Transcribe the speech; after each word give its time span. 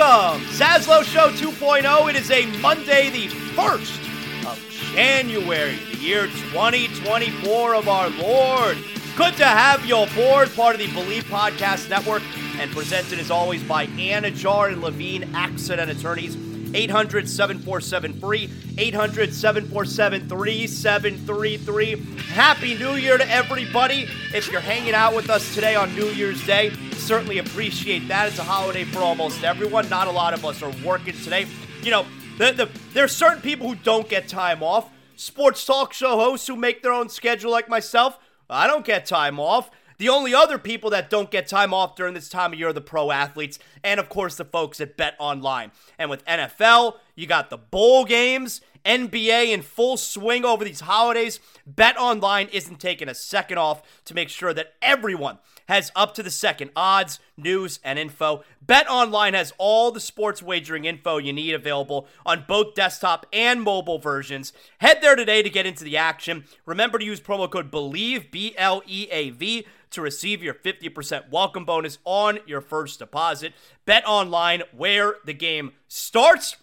Welcome, 0.00 0.46
Zaslow 0.46 1.04
Show 1.04 1.28
2.0. 1.28 2.08
It 2.08 2.16
is 2.16 2.30
a 2.30 2.46
Monday, 2.62 3.10
the 3.10 3.28
1st 3.28 4.50
of 4.50 4.70
January, 4.94 5.76
the 5.92 5.98
year 5.98 6.26
2024 6.26 7.74
of 7.74 7.86
our 7.86 8.08
Lord. 8.08 8.78
Good 9.14 9.34
to 9.34 9.44
have 9.44 9.84
you 9.84 9.98
aboard, 9.98 10.54
part 10.54 10.74
of 10.74 10.80
the 10.80 10.90
Believe 10.94 11.24
Podcast 11.24 11.90
Network, 11.90 12.22
and 12.58 12.70
presented 12.70 13.18
as 13.18 13.30
always 13.30 13.62
by 13.62 13.82
Anna 13.98 14.30
Anidjar 14.30 14.72
and 14.72 14.80
Levine 14.80 15.34
Accident 15.34 15.90
Attorneys. 15.90 16.34
800 16.74 17.28
747 17.28 18.20
free, 18.20 18.50
800 18.78 19.34
747 19.34 20.28
3733. 20.28 21.96
Happy 22.32 22.78
New 22.78 22.94
Year 22.94 23.18
to 23.18 23.28
everybody. 23.30 24.08
If 24.34 24.50
you're 24.50 24.60
hanging 24.60 24.94
out 24.94 25.14
with 25.14 25.30
us 25.30 25.54
today 25.54 25.74
on 25.74 25.94
New 25.94 26.06
Year's 26.06 26.44
Day, 26.46 26.70
certainly 26.94 27.38
appreciate 27.38 28.06
that. 28.08 28.28
It's 28.28 28.38
a 28.38 28.44
holiday 28.44 28.84
for 28.84 29.00
almost 29.00 29.42
everyone. 29.42 29.88
Not 29.88 30.06
a 30.06 30.12
lot 30.12 30.34
of 30.34 30.44
us 30.44 30.62
are 30.62 30.72
working 30.84 31.14
today. 31.14 31.46
You 31.82 31.90
know, 31.90 32.06
the, 32.38 32.52
the, 32.52 32.70
there 32.94 33.04
are 33.04 33.08
certain 33.08 33.42
people 33.42 33.68
who 33.68 33.74
don't 33.74 34.08
get 34.08 34.28
time 34.28 34.62
off. 34.62 34.90
Sports 35.16 35.64
talk 35.64 35.92
show 35.92 36.16
hosts 36.16 36.46
who 36.46 36.56
make 36.56 36.82
their 36.82 36.92
own 36.92 37.08
schedule, 37.08 37.50
like 37.50 37.68
myself. 37.68 38.18
I 38.48 38.66
don't 38.66 38.84
get 38.84 39.06
time 39.06 39.38
off. 39.38 39.70
The 40.00 40.08
only 40.08 40.34
other 40.34 40.56
people 40.56 40.88
that 40.90 41.10
don't 41.10 41.30
get 41.30 41.46
time 41.46 41.74
off 41.74 41.94
during 41.94 42.14
this 42.14 42.30
time 42.30 42.54
of 42.54 42.58
year 42.58 42.68
are 42.68 42.72
the 42.72 42.80
pro 42.80 43.10
athletes, 43.10 43.58
and 43.84 44.00
of 44.00 44.08
course 44.08 44.34
the 44.34 44.46
folks 44.46 44.80
at 44.80 44.96
Bet 44.96 45.14
Online. 45.18 45.72
And 45.98 46.08
with 46.08 46.24
NFL, 46.24 46.94
you 47.14 47.26
got 47.26 47.50
the 47.50 47.58
bowl 47.58 48.06
games, 48.06 48.62
NBA 48.86 49.52
in 49.52 49.60
full 49.60 49.98
swing 49.98 50.42
over 50.42 50.64
these 50.64 50.80
holidays. 50.80 51.38
Bet 51.66 51.98
Online 51.98 52.48
isn't 52.50 52.80
taking 52.80 53.10
a 53.10 53.14
second 53.14 53.58
off 53.58 53.82
to 54.06 54.14
make 54.14 54.30
sure 54.30 54.54
that 54.54 54.72
everyone 54.80 55.38
has 55.68 55.92
up 55.94 56.14
to 56.14 56.22
the 56.22 56.30
second 56.30 56.70
odds, 56.74 57.20
news, 57.36 57.78
and 57.84 57.98
info. 57.98 58.42
Bet 58.62 58.88
Online 58.88 59.34
has 59.34 59.52
all 59.58 59.92
the 59.92 60.00
sports 60.00 60.42
wagering 60.42 60.86
info 60.86 61.18
you 61.18 61.34
need 61.34 61.54
available 61.54 62.08
on 62.24 62.46
both 62.48 62.74
desktop 62.74 63.26
and 63.34 63.60
mobile 63.62 63.98
versions. 63.98 64.54
Head 64.78 65.00
there 65.02 65.14
today 65.14 65.42
to 65.42 65.50
get 65.50 65.66
into 65.66 65.84
the 65.84 65.98
action. 65.98 66.44
Remember 66.64 66.98
to 66.98 67.04
use 67.04 67.20
promo 67.20 67.50
code 67.50 67.70
BELIEVE, 67.70 68.30
B 68.30 68.54
L 68.56 68.82
E 68.86 69.06
A 69.10 69.28
V 69.28 69.66
to 69.90 70.02
receive 70.02 70.42
your 70.42 70.54
50% 70.54 71.30
welcome 71.30 71.64
bonus 71.64 71.98
on 72.04 72.38
your 72.46 72.60
first 72.60 72.98
deposit. 72.98 73.52
Bet 73.84 74.06
online 74.06 74.62
where 74.76 75.16
the 75.24 75.34
game 75.34 75.72
starts. 75.88 76.56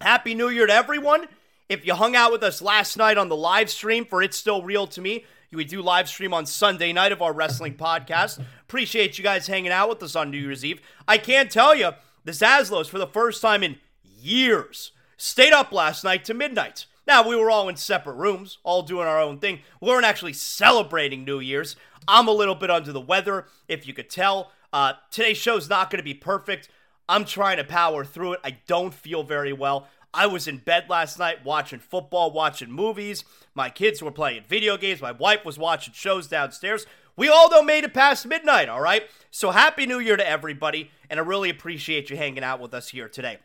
Happy 0.00 0.34
New 0.34 0.48
Year 0.48 0.66
to 0.66 0.72
everyone. 0.72 1.26
If 1.68 1.86
you 1.86 1.94
hung 1.94 2.14
out 2.14 2.32
with 2.32 2.42
us 2.42 2.60
last 2.60 2.96
night 2.96 3.18
on 3.18 3.28
the 3.28 3.36
live 3.36 3.70
stream 3.70 4.04
for 4.04 4.22
It's 4.22 4.36
Still 4.36 4.62
Real 4.62 4.86
to 4.88 5.00
Me, 5.00 5.24
we 5.54 5.64
do 5.64 5.82
live 5.82 6.08
stream 6.08 6.34
on 6.34 6.46
Sunday 6.46 6.92
night 6.92 7.12
of 7.12 7.22
our 7.22 7.32
wrestling 7.32 7.74
podcast. 7.74 8.42
Appreciate 8.62 9.18
you 9.18 9.24
guys 9.24 9.46
hanging 9.46 9.72
out 9.72 9.88
with 9.88 10.02
us 10.02 10.16
on 10.16 10.30
New 10.30 10.38
Year's 10.38 10.64
Eve. 10.64 10.80
I 11.06 11.18
can't 11.18 11.50
tell 11.50 11.74
you, 11.74 11.92
the 12.24 12.32
Zaslows, 12.32 12.88
for 12.88 12.98
the 12.98 13.06
first 13.06 13.40
time 13.40 13.62
in 13.62 13.76
years, 14.02 14.92
stayed 15.16 15.52
up 15.52 15.72
last 15.72 16.04
night 16.04 16.24
to 16.24 16.34
midnight. 16.34 16.86
Now, 17.06 17.26
we 17.26 17.36
were 17.36 17.50
all 17.50 17.68
in 17.68 17.76
separate 17.76 18.14
rooms, 18.14 18.58
all 18.62 18.82
doing 18.82 19.06
our 19.06 19.20
own 19.20 19.38
thing. 19.38 19.60
We 19.80 19.88
weren't 19.88 20.06
actually 20.06 20.32
celebrating 20.32 21.24
New 21.24 21.40
Year's. 21.40 21.76
I'm 22.08 22.28
a 22.28 22.32
little 22.32 22.54
bit 22.54 22.70
under 22.70 22.92
the 22.92 23.00
weather, 23.00 23.46
if 23.68 23.86
you 23.86 23.94
could 23.94 24.10
tell. 24.10 24.52
Uh, 24.72 24.94
today's 25.10 25.36
show's 25.36 25.68
not 25.68 25.90
going 25.90 25.98
to 25.98 26.04
be 26.04 26.14
perfect. 26.14 26.68
I'm 27.08 27.24
trying 27.24 27.58
to 27.58 27.64
power 27.64 28.04
through 28.04 28.34
it. 28.34 28.40
I 28.42 28.58
don't 28.66 28.94
feel 28.94 29.22
very 29.22 29.52
well. 29.52 29.88
I 30.14 30.26
was 30.26 30.46
in 30.46 30.58
bed 30.58 30.86
last 30.88 31.18
night 31.18 31.44
watching 31.44 31.80
football, 31.80 32.30
watching 32.30 32.70
movies. 32.70 33.24
My 33.54 33.68
kids 33.68 34.02
were 34.02 34.12
playing 34.12 34.44
video 34.48 34.76
games. 34.76 35.02
My 35.02 35.12
wife 35.12 35.44
was 35.44 35.58
watching 35.58 35.92
shows 35.92 36.28
downstairs. 36.28 36.86
We 37.16 37.28
all 37.28 37.50
though 37.50 37.62
made 37.62 37.84
it 37.84 37.94
past 37.94 38.26
midnight, 38.26 38.68
all 38.68 38.80
right? 38.80 39.04
So 39.30 39.50
happy 39.50 39.86
new 39.86 39.98
year 39.98 40.16
to 40.16 40.28
everybody, 40.28 40.90
and 41.10 41.20
I 41.20 41.22
really 41.22 41.50
appreciate 41.50 42.10
you 42.10 42.16
hanging 42.16 42.44
out 42.44 42.60
with 42.60 42.74
us 42.74 42.88
here 42.88 43.08
today. 43.08 43.38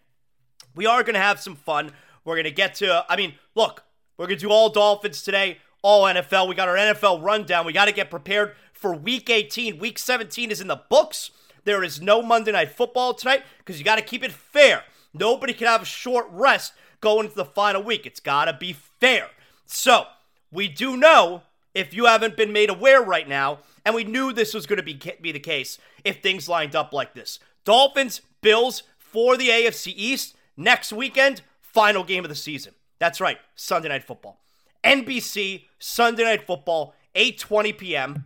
We 0.75 0.85
are 0.85 1.03
going 1.03 1.15
to 1.15 1.19
have 1.19 1.39
some 1.39 1.55
fun. 1.55 1.91
We're 2.23 2.35
going 2.35 2.45
to 2.45 2.51
get 2.51 2.75
to, 2.75 3.05
I 3.09 3.15
mean, 3.15 3.33
look, 3.55 3.83
we're 4.17 4.27
going 4.27 4.37
to 4.37 4.45
do 4.45 4.51
all 4.51 4.69
Dolphins 4.69 5.21
today, 5.21 5.59
all 5.81 6.03
NFL. 6.03 6.47
We 6.47 6.55
got 6.55 6.67
our 6.67 6.75
NFL 6.75 7.23
rundown. 7.23 7.65
We 7.65 7.73
got 7.73 7.85
to 7.85 7.91
get 7.91 8.09
prepared 8.09 8.53
for 8.73 8.93
week 8.93 9.29
18. 9.29 9.79
Week 9.79 9.97
17 9.97 10.51
is 10.51 10.61
in 10.61 10.67
the 10.67 10.81
books. 10.89 11.31
There 11.63 11.83
is 11.83 12.01
no 12.01 12.21
Monday 12.21 12.51
Night 12.51 12.71
Football 12.71 13.13
tonight 13.13 13.43
because 13.59 13.79
you 13.79 13.85
got 13.85 13.97
to 13.97 14.01
keep 14.03 14.23
it 14.23 14.31
fair. 14.31 14.83
Nobody 15.13 15.53
can 15.53 15.67
have 15.67 15.81
a 15.81 15.85
short 15.85 16.27
rest 16.31 16.73
going 17.01 17.25
into 17.25 17.35
the 17.35 17.45
final 17.45 17.81
week. 17.81 18.05
It's 18.05 18.19
got 18.19 18.45
to 18.45 18.53
be 18.53 18.73
fair. 18.73 19.27
So, 19.65 20.05
we 20.51 20.67
do 20.67 20.97
know, 20.97 21.43
if 21.73 21.93
you 21.93 22.05
haven't 22.05 22.37
been 22.37 22.51
made 22.51 22.69
aware 22.69 23.01
right 23.01 23.27
now, 23.27 23.59
and 23.85 23.95
we 23.95 24.03
knew 24.03 24.33
this 24.33 24.53
was 24.53 24.65
going 24.65 24.77
to 24.77 24.83
be, 24.83 24.99
be 25.21 25.31
the 25.31 25.39
case 25.39 25.77
if 26.03 26.21
things 26.21 26.49
lined 26.49 26.75
up 26.75 26.93
like 26.93 27.13
this 27.13 27.39
Dolphins, 27.63 28.21
Bills 28.41 28.83
for 28.97 29.37
the 29.37 29.49
AFC 29.49 29.93
East 29.95 30.35
next 30.57 30.91
weekend, 30.93 31.41
final 31.73 32.03
game 32.03 32.23
of 32.23 32.29
the 32.29 32.35
season. 32.35 32.73
That's 32.99 33.21
right, 33.21 33.37
Sunday 33.55 33.89
Night 33.89 34.03
Football. 34.03 34.39
NBC, 34.83 35.65
Sunday 35.79 36.23
Night 36.23 36.45
Football, 36.45 36.93
8:20 37.15 37.77
p.m. 37.77 38.25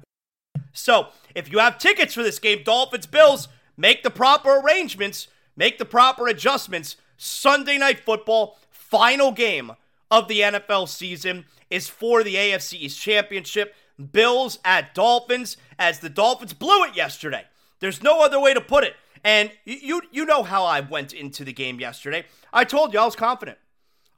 So, 0.72 1.08
if 1.36 1.52
you 1.52 1.60
have 1.60 1.78
tickets 1.78 2.14
for 2.14 2.24
this 2.24 2.40
game, 2.40 2.64
Dolphins, 2.64 3.06
Bills, 3.06 3.48
make 3.78 4.04
the 4.04 4.10
proper 4.10 4.58
arrangements, 4.60 5.28
make 5.56 5.78
the 5.78 5.86
proper 5.86 6.28
adjustments. 6.28 6.96
Sunday 7.18 7.78
Night 7.78 8.00
Football, 8.00 8.58
final 8.72 9.32
game 9.32 9.74
of 10.10 10.28
the 10.28 10.42
NFL 10.42 10.90
season 10.90 11.46
is 11.70 11.88
for 11.88 12.24
the 12.24 12.36
AFC 12.36 12.74
East 12.74 13.00
Championship. 13.00 13.76
Bills 14.12 14.60
at 14.66 14.94
Dolphins, 14.96 15.58
as 15.78 16.00
the 16.00 16.10
Dolphins 16.10 16.54
blew 16.54 16.84
it 16.84 16.96
yesterday. 16.96 17.46
There's 17.80 18.02
no 18.02 18.24
other 18.24 18.40
way 18.40 18.54
to 18.54 18.62
put 18.62 18.84
it. 18.84 18.96
And 19.24 19.52
you 19.66 20.02
you 20.12 20.26
know 20.26 20.44
how 20.44 20.66
I 20.66 20.82
went 20.82 21.14
into 21.14 21.44
the 21.44 21.54
game 21.54 21.80
yesterday. 21.80 22.26
I 22.52 22.66
told 22.66 22.94
you 22.94 23.00
I 23.00 23.06
was 23.06 23.16
confident. 23.16 23.58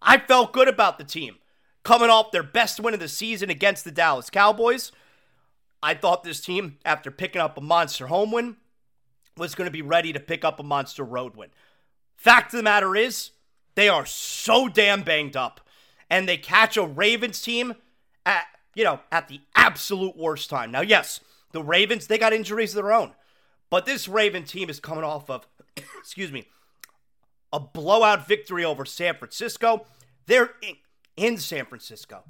I 0.02 0.18
felt 0.18 0.54
good 0.54 0.68
about 0.68 0.98
the 0.98 1.04
team 1.04 1.36
coming 1.84 2.10
off 2.10 2.32
their 2.32 2.44
best 2.44 2.80
win 2.80 2.94
of 2.94 3.00
the 3.00 3.08
season 3.08 3.50
against 3.50 3.86
the 3.86 3.92
Dallas 3.92 4.30
Cowboys. 4.30 4.92
I 5.82 5.94
thought 5.94 6.24
this 6.24 6.42
team, 6.42 6.80
after 6.84 7.12
picking 7.12 7.42
up 7.42 7.58
a 7.58 7.62
monster 7.62 8.08
home 8.08 8.32
win, 8.32 8.58
was 9.38 9.54
going 9.54 9.68
to 9.68 9.72
be 9.72 9.84
ready 9.84 10.12
to 10.12 10.20
pick 10.20 10.44
up 10.44 10.60
a 10.60 10.64
monster 10.64 11.04
road 11.04 11.36
win. 11.36 11.50
Fact 12.16 12.54
of 12.54 12.58
the 12.58 12.64
matter 12.64 12.96
is, 12.96 13.32
they 13.76 13.88
are 13.88 14.06
so 14.06 14.68
damn 14.68 15.04
banged 15.04 15.38
up, 15.38 15.62
and 16.10 16.28
they 16.28 16.38
catch 16.38 16.76
a 16.76 16.86
Ravens 16.86 17.42
team 17.42 17.76
at 18.26 18.46
you 18.74 18.84
know 18.84 19.00
at 19.12 19.28
the 19.28 19.42
absolute 19.56 20.18
worst 20.18 20.50
time. 20.50 20.72
Now, 20.72 20.82
yes, 20.82 21.20
the 21.52 21.62
Ravens 21.62 22.08
they 22.08 22.18
got 22.18 22.34
injuries 22.34 22.76
of 22.76 22.84
their 22.84 22.94
own, 22.94 23.12
but 23.76 23.86
this 23.86 24.08
Raven 24.08 24.46
team 24.46 24.70
is 24.70 24.80
coming 24.80 25.04
off 25.04 25.30
of, 25.30 25.46
excuse 26.00 26.32
me, 26.32 26.48
a 27.52 27.60
blowout 27.60 28.26
victory 28.26 28.64
over 28.64 28.86
San 28.86 29.16
Francisco. 29.16 29.86
They're 30.28 30.52
in, 30.62 30.76
in 31.18 31.38
San 31.38 31.66
Francisco. 31.66 32.24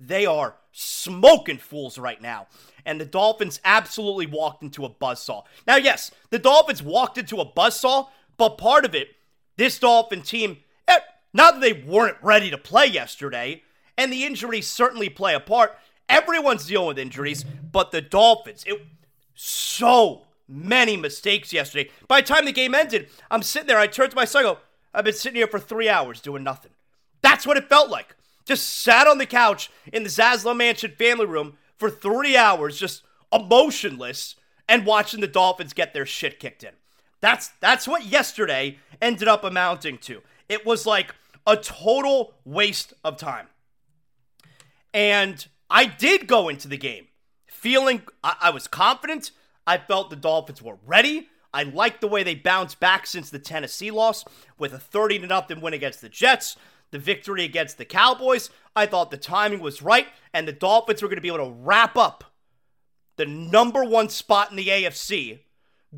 They 0.00 0.26
are 0.26 0.56
smoking 0.72 1.58
fools 1.58 1.98
right 1.98 2.20
now. 2.20 2.48
And 2.84 3.00
the 3.00 3.04
Dolphins 3.04 3.60
absolutely 3.64 4.26
walked 4.26 4.64
into 4.64 4.84
a 4.84 4.90
buzzsaw. 4.90 5.44
Now, 5.68 5.76
yes, 5.76 6.10
the 6.30 6.38
Dolphins 6.40 6.82
walked 6.82 7.16
into 7.16 7.36
a 7.36 7.46
buzzsaw, 7.46 8.08
but 8.36 8.58
part 8.58 8.84
of 8.84 8.92
it, 8.92 9.10
this 9.56 9.78
Dolphin 9.78 10.20
team, 10.20 10.56
eh, 10.88 10.98
not 11.32 11.54
that 11.54 11.60
they 11.60 11.74
weren't 11.74 12.18
ready 12.22 12.50
to 12.50 12.58
play 12.58 12.86
yesterday, 12.86 13.62
and 13.96 14.12
the 14.12 14.24
injuries 14.24 14.66
certainly 14.66 15.10
play 15.10 15.32
a 15.32 15.38
part. 15.38 15.78
Everyone's 16.08 16.66
dealing 16.66 16.88
with 16.88 16.98
injuries, 16.98 17.44
but 17.70 17.92
the 17.92 18.00
Dolphins, 18.00 18.64
it 18.66 18.84
so 19.36 20.26
many 20.50 20.96
mistakes 20.96 21.52
yesterday. 21.52 21.90
By 22.08 22.20
the 22.20 22.26
time 22.26 22.44
the 22.44 22.52
game 22.52 22.74
ended, 22.74 23.08
I'm 23.30 23.42
sitting 23.42 23.68
there, 23.68 23.78
I 23.78 23.86
turned 23.86 24.10
to 24.10 24.16
my 24.16 24.24
son, 24.24 24.44
I 24.44 24.48
go, 24.48 24.58
I've 24.92 25.04
been 25.04 25.14
sitting 25.14 25.36
here 25.36 25.46
for 25.46 25.60
three 25.60 25.88
hours 25.88 26.20
doing 26.20 26.42
nothing. 26.42 26.72
That's 27.22 27.46
what 27.46 27.56
it 27.56 27.68
felt 27.68 27.90
like. 27.90 28.16
Just 28.44 28.82
sat 28.82 29.06
on 29.06 29.18
the 29.18 29.26
couch 29.26 29.70
in 29.92 30.02
the 30.02 30.08
Zaslow 30.08 30.56
Mansion 30.56 30.92
family 30.98 31.26
room 31.26 31.56
for 31.76 31.88
three 31.88 32.36
hours, 32.36 32.78
just 32.78 33.04
emotionless, 33.32 34.34
and 34.68 34.84
watching 34.84 35.20
the 35.20 35.28
Dolphins 35.28 35.72
get 35.72 35.94
their 35.94 36.06
shit 36.06 36.40
kicked 36.40 36.64
in. 36.64 36.72
That's 37.20 37.48
that's 37.60 37.86
what 37.86 38.06
yesterday 38.06 38.78
ended 39.00 39.28
up 39.28 39.44
amounting 39.44 39.98
to. 39.98 40.22
It 40.48 40.66
was 40.66 40.86
like 40.86 41.14
a 41.46 41.56
total 41.56 42.34
waste 42.44 42.92
of 43.04 43.16
time. 43.16 43.46
And 44.92 45.46
I 45.68 45.84
did 45.86 46.26
go 46.26 46.48
into 46.48 46.66
the 46.66 46.76
game 46.76 47.06
feeling 47.46 48.02
I, 48.24 48.36
I 48.40 48.50
was 48.50 48.66
confident. 48.66 49.30
I 49.70 49.78
felt 49.78 50.10
the 50.10 50.16
Dolphins 50.16 50.60
were 50.60 50.78
ready. 50.84 51.28
I 51.54 51.62
liked 51.62 52.00
the 52.00 52.08
way 52.08 52.24
they 52.24 52.34
bounced 52.34 52.80
back 52.80 53.06
since 53.06 53.30
the 53.30 53.38
Tennessee 53.38 53.92
loss 53.92 54.24
with 54.58 54.72
a 54.72 54.80
30 54.80 55.20
to 55.20 55.26
nothing 55.28 55.60
win 55.60 55.74
against 55.74 56.00
the 56.00 56.08
Jets 56.08 56.56
the 56.90 56.98
victory 56.98 57.44
against 57.44 57.78
the 57.78 57.84
Cowboys. 57.84 58.50
I 58.74 58.86
thought 58.86 59.12
the 59.12 59.16
timing 59.16 59.60
was 59.60 59.80
right, 59.80 60.08
and 60.34 60.48
the 60.48 60.52
Dolphins 60.52 61.00
were 61.00 61.06
going 61.06 61.18
to 61.18 61.22
be 61.22 61.28
able 61.28 61.46
to 61.46 61.52
wrap 61.52 61.96
up 61.96 62.24
the 63.14 63.26
number 63.26 63.84
one 63.84 64.08
spot 64.08 64.50
in 64.50 64.56
the 64.56 64.66
AFC 64.66 65.38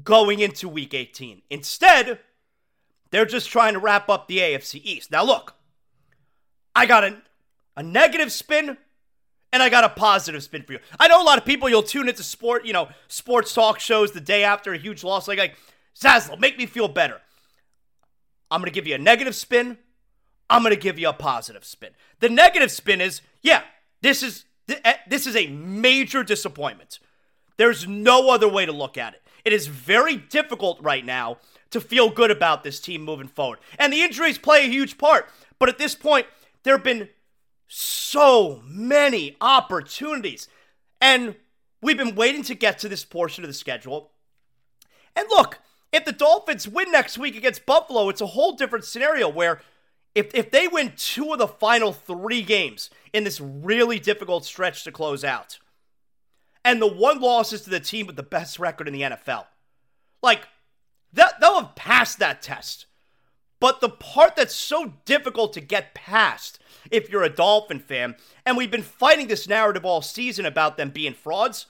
going 0.04 0.40
into 0.40 0.68
week 0.68 0.92
18. 0.92 1.40
Instead, 1.48 2.18
they're 3.10 3.24
just 3.24 3.48
trying 3.48 3.72
to 3.72 3.78
wrap 3.78 4.10
up 4.10 4.28
the 4.28 4.36
AFC 4.36 4.82
East. 4.84 5.10
Now, 5.10 5.24
look, 5.24 5.54
I 6.76 6.84
got 6.84 7.04
a, 7.04 7.22
a 7.74 7.82
negative 7.82 8.30
spin 8.30 8.76
and 9.52 9.62
I 9.62 9.68
got 9.68 9.84
a 9.84 9.88
positive 9.88 10.42
spin 10.42 10.62
for 10.62 10.72
you. 10.72 10.78
I 10.98 11.08
know 11.08 11.22
a 11.22 11.24
lot 11.24 11.38
of 11.38 11.44
people 11.44 11.68
you'll 11.68 11.82
tune 11.82 12.08
into 12.08 12.22
sport, 12.22 12.64
you 12.64 12.72
know, 12.72 12.88
sports 13.08 13.52
talk 13.54 13.78
shows 13.80 14.12
the 14.12 14.20
day 14.20 14.44
after 14.44 14.72
a 14.72 14.78
huge 14.78 15.04
loss, 15.04 15.28
like 15.28 15.38
like 15.38 15.56
Zaslow, 15.98 16.38
make 16.38 16.56
me 16.58 16.66
feel 16.66 16.88
better. 16.88 17.20
I'm 18.50 18.60
gonna 18.60 18.70
give 18.70 18.86
you 18.86 18.94
a 18.94 18.98
negative 18.98 19.34
spin 19.34 19.78
I'm 20.52 20.64
to 20.64 20.76
give 20.76 20.98
you 20.98 21.08
a 21.08 21.14
positive 21.14 21.64
spin. 21.64 21.92
The 22.20 22.28
negative 22.28 22.70
spin 22.70 23.00
is, 23.00 23.22
yeah, 23.40 23.62
this 24.02 24.22
is 24.22 24.44
eh, 24.68 24.96
this 25.08 25.26
is 25.26 25.34
a 25.34 25.46
major 25.46 26.22
disappointment. 26.22 26.98
There's 27.56 27.88
no 27.88 28.28
other 28.30 28.48
way 28.48 28.66
to 28.66 28.72
look 28.72 28.98
at 28.98 29.14
it. 29.14 29.22
It 29.46 29.54
is 29.54 29.66
very 29.66 30.16
difficult 30.16 30.78
right 30.82 31.04
now 31.04 31.38
to 31.70 31.80
feel 31.80 32.10
good 32.10 32.30
about 32.30 32.64
this 32.64 32.80
team 32.80 33.02
moving 33.02 33.28
forward. 33.28 33.60
And 33.78 33.92
the 33.92 34.02
injuries 34.02 34.36
play 34.36 34.66
a 34.66 34.68
huge 34.68 34.98
part. 34.98 35.26
But 35.58 35.70
at 35.70 35.78
this 35.78 35.94
point, 35.94 36.26
there 36.64 36.76
have 36.76 36.84
been 36.84 37.08
so 37.74 38.60
many 38.66 39.34
opportunities. 39.40 40.46
And 41.00 41.36
we've 41.80 41.96
been 41.96 42.14
waiting 42.14 42.42
to 42.44 42.54
get 42.54 42.78
to 42.80 42.88
this 42.88 43.02
portion 43.02 43.44
of 43.44 43.48
the 43.48 43.54
schedule. 43.54 44.10
And 45.16 45.26
look, 45.30 45.58
if 45.90 46.04
the 46.04 46.12
Dolphins 46.12 46.68
win 46.68 46.92
next 46.92 47.16
week 47.16 47.34
against 47.34 47.64
Buffalo, 47.64 48.10
it's 48.10 48.20
a 48.20 48.26
whole 48.26 48.52
different 48.52 48.84
scenario 48.84 49.26
where 49.26 49.62
if, 50.14 50.34
if 50.34 50.50
they 50.50 50.68
win 50.68 50.92
two 50.96 51.32
of 51.32 51.38
the 51.38 51.48
final 51.48 51.94
three 51.94 52.42
games 52.42 52.90
in 53.14 53.24
this 53.24 53.40
really 53.40 53.98
difficult 53.98 54.44
stretch 54.44 54.84
to 54.84 54.92
close 54.92 55.24
out, 55.24 55.58
and 56.66 56.80
the 56.80 56.86
one 56.86 57.20
loss 57.20 57.54
is 57.54 57.62
to 57.62 57.70
the 57.70 57.80
team 57.80 58.06
with 58.06 58.16
the 58.16 58.22
best 58.22 58.58
record 58.58 58.86
in 58.86 58.92
the 58.92 59.00
NFL, 59.00 59.46
like 60.22 60.46
that, 61.14 61.40
they'll 61.40 61.60
have 61.60 61.74
passed 61.74 62.18
that 62.18 62.42
test. 62.42 62.84
But 63.60 63.80
the 63.80 63.88
part 63.88 64.36
that's 64.36 64.54
so 64.54 64.92
difficult 65.06 65.54
to 65.54 65.60
get 65.60 65.94
past 65.94 66.58
if 66.92 67.10
you're 67.10 67.24
a 67.24 67.28
Dolphin 67.28 67.80
fan, 67.80 68.14
and 68.46 68.56
we've 68.56 68.70
been 68.70 68.82
fighting 68.82 69.26
this 69.26 69.48
narrative 69.48 69.84
all 69.84 70.02
season 70.02 70.46
about 70.46 70.76
them 70.76 70.90
being 70.90 71.14
frauds, 71.14 71.66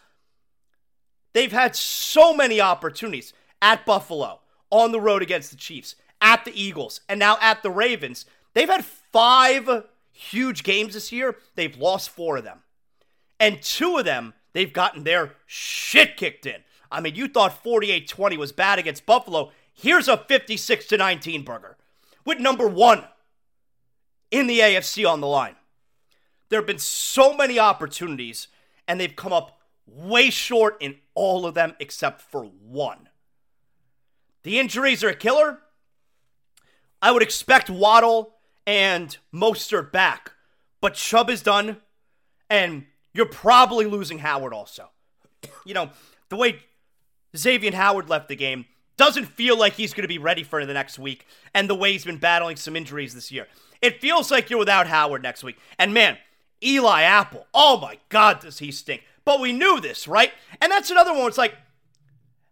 they've 1.33 1.53
had 1.53 1.75
so 1.75 2.35
many 2.35 2.61
opportunities 2.61 3.33
at 3.63 3.87
Buffalo, 3.87 4.41
on 4.71 4.91
the 4.91 5.01
road 5.01 5.23
against 5.23 5.51
the 5.51 5.57
Chiefs, 5.57 5.95
at 6.21 6.45
the 6.45 6.61
Eagles, 6.61 7.01
and 7.09 7.21
now 7.21 7.39
at 7.41 7.63
the 7.63 7.71
Ravens. 7.71 8.27
They've 8.55 8.69
had 8.69 8.85
five 8.85 9.85
huge 10.11 10.65
games 10.65 10.95
this 10.95 11.13
year. 11.13 11.37
They've 11.55 11.77
lost 11.77 12.11
four 12.11 12.39
of 12.39 12.45
them. 12.45 12.61
And 13.39 13.63
two 13.63 13.99
of 13.99 14.05
them, 14.05 14.35
they've 14.53 14.73
gotten 14.73 15.05
their 15.05 15.35
shit 15.47 16.17
kicked 16.17 16.47
in. 16.47 16.63
I 16.91 17.01
mean, 17.01 17.15
you 17.15 17.29
thought 17.29 17.63
48 17.63 18.09
20 18.09 18.37
was 18.37 18.53
bad 18.53 18.79
against 18.79 19.07
Buffalo. 19.07 19.53
Here's 19.73 20.09
a 20.09 20.17
56 20.17 20.91
19 20.91 21.45
burger 21.45 21.77
with 22.25 22.39
number 22.39 22.69
one 22.69 23.05
in 24.32 24.49
the 24.49 24.58
AFC 24.58 25.08
on 25.08 25.20
the 25.20 25.29
line. 25.29 25.55
There 26.48 26.58
have 26.58 26.67
been 26.67 26.79
so 26.79 27.34
many 27.34 27.60
opportunities, 27.60 28.48
and 28.89 28.98
they've 28.98 29.15
come 29.15 29.32
up 29.32 29.60
way 29.86 30.31
short 30.31 30.77
in 30.81 30.96
all 31.15 31.46
of 31.46 31.55
them 31.55 31.74
except 31.79 32.22
for 32.22 32.44
one. 32.44 33.08
The 34.43 34.58
injuries 34.58 35.05
are 35.05 35.10
a 35.10 35.15
killer. 35.15 35.60
I 37.01 37.12
would 37.12 37.22
expect 37.22 37.70
Waddle 37.70 38.34
and 38.67 39.17
Mostert 39.32 39.93
back, 39.93 40.32
but 40.81 40.94
Chubb 40.94 41.31
is 41.31 41.43
done, 41.43 41.77
and 42.51 42.86
you're 43.12 43.27
probably 43.27 43.86
losing 43.86 44.19
Howard 44.19 44.53
also. 44.53 44.91
You 45.65 45.74
know, 45.74 45.91
the 46.29 46.34
way 46.34 46.58
Xavier 47.36 47.72
Howard 47.72 48.08
left 48.08 48.29
the 48.29 48.34
game 48.34 48.65
doesn't 48.96 49.27
feel 49.27 49.56
like 49.56 49.74
he's 49.74 49.94
going 49.94 50.03
to 50.03 50.08
be 50.08 50.19
ready 50.19 50.43
for 50.43 50.67
the 50.67 50.74
next 50.74 50.98
week, 50.98 51.27
and 51.55 51.70
the 51.70 51.74
way 51.74 51.93
he's 51.93 52.05
been 52.05 52.19
battling 52.19 52.56
some 52.56 52.74
injuries 52.74 53.15
this 53.15 53.31
year. 53.31 53.46
It 53.82 54.01
feels 54.01 54.31
like 54.31 54.48
you're 54.48 54.58
without 54.58 54.86
Howard 54.86 55.22
next 55.22 55.43
week. 55.43 55.58
And 55.79 55.93
man, 55.93 56.17
Eli 56.65 57.03
Apple, 57.03 57.46
oh 57.53 57.79
my 57.79 57.98
God, 58.08 58.41
does 58.41 58.60
he 58.60 58.70
stink. 58.70 59.03
But 59.24 59.41
we 59.41 59.53
knew 59.53 59.81
this, 59.81 60.08
right? 60.08 60.32
And 60.60 60.70
that's 60.70 60.91
another 60.91 61.12
one. 61.12 61.27
It's 61.27 61.39
like, 61.39 61.55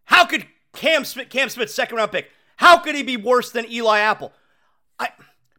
how 0.05 0.27
could 0.27 0.47
Cam 0.75 1.05
Smith, 1.05 1.29
Cam 1.31 1.49
Smith, 1.49 1.71
second 1.71 1.97
round 1.97 2.13
pick, 2.13 2.31
how 2.57 2.79
could 2.79 2.95
he 2.95 3.03
be 3.03 3.17
worse 3.17 3.51
than 3.51 3.71
Eli 3.71 4.01
Apple? 4.01 4.33
I 4.99 5.11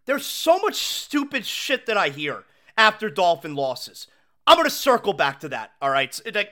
there's 0.05 0.25
so 0.25 0.59
much 0.59 0.75
stupid 0.75 1.45
shit 1.45 1.85
that 1.85 1.97
I 1.97 2.09
hear 2.09 2.43
after 2.77 3.09
Dolphin 3.09 3.55
losses. 3.55 4.07
I'm 4.45 4.57
gonna 4.57 4.69
circle 4.69 5.13
back 5.13 5.39
to 5.41 5.49
that. 5.49 5.71
All 5.81 5.89
right, 5.89 6.13
so, 6.13 6.23
like, 6.25 6.51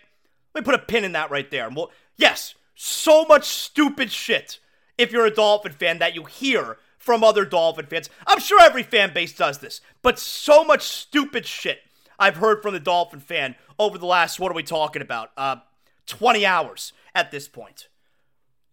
let 0.54 0.62
me 0.62 0.66
put 0.66 0.76
a 0.76 0.80
pin 0.80 1.04
in 1.04 1.14
that 1.14 1.32
right 1.32 1.50
there. 1.50 1.70
Well, 1.70 1.92
yes, 2.16 2.56
so 2.76 3.26
much 3.26 3.46
stupid 3.46 4.12
shit. 4.12 4.60
If 4.98 5.12
you're 5.12 5.26
a 5.26 5.34
Dolphin 5.34 5.72
fan, 5.72 6.00
that 6.00 6.16
you 6.16 6.24
hear 6.24 6.78
from 7.00 7.24
other 7.24 7.46
Dolphin 7.46 7.88
fans. 7.88 8.10
I'm 8.28 8.40
sure 8.40 8.62
every 8.62 8.84
fan 8.84 9.14
base 9.14 9.34
does 9.34 9.58
this, 9.58 9.82
but 10.04 10.20
so 10.20 10.64
much 10.64 10.84
stupid 10.84 11.46
shit 11.46 11.80
I've 12.20 12.36
heard 12.36 12.62
from 12.62 12.74
the 12.74 12.80
Dolphin 12.80 13.22
fan 13.22 13.56
over 13.80 13.98
the 13.98 14.06
last, 14.06 14.40
what 14.40 14.52
are 14.52 14.56
we 14.56 14.64
talking 14.64 15.02
about? 15.02 15.32
Uh, 15.38 15.58
20 16.06 16.46
hours 16.46 16.94
at 17.16 17.32
this 17.32 17.48
point. 17.48 17.88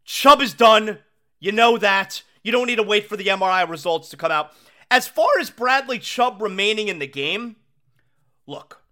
Chubb 0.05 0.43
is 0.43 0.53
done. 0.53 0.99
You 1.39 1.53
know 1.53 1.79
that. 1.79 2.23
You 2.43 2.53
don't 2.53 2.67
need 2.67 2.77
to 2.77 2.83
wait 2.83 3.09
for 3.09 3.17
the 3.17 3.27
MRI 3.27 3.69
results 3.69 4.09
to 4.11 4.17
come 4.17 4.33
out. 4.33 4.53
As 4.91 5.07
far 5.09 5.29
as 5.41 5.51
Bradley 5.51 5.99
Chubb 5.99 6.43
remaining 6.43 6.89
in 6.89 6.99
the 6.99 7.07
game, 7.07 7.57
look, 8.47 8.83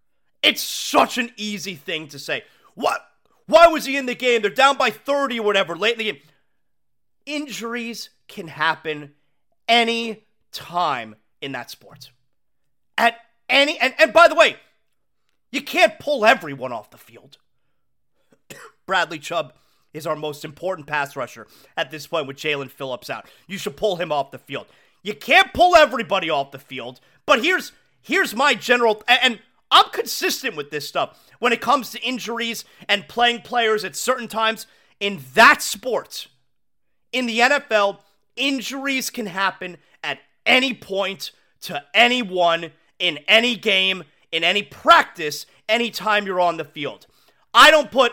it's 0.42 0.62
such 0.62 1.18
an 1.18 1.30
easy 1.36 1.74
thing 1.74 2.08
to 2.08 2.18
say. 2.18 2.44
What? 2.74 3.06
Why 3.46 3.66
was 3.66 3.84
he 3.84 3.96
in 3.96 4.06
the 4.06 4.14
game? 4.14 4.42
They're 4.42 4.50
down 4.50 4.76
by 4.76 4.90
30 4.90 5.40
or 5.40 5.46
whatever 5.46 5.76
late 5.76 5.92
in 5.92 5.98
the 5.98 6.12
game. 6.12 6.20
Injuries 7.26 8.10
can 8.28 8.48
happen 8.48 9.12
any 9.68 10.24
time 10.52 11.16
in 11.40 11.52
that 11.52 11.70
sport. 11.70 12.10
at 12.96 13.16
any 13.48 13.78
and, 13.78 13.94
and 13.98 14.12
by 14.12 14.28
the 14.28 14.34
way, 14.34 14.56
you 15.50 15.60
can't 15.62 15.98
pull 15.98 16.24
everyone 16.24 16.72
off 16.72 16.90
the 16.90 16.98
field. 16.98 17.38
Bradley 18.86 19.18
Chubb 19.18 19.54
is 19.92 20.06
our 20.06 20.16
most 20.16 20.44
important 20.44 20.86
pass 20.86 21.14
rusher 21.14 21.46
at 21.76 21.90
this 21.90 22.06
point 22.06 22.26
with 22.26 22.36
Jaelan 22.36 22.70
Phillips 22.70 23.10
out. 23.10 23.26
You 23.46 23.58
should 23.58 23.76
pull 23.76 23.96
him 23.96 24.10
off 24.10 24.30
the 24.30 24.38
field. 24.38 24.66
You 25.02 25.14
can't 25.14 25.52
pull 25.52 25.76
everybody 25.76 26.30
off 26.30 26.50
the 26.50 26.58
field, 26.58 27.00
but 27.26 27.44
here's 27.44 27.72
here's 28.00 28.34
my 28.34 28.54
general 28.54 29.02
and 29.06 29.40
I'm 29.70 29.90
consistent 29.90 30.56
with 30.56 30.70
this 30.70 30.88
stuff 30.88 31.18
when 31.40 31.52
it 31.52 31.60
comes 31.60 31.90
to 31.90 32.00
injuries 32.02 32.64
and 32.88 33.08
playing 33.08 33.42
players 33.42 33.84
at 33.84 33.96
certain 33.96 34.28
times 34.28 34.66
in 35.00 35.20
that 35.34 35.62
sport. 35.62 36.28
In 37.12 37.26
the 37.26 37.40
NFL, 37.40 37.98
injuries 38.36 39.10
can 39.10 39.26
happen 39.26 39.76
at 40.02 40.18
any 40.46 40.74
point 40.74 41.30
to 41.62 41.82
anyone 41.94 42.70
in 42.98 43.18
any 43.28 43.56
game, 43.56 44.04
in 44.30 44.44
any 44.44 44.62
practice, 44.62 45.46
anytime 45.68 46.26
you're 46.26 46.40
on 46.40 46.56
the 46.56 46.64
field. 46.64 47.06
I 47.52 47.70
don't 47.70 47.90
put, 47.90 48.12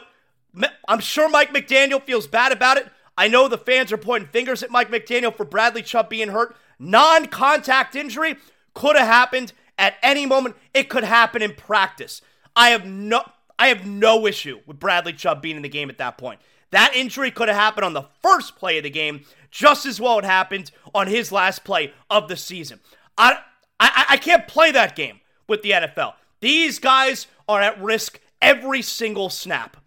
I'm 0.87 0.99
sure 0.99 1.29
Mike 1.29 1.53
McDaniel 1.53 2.01
feels 2.01 2.27
bad 2.27 2.51
about 2.51 2.77
it. 2.77 2.87
I 3.17 3.27
know 3.27 3.47
the 3.47 3.57
fans 3.57 3.91
are 3.91 3.97
pointing 3.97 4.29
fingers 4.29 4.63
at 4.63 4.71
Mike 4.71 4.89
McDaniel 4.89 5.35
for 5.35 5.45
Bradley 5.45 5.81
Chubb 5.81 6.09
being 6.09 6.29
hurt. 6.29 6.55
Non 6.79 7.27
contact 7.27 7.95
injury 7.95 8.37
could 8.73 8.95
have 8.95 9.07
happened 9.07 9.53
at 9.77 9.95
any 10.01 10.25
moment. 10.25 10.55
It 10.73 10.89
could 10.89 11.03
happen 11.03 11.41
in 11.41 11.53
practice. 11.53 12.21
I 12.55 12.69
have 12.69 12.85
no. 12.85 13.23
I 13.59 13.67
have 13.67 13.85
no 13.85 14.25
issue 14.25 14.59
with 14.65 14.79
Bradley 14.79 15.13
Chubb 15.13 15.43
being 15.43 15.55
in 15.55 15.61
the 15.61 15.69
game 15.69 15.91
at 15.91 15.99
that 15.99 16.17
point. 16.17 16.39
That 16.71 16.95
injury 16.95 17.29
could 17.29 17.47
have 17.47 17.57
happened 17.57 17.85
on 17.85 17.93
the 17.93 18.07
first 18.23 18.55
play 18.55 18.77
of 18.77 18.83
the 18.83 18.89
game, 18.89 19.23
just 19.51 19.85
as 19.85 19.99
well 19.99 20.17
it 20.19 20.25
happened 20.25 20.71
on 20.95 21.07
his 21.07 21.31
last 21.31 21.63
play 21.63 21.93
of 22.09 22.27
the 22.27 22.37
season. 22.37 22.79
I, 23.17 23.37
I, 23.79 24.05
I 24.11 24.17
can't 24.17 24.47
play 24.47 24.71
that 24.71 24.95
game 24.95 25.19
with 25.47 25.61
the 25.61 25.71
NFL. 25.71 26.13
These 26.39 26.79
guys 26.79 27.27
are 27.47 27.61
at 27.61 27.79
risk 27.81 28.19
every 28.41 28.81
single 28.81 29.29
snap. 29.29 29.77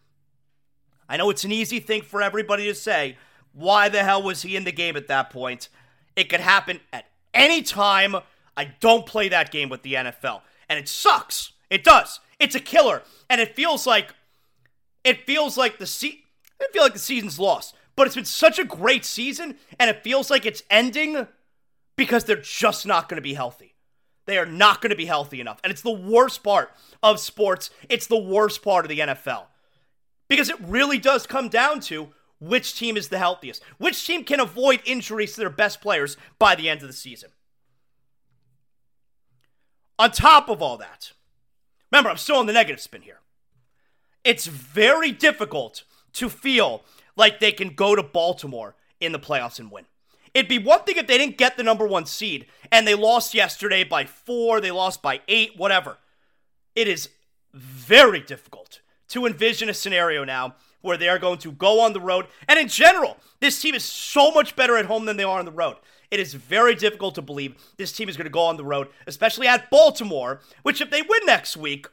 I 1.08 1.16
know 1.16 1.30
it's 1.30 1.44
an 1.44 1.52
easy 1.52 1.80
thing 1.80 2.02
for 2.02 2.22
everybody 2.22 2.64
to 2.66 2.74
say. 2.74 3.16
Why 3.52 3.88
the 3.88 4.04
hell 4.04 4.22
was 4.22 4.42
he 4.42 4.56
in 4.56 4.64
the 4.64 4.72
game 4.72 4.96
at 4.96 5.08
that 5.08 5.30
point? 5.30 5.68
It 6.16 6.28
could 6.28 6.40
happen 6.40 6.80
at 6.92 7.06
any 7.32 7.62
time. 7.62 8.16
I 8.56 8.66
don't 8.80 9.06
play 9.06 9.28
that 9.28 9.50
game 9.50 9.68
with 9.68 9.82
the 9.82 9.94
NFL. 9.94 10.42
And 10.68 10.78
it 10.78 10.88
sucks. 10.88 11.52
It 11.70 11.84
does. 11.84 12.20
It's 12.38 12.54
a 12.54 12.60
killer. 12.60 13.02
And 13.28 13.40
it 13.40 13.54
feels 13.54 13.86
like 13.86 14.14
it 15.02 15.26
feels 15.26 15.56
like 15.56 15.78
the 15.78 15.86
se- 15.86 16.22
I 16.60 16.66
feel 16.72 16.82
like 16.82 16.94
the 16.94 16.98
season's 16.98 17.38
lost. 17.38 17.74
But 17.96 18.06
it's 18.06 18.16
been 18.16 18.24
such 18.24 18.58
a 18.58 18.64
great 18.64 19.04
season, 19.04 19.56
and 19.78 19.88
it 19.88 20.02
feels 20.02 20.30
like 20.30 20.46
it's 20.46 20.62
ending 20.70 21.28
because 21.96 22.24
they're 22.24 22.36
just 22.36 22.86
not 22.86 23.08
going 23.08 23.16
to 23.16 23.22
be 23.22 23.34
healthy. 23.34 23.74
They 24.26 24.38
are 24.38 24.46
not 24.46 24.80
going 24.80 24.90
to 24.90 24.96
be 24.96 25.04
healthy 25.06 25.40
enough. 25.40 25.60
And 25.62 25.70
it's 25.70 25.82
the 25.82 25.90
worst 25.90 26.42
part 26.42 26.72
of 27.02 27.20
sports. 27.20 27.70
It's 27.88 28.06
the 28.06 28.18
worst 28.18 28.62
part 28.62 28.84
of 28.84 28.88
the 28.88 29.00
NFL. 29.00 29.44
Because 30.28 30.48
it 30.48 30.56
really 30.60 30.98
does 30.98 31.26
come 31.26 31.48
down 31.48 31.80
to 31.80 32.08
which 32.40 32.76
team 32.76 32.96
is 32.96 33.08
the 33.08 33.18
healthiest, 33.18 33.62
which 33.78 34.06
team 34.06 34.24
can 34.24 34.40
avoid 34.40 34.80
injuries 34.84 35.34
to 35.34 35.40
their 35.40 35.50
best 35.50 35.80
players 35.80 36.16
by 36.38 36.54
the 36.54 36.68
end 36.68 36.82
of 36.82 36.88
the 36.88 36.94
season. 36.94 37.30
On 39.98 40.10
top 40.10 40.48
of 40.48 40.60
all 40.60 40.76
that, 40.78 41.12
remember, 41.92 42.10
I'm 42.10 42.16
still 42.16 42.36
on 42.36 42.46
the 42.46 42.52
negative 42.52 42.80
spin 42.80 43.02
here. 43.02 43.20
It's 44.24 44.46
very 44.46 45.12
difficult 45.12 45.84
to 46.14 46.28
feel 46.28 46.82
like 47.16 47.40
they 47.40 47.52
can 47.52 47.74
go 47.74 47.94
to 47.94 48.02
Baltimore 48.02 48.74
in 49.00 49.12
the 49.12 49.18
playoffs 49.18 49.58
and 49.58 49.70
win. 49.70 49.86
It'd 50.32 50.48
be 50.48 50.58
one 50.58 50.82
thing 50.82 50.96
if 50.96 51.06
they 51.06 51.18
didn't 51.18 51.38
get 51.38 51.56
the 51.56 51.62
number 51.62 51.86
one 51.86 52.06
seed 52.06 52.46
and 52.72 52.86
they 52.86 52.94
lost 52.94 53.34
yesterday 53.34 53.84
by 53.84 54.04
four, 54.04 54.60
they 54.60 54.72
lost 54.72 55.00
by 55.00 55.20
eight, 55.28 55.56
whatever. 55.56 55.98
It 56.74 56.88
is 56.88 57.10
very 57.52 58.20
difficult 58.20 58.80
to 59.08 59.26
envision 59.26 59.68
a 59.68 59.74
scenario 59.74 60.24
now 60.24 60.56
where 60.80 60.96
they 60.96 61.08
are 61.08 61.20
going 61.20 61.38
to 61.38 61.52
go 61.52 61.80
on 61.80 61.92
the 61.92 62.00
road. 62.00 62.26
And 62.48 62.58
in 62.58 62.68
general, 62.68 63.16
this 63.40 63.60
team 63.62 63.74
is 63.74 63.84
so 63.84 64.32
much 64.32 64.56
better 64.56 64.76
at 64.76 64.86
home 64.86 65.06
than 65.06 65.16
they 65.16 65.24
are 65.24 65.38
on 65.38 65.44
the 65.44 65.52
road. 65.52 65.76
It 66.10 66.20
is 66.20 66.34
very 66.34 66.74
difficult 66.74 67.14
to 67.14 67.22
believe 67.22 67.54
this 67.76 67.92
team 67.92 68.08
is 68.08 68.16
going 68.16 68.26
to 68.26 68.30
go 68.30 68.42
on 68.42 68.56
the 68.56 68.64
road, 68.64 68.88
especially 69.06 69.46
at 69.46 69.70
Baltimore, 69.70 70.40
which, 70.62 70.80
if 70.80 70.90
they 70.90 71.00
win 71.00 71.20
next 71.24 71.56
week, 71.56 71.86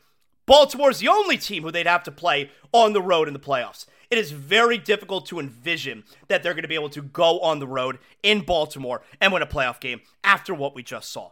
Baltimore 0.45 0.89
is 0.89 0.99
the 0.99 1.07
only 1.07 1.37
team 1.37 1.63
who 1.63 1.71
they'd 1.71 1.87
have 1.87 2.03
to 2.03 2.11
play 2.11 2.51
on 2.73 2.93
the 2.93 3.01
road 3.01 3.27
in 3.27 3.33
the 3.33 3.39
playoffs 3.39 3.85
it 4.11 4.17
is 4.17 4.31
very 4.31 4.77
difficult 4.77 5.25
to 5.27 5.39
envision 5.39 6.03
that 6.27 6.43
they're 6.43 6.53
going 6.53 6.63
to 6.63 6.67
be 6.67 6.75
able 6.75 6.89
to 6.89 7.01
go 7.01 7.39
on 7.39 7.59
the 7.59 7.67
road 7.67 7.97
in 8.21 8.41
Baltimore 8.41 9.01
and 9.21 9.31
win 9.31 9.41
a 9.41 9.47
playoff 9.47 9.79
game 9.79 10.01
after 10.23 10.53
what 10.53 10.75
we 10.75 10.83
just 10.83 11.09
saw. 11.09 11.31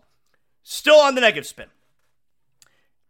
Still 0.64 1.00
on 1.00 1.14
the 1.14 1.22
negative 1.22 1.46
spin. 1.46 1.68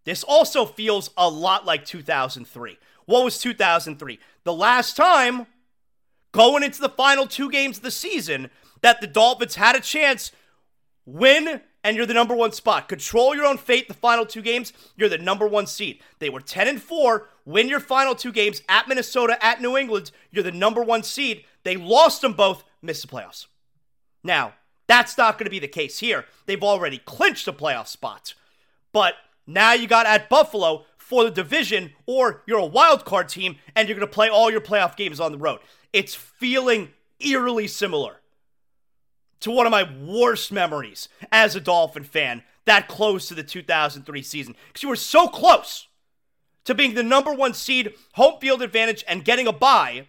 This 0.05 0.23
also 0.23 0.65
feels 0.65 1.11
a 1.15 1.29
lot 1.29 1.65
like 1.65 1.85
2003. 1.85 2.79
What 3.05 3.23
was 3.23 3.37
2003? 3.37 4.19
The 4.43 4.53
last 4.53 4.97
time 4.97 5.45
going 6.31 6.63
into 6.63 6.81
the 6.81 6.89
final 6.89 7.27
two 7.27 7.51
games 7.51 7.77
of 7.77 7.83
the 7.83 7.91
season 7.91 8.49
that 8.81 9.01
the 9.01 9.07
Dolphins 9.07 9.55
had 9.55 9.75
a 9.75 9.81
chance 9.81 10.31
win 11.05 11.61
and 11.83 11.95
you're 11.95 12.05
the 12.05 12.13
number 12.13 12.35
one 12.35 12.51
spot. 12.51 12.89
Control 12.89 13.35
your 13.35 13.45
own 13.45 13.57
fate 13.57 13.87
the 13.87 13.93
final 13.93 14.25
two 14.25 14.41
games. 14.41 14.73
You're 14.97 15.09
the 15.09 15.17
number 15.17 15.47
one 15.47 15.67
seed. 15.67 16.01
They 16.19 16.29
were 16.29 16.41
10 16.41 16.67
and 16.67 16.81
4. 16.81 17.27
Win 17.45 17.69
your 17.69 17.79
final 17.79 18.15
two 18.15 18.31
games 18.31 18.61
at 18.67 18.87
Minnesota, 18.87 19.43
at 19.43 19.61
New 19.61 19.77
England. 19.77 20.11
You're 20.31 20.43
the 20.43 20.51
number 20.51 20.83
one 20.83 21.03
seed. 21.03 21.45
They 21.63 21.75
lost 21.75 22.21
them 22.21 22.33
both, 22.33 22.63
missed 22.81 23.01
the 23.01 23.07
playoffs. 23.07 23.47
Now, 24.23 24.53
that's 24.87 25.17
not 25.17 25.37
going 25.37 25.45
to 25.45 25.51
be 25.51 25.59
the 25.59 25.67
case 25.67 25.99
here. 25.99 26.25
They've 26.45 26.63
already 26.63 26.97
clinched 26.99 27.47
a 27.47 27.53
playoff 27.53 27.87
spot. 27.87 28.33
But 28.91 29.13
now 29.47 29.73
you 29.73 29.87
got 29.87 30.05
at 30.05 30.29
Buffalo 30.29 30.85
for 30.97 31.23
the 31.23 31.31
division, 31.31 31.93
or 32.05 32.43
you're 32.45 32.59
a 32.59 32.65
wild 32.65 33.05
card 33.05 33.29
team 33.29 33.57
and 33.75 33.87
you're 33.87 33.97
going 33.97 34.07
to 34.07 34.13
play 34.13 34.29
all 34.29 34.51
your 34.51 34.61
playoff 34.61 34.95
games 34.95 35.19
on 35.19 35.31
the 35.31 35.37
road. 35.37 35.59
It's 35.93 36.13
feeling 36.13 36.89
eerily 37.19 37.67
similar 37.67 38.18
to 39.41 39.51
one 39.51 39.65
of 39.65 39.71
my 39.71 39.89
worst 40.05 40.51
memories 40.51 41.09
as 41.31 41.55
a 41.55 41.61
Dolphin 41.61 42.03
fan 42.03 42.43
that 42.65 42.87
close 42.87 43.27
to 43.27 43.35
the 43.35 43.43
2003 43.43 44.21
season 44.21 44.55
because 44.67 44.83
you 44.83 44.89
were 44.89 44.95
so 44.95 45.27
close 45.27 45.87
to 46.65 46.75
being 46.75 46.93
the 46.93 47.03
number 47.03 47.33
one 47.33 47.53
seed, 47.53 47.93
home 48.13 48.39
field 48.39 48.61
advantage, 48.61 49.03
and 49.07 49.25
getting 49.25 49.47
a 49.47 49.51
bye, 49.53 50.05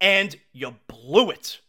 and 0.00 0.36
you 0.52 0.74
blew 0.88 1.30
it. 1.30 1.60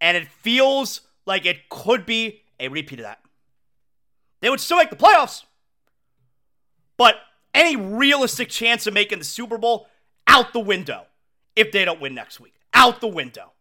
And 0.00 0.16
it 0.16 0.26
feels 0.26 1.02
like 1.26 1.46
it 1.46 1.68
could 1.68 2.06
be 2.06 2.42
a 2.58 2.68
repeat 2.68 2.98
of 2.98 3.04
that. 3.04 3.20
They 4.40 4.50
would 4.50 4.60
still 4.60 4.78
make 4.78 4.90
the 4.90 4.96
playoffs, 4.96 5.44
but 6.96 7.16
any 7.54 7.76
realistic 7.76 8.48
chance 8.48 8.86
of 8.86 8.94
making 8.94 9.18
the 9.18 9.24
Super 9.24 9.58
Bowl 9.58 9.88
out 10.26 10.52
the 10.52 10.60
window 10.60 11.06
if 11.54 11.72
they 11.72 11.84
don't 11.84 12.00
win 12.00 12.14
next 12.14 12.40
week. 12.40 12.54
Out 12.74 13.00
the 13.00 13.08
window. 13.08 13.52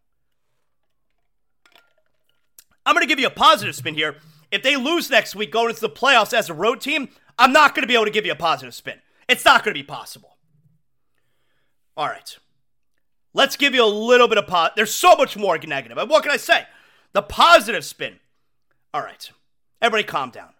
I'm 2.86 2.94
going 2.94 3.04
to 3.04 3.08
give 3.08 3.20
you 3.20 3.28
a 3.28 3.32
positive 3.32 3.76
spin 3.76 3.96
here. 3.96 4.18
If 4.52 4.64
they 4.64 4.76
lose 4.76 5.10
next 5.10 5.36
week 5.36 5.52
going 5.52 5.70
into 5.70 5.82
the 5.82 5.90
playoffs 5.90 6.34
as 6.34 6.50
a 6.50 6.54
road 6.54 6.82
team, 6.82 7.10
I'm 7.38 7.52
not 7.52 7.76
going 7.76 7.84
to 7.84 7.88
be 7.88 7.96
able 7.96 8.06
to 8.06 8.12
give 8.12 8.26
you 8.26 8.32
a 8.32 8.36
positive 8.36 8.74
spin. 8.74 9.00
It's 9.28 9.44
not 9.44 9.64
going 9.64 9.74
to 9.74 9.80
be 9.80 9.86
possible. 9.86 10.38
All 11.98 12.08
right. 12.08 12.38
Let's 13.34 13.58
give 13.58 13.74
you 13.74 13.84
a 13.84 13.88
little 13.88 14.28
bit 14.28 14.38
of 14.38 14.48
pot. 14.48 14.76
There's 14.76 14.94
so 14.94 15.16
much 15.16 15.36
more 15.36 15.58
negative. 15.58 15.98
What 16.10 16.24
can 16.24 16.32
I 16.32 16.38
say? 16.38 16.66
The 17.14 17.22
positive 17.22 17.84
spin. 17.84 18.20
All 18.94 19.02
right. 19.02 19.30
Everybody 19.82 20.08
calm 20.08 20.30
down. 20.30 20.54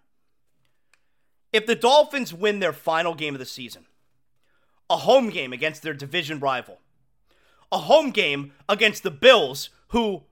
If 1.52 1.64
the 1.64 1.74
Dolphins 1.74 2.34
win 2.34 2.58
their 2.58 2.72
final 2.72 3.14
game 3.14 3.34
of 3.34 3.38
the 3.38 3.46
season, 3.46 3.86
a 4.90 4.98
home 4.98 5.30
game 5.30 5.52
against 5.52 5.82
their 5.82 5.94
division 5.94 6.38
rival, 6.38 6.80
a 7.72 7.78
home 7.78 8.10
game 8.10 8.52
against 8.68 9.02
the 9.02 9.10
Bills, 9.10 9.70
who 9.88 10.24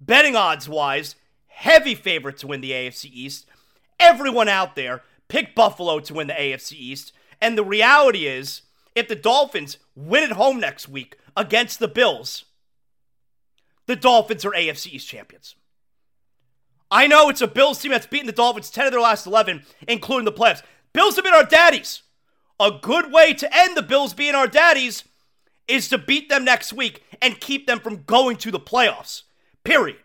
betting 0.00 0.36
odds 0.36 0.68
wise, 0.68 1.16
heavy 1.48 1.94
favorite 1.94 2.38
to 2.38 2.46
win 2.46 2.60
the 2.60 2.72
AFC 2.72 3.10
East. 3.12 3.46
Everyone 3.98 4.48
out 4.48 4.74
there 4.74 5.02
picked 5.28 5.54
Buffalo 5.54 6.00
to 6.00 6.14
win 6.14 6.26
the 6.26 6.34
AFC 6.34 6.72
East. 6.72 7.12
And 7.40 7.56
the 7.56 7.64
reality 7.64 8.26
is, 8.26 8.62
if 8.94 9.08
the 9.08 9.16
Dolphins 9.16 9.78
win 9.94 10.24
at 10.24 10.32
home 10.32 10.60
next 10.60 10.88
week 10.88 11.16
against 11.36 11.78
the 11.78 11.88
Bills, 11.88 12.44
the 13.86 13.96
Dolphins 13.96 14.44
are 14.44 14.52
AFC 14.52 14.94
East 14.94 15.08
champions. 15.08 15.54
I 16.90 17.06
know 17.06 17.28
it's 17.28 17.40
a 17.40 17.46
Bills 17.46 17.80
team 17.80 17.92
that's 17.92 18.06
beaten 18.06 18.26
the 18.26 18.32
Dolphins 18.32 18.70
10 18.70 18.86
of 18.86 18.92
their 18.92 19.00
last 19.00 19.26
11, 19.26 19.64
including 19.86 20.24
the 20.24 20.32
playoffs. 20.32 20.62
Bills 20.92 21.14
have 21.14 21.24
been 21.24 21.34
our 21.34 21.44
daddies. 21.44 22.02
A 22.58 22.72
good 22.82 23.12
way 23.12 23.32
to 23.32 23.56
end 23.56 23.76
the 23.76 23.82
Bills 23.82 24.12
being 24.12 24.34
our 24.34 24.48
daddies 24.48 25.04
is 25.68 25.88
to 25.88 25.98
beat 25.98 26.28
them 26.28 26.44
next 26.44 26.72
week 26.72 27.04
and 27.22 27.40
keep 27.40 27.66
them 27.66 27.78
from 27.78 28.02
going 28.02 28.36
to 28.38 28.50
the 28.50 28.58
playoffs. 28.58 29.22
Period. 29.64 29.98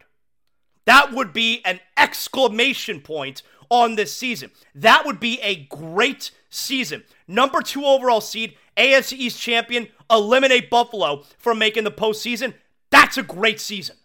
That 0.85 1.13
would 1.13 1.33
be 1.33 1.61
an 1.65 1.79
exclamation 1.97 3.01
point 3.01 3.41
on 3.69 3.95
this 3.95 4.13
season. 4.13 4.51
That 4.75 5.05
would 5.05 5.19
be 5.19 5.39
a 5.41 5.65
great 5.65 6.31
season. 6.49 7.03
Number 7.27 7.61
two 7.61 7.85
overall 7.85 8.21
seed, 8.21 8.55
AFC 8.77 9.13
East 9.13 9.39
champion, 9.39 9.87
eliminate 10.09 10.69
Buffalo 10.69 11.23
from 11.37 11.57
making 11.57 11.83
the 11.83 11.91
postseason. 11.91 12.53
That's 12.91 13.17
a 13.17 13.23
great 13.23 13.59
season. 13.59 13.95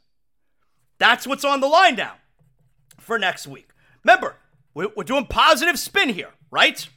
That's 0.98 1.26
what's 1.26 1.44
on 1.44 1.60
the 1.60 1.66
line 1.66 1.96
now 1.96 2.14
for 2.98 3.18
next 3.18 3.46
week. 3.46 3.70
Remember, 4.04 4.36
we're 4.74 5.04
doing 5.04 5.26
positive 5.26 5.78
spin 5.78 6.10
here, 6.10 6.30
right? 6.50 6.88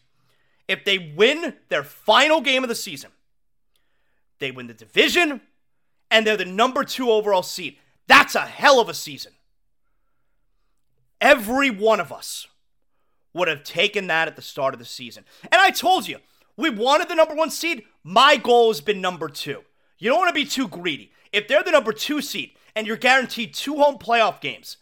If 0.68 0.86
they 0.86 1.14
win 1.16 1.56
their 1.70 1.84
final 1.84 2.40
game 2.40 2.64
of 2.64 2.70
the 2.70 2.76
season, 2.76 3.12
they 4.40 4.52
win 4.52 4.68
the 4.68 4.74
division, 4.74 5.42
and 6.10 6.26
they're 6.26 6.38
the 6.38 6.46
number 6.46 6.84
two 6.84 7.10
overall 7.10 7.44
seed. 7.44 7.78
That's 8.08 8.36
a 8.36 8.42
hell 8.42 8.80
of 8.80 8.90
a 8.90 8.94
season. 8.94 9.34
Every 11.22 11.70
one 11.70 12.00
of 12.00 12.12
us 12.12 12.48
would 13.34 13.48
have 13.48 13.64
taken 13.64 14.08
that 14.08 14.28
at 14.28 14.36
the 14.36 14.42
start 14.42 14.74
of 14.74 14.80
the 14.80 14.86
season. 14.86 15.26
And 15.44 15.56
I 15.56 15.72
told 15.72 16.08
you, 16.08 16.18
we 16.56 16.70
wanted 16.70 17.10
the 17.10 17.16
number 17.16 17.34
one 17.34 17.50
seed. 17.50 17.84
My 18.04 18.38
goal 18.38 18.70
has 18.70 18.82
been 18.82 19.02
number 19.02 19.30
two. 19.30 19.64
You 19.98 20.10
don't 20.10 20.20
want 20.20 20.30
to 20.30 20.34
be 20.34 20.46
too 20.46 20.68
greedy. 20.68 21.12
If 21.32 21.48
they're 21.48 21.64
the 21.64 21.72
number 21.72 21.94
two 21.94 22.22
seed 22.22 22.52
and 22.76 22.86
you're 22.86 22.98
guaranteed 22.98 23.54
two 23.54 23.78
home 23.78 23.98
playoff 23.98 24.42
games, 24.42 24.78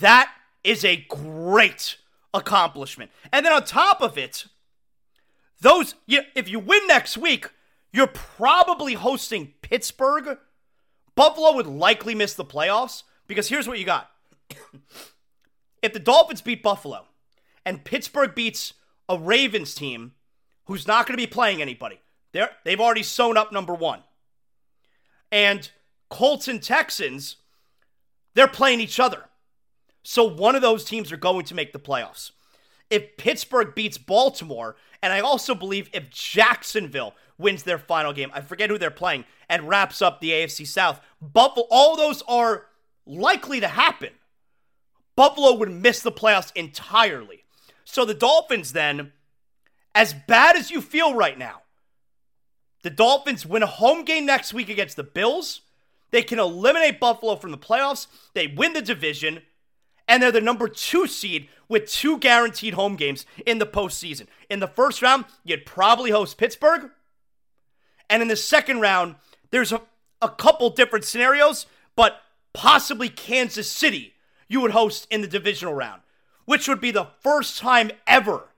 that 0.00 0.30
is 0.64 0.84
a 0.84 1.06
great 1.08 1.96
accomplishment. 2.34 3.10
And 3.32 3.46
then 3.46 3.52
on 3.52 3.64
top 3.64 4.02
of 4.02 4.18
it, 4.18 4.46
those 5.60 5.94
if 6.06 6.48
you 6.48 6.58
win 6.58 6.86
next 6.86 7.16
week, 7.16 7.50
you're 7.92 8.06
probably 8.06 8.94
hosting 8.94 9.54
Pittsburgh. 9.62 10.38
Buffalo 11.18 11.52
would 11.56 11.66
likely 11.66 12.14
miss 12.14 12.34
the 12.34 12.44
playoffs 12.44 13.02
because 13.26 13.48
here's 13.48 13.66
what 13.66 13.80
you 13.80 13.84
got. 13.84 14.08
if 15.82 15.92
the 15.92 15.98
Dolphins 15.98 16.42
beat 16.42 16.62
Buffalo 16.62 17.06
and 17.66 17.84
Pittsburgh 17.84 18.36
beats 18.36 18.74
a 19.08 19.18
Ravens 19.18 19.74
team 19.74 20.12
who's 20.66 20.86
not 20.86 21.08
going 21.08 21.18
to 21.18 21.20
be 21.20 21.26
playing 21.26 21.60
anybody, 21.60 21.98
they're, 22.30 22.50
they've 22.64 22.78
already 22.78 23.02
sewn 23.02 23.36
up 23.36 23.50
number 23.50 23.74
one. 23.74 24.04
And 25.32 25.68
Colts 26.08 26.46
and 26.46 26.62
Texans, 26.62 27.38
they're 28.34 28.46
playing 28.46 28.78
each 28.78 29.00
other. 29.00 29.24
So 30.04 30.22
one 30.22 30.54
of 30.54 30.62
those 30.62 30.84
teams 30.84 31.10
are 31.10 31.16
going 31.16 31.46
to 31.46 31.54
make 31.56 31.72
the 31.72 31.80
playoffs. 31.80 32.30
If 32.90 33.16
Pittsburgh 33.16 33.74
beats 33.74 33.98
Baltimore, 33.98 34.76
and 35.02 35.12
I 35.12 35.18
also 35.18 35.56
believe 35.56 35.90
if 35.92 36.10
Jacksonville 36.10 37.16
wins 37.38 37.62
their 37.62 37.78
final 37.78 38.12
game, 38.12 38.30
I 38.34 38.40
forget 38.40 38.70
who 38.70 38.78
they're 38.78 38.90
playing, 38.90 39.24
and 39.48 39.68
wraps 39.68 40.02
up 40.02 40.20
the 40.20 40.30
AFC 40.30 40.66
South, 40.66 41.00
Buffalo, 41.20 41.66
all 41.70 41.96
those 41.96 42.22
are 42.28 42.66
likely 43.06 43.60
to 43.60 43.68
happen. 43.68 44.10
Buffalo 45.16 45.54
would 45.54 45.70
miss 45.70 46.00
the 46.00 46.12
playoffs 46.12 46.52
entirely. 46.54 47.44
So 47.84 48.04
the 48.04 48.14
Dolphins, 48.14 48.72
then, 48.72 49.12
as 49.94 50.14
bad 50.14 50.56
as 50.56 50.70
you 50.70 50.80
feel 50.80 51.14
right 51.14 51.38
now, 51.38 51.62
the 52.82 52.90
Dolphins 52.90 53.46
win 53.46 53.62
a 53.62 53.66
home 53.66 54.04
game 54.04 54.26
next 54.26 54.54
week 54.54 54.68
against 54.68 54.96
the 54.96 55.02
Bills. 55.02 55.62
They 56.10 56.22
can 56.22 56.38
eliminate 56.38 57.00
Buffalo 57.00 57.36
from 57.36 57.50
the 57.50 57.58
playoffs. 57.58 58.06
They 58.34 58.46
win 58.46 58.72
the 58.72 58.82
division 58.82 59.42
and 60.08 60.22
they're 60.22 60.32
the 60.32 60.40
number 60.40 60.68
two 60.68 61.06
seed 61.06 61.48
with 61.68 61.86
two 61.86 62.18
guaranteed 62.18 62.74
home 62.74 62.96
games 62.96 63.26
in 63.44 63.58
the 63.58 63.66
postseason. 63.66 64.26
In 64.48 64.58
the 64.58 64.66
first 64.66 65.02
round, 65.02 65.26
you'd 65.44 65.66
probably 65.66 66.10
host 66.10 66.38
Pittsburgh. 66.38 66.90
And 68.10 68.22
in 68.22 68.28
the 68.28 68.36
second 68.36 68.80
round, 68.80 69.16
there's 69.50 69.72
a, 69.72 69.82
a 70.22 70.28
couple 70.28 70.70
different 70.70 71.04
scenarios, 71.04 71.66
but 71.96 72.20
possibly 72.52 73.08
Kansas 73.08 73.70
City 73.70 74.14
you 74.48 74.60
would 74.60 74.70
host 74.70 75.06
in 75.10 75.20
the 75.20 75.26
divisional 75.26 75.74
round, 75.74 76.00
which 76.46 76.68
would 76.68 76.80
be 76.80 76.90
the 76.90 77.08
first 77.20 77.58
time 77.58 77.90
ever 78.06 78.48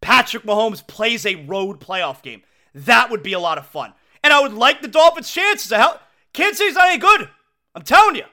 Patrick 0.00 0.44
Mahomes 0.44 0.86
plays 0.86 1.26
a 1.26 1.34
road 1.46 1.80
playoff 1.80 2.22
game. 2.22 2.42
That 2.74 3.10
would 3.10 3.22
be 3.22 3.32
a 3.32 3.40
lot 3.40 3.58
of 3.58 3.66
fun. 3.66 3.92
And 4.22 4.32
I 4.32 4.40
would 4.40 4.52
like 4.52 4.82
the 4.82 4.88
Dolphins' 4.88 5.32
chances. 5.32 5.70
Hell, 5.70 6.00
Kansas 6.32 6.58
City's 6.58 6.74
not 6.74 6.88
any 6.88 6.98
good. 6.98 7.28
I'm 7.74 7.82
telling 7.82 8.16
you. 8.16 8.24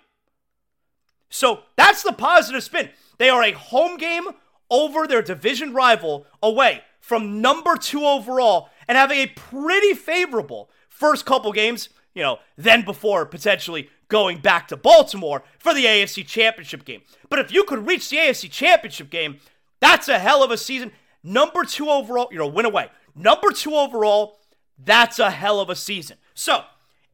So 1.30 1.62
that's 1.76 2.04
the 2.04 2.14
positive 2.14 2.64
spin. 2.64 2.90
They 3.18 3.30
are 3.30 3.44
a 3.44 3.52
home 3.52 3.98
game 3.98 4.28
over 4.70 5.08
their 5.08 5.22
division 5.22 5.74
rival 5.74 6.26
away 6.42 6.82
from 7.00 7.42
number 7.42 7.76
two 7.76 8.04
overall 8.06 8.70
and 8.88 8.98
having 8.98 9.20
a 9.20 9.28
pretty 9.28 9.94
favorable 9.94 10.70
first 10.90 11.26
couple 11.26 11.52
games, 11.52 11.90
you 12.14 12.24
know, 12.24 12.40
then 12.58 12.84
before 12.84 13.26
potentially 13.26 13.90
going 14.08 14.40
back 14.40 14.68
to 14.68 14.78
Baltimore 14.78 15.44
for 15.60 15.74
the 15.74 15.86
AFC 15.86 16.26
Championship 16.26 16.86
game. 16.86 17.02
But 17.30 17.40
if 17.40 17.52
you 17.52 17.64
could 17.64 17.88
reach 17.88 18.10
the 18.10 18.18
AFC 18.18 18.50
Championship 18.50 19.10
game, 19.10 19.40
that's 19.80 20.08
a 20.08 20.20
hell 20.20 20.44
of 20.44 20.52
a 20.52 20.58
season. 20.58 20.92
Number 21.24 21.64
two 21.64 21.90
overall, 21.90 22.30
you 22.32 22.38
know, 22.38 22.48
win 22.48 22.66
away. 22.66 22.90
Number 23.16 23.52
two 23.52 23.76
overall, 23.76 24.40
that's 24.78 25.20
a 25.20 25.32
hell 25.32 25.60
of 25.60 25.70
a 25.70 25.76
season. 25.76 26.18
So 26.34 26.64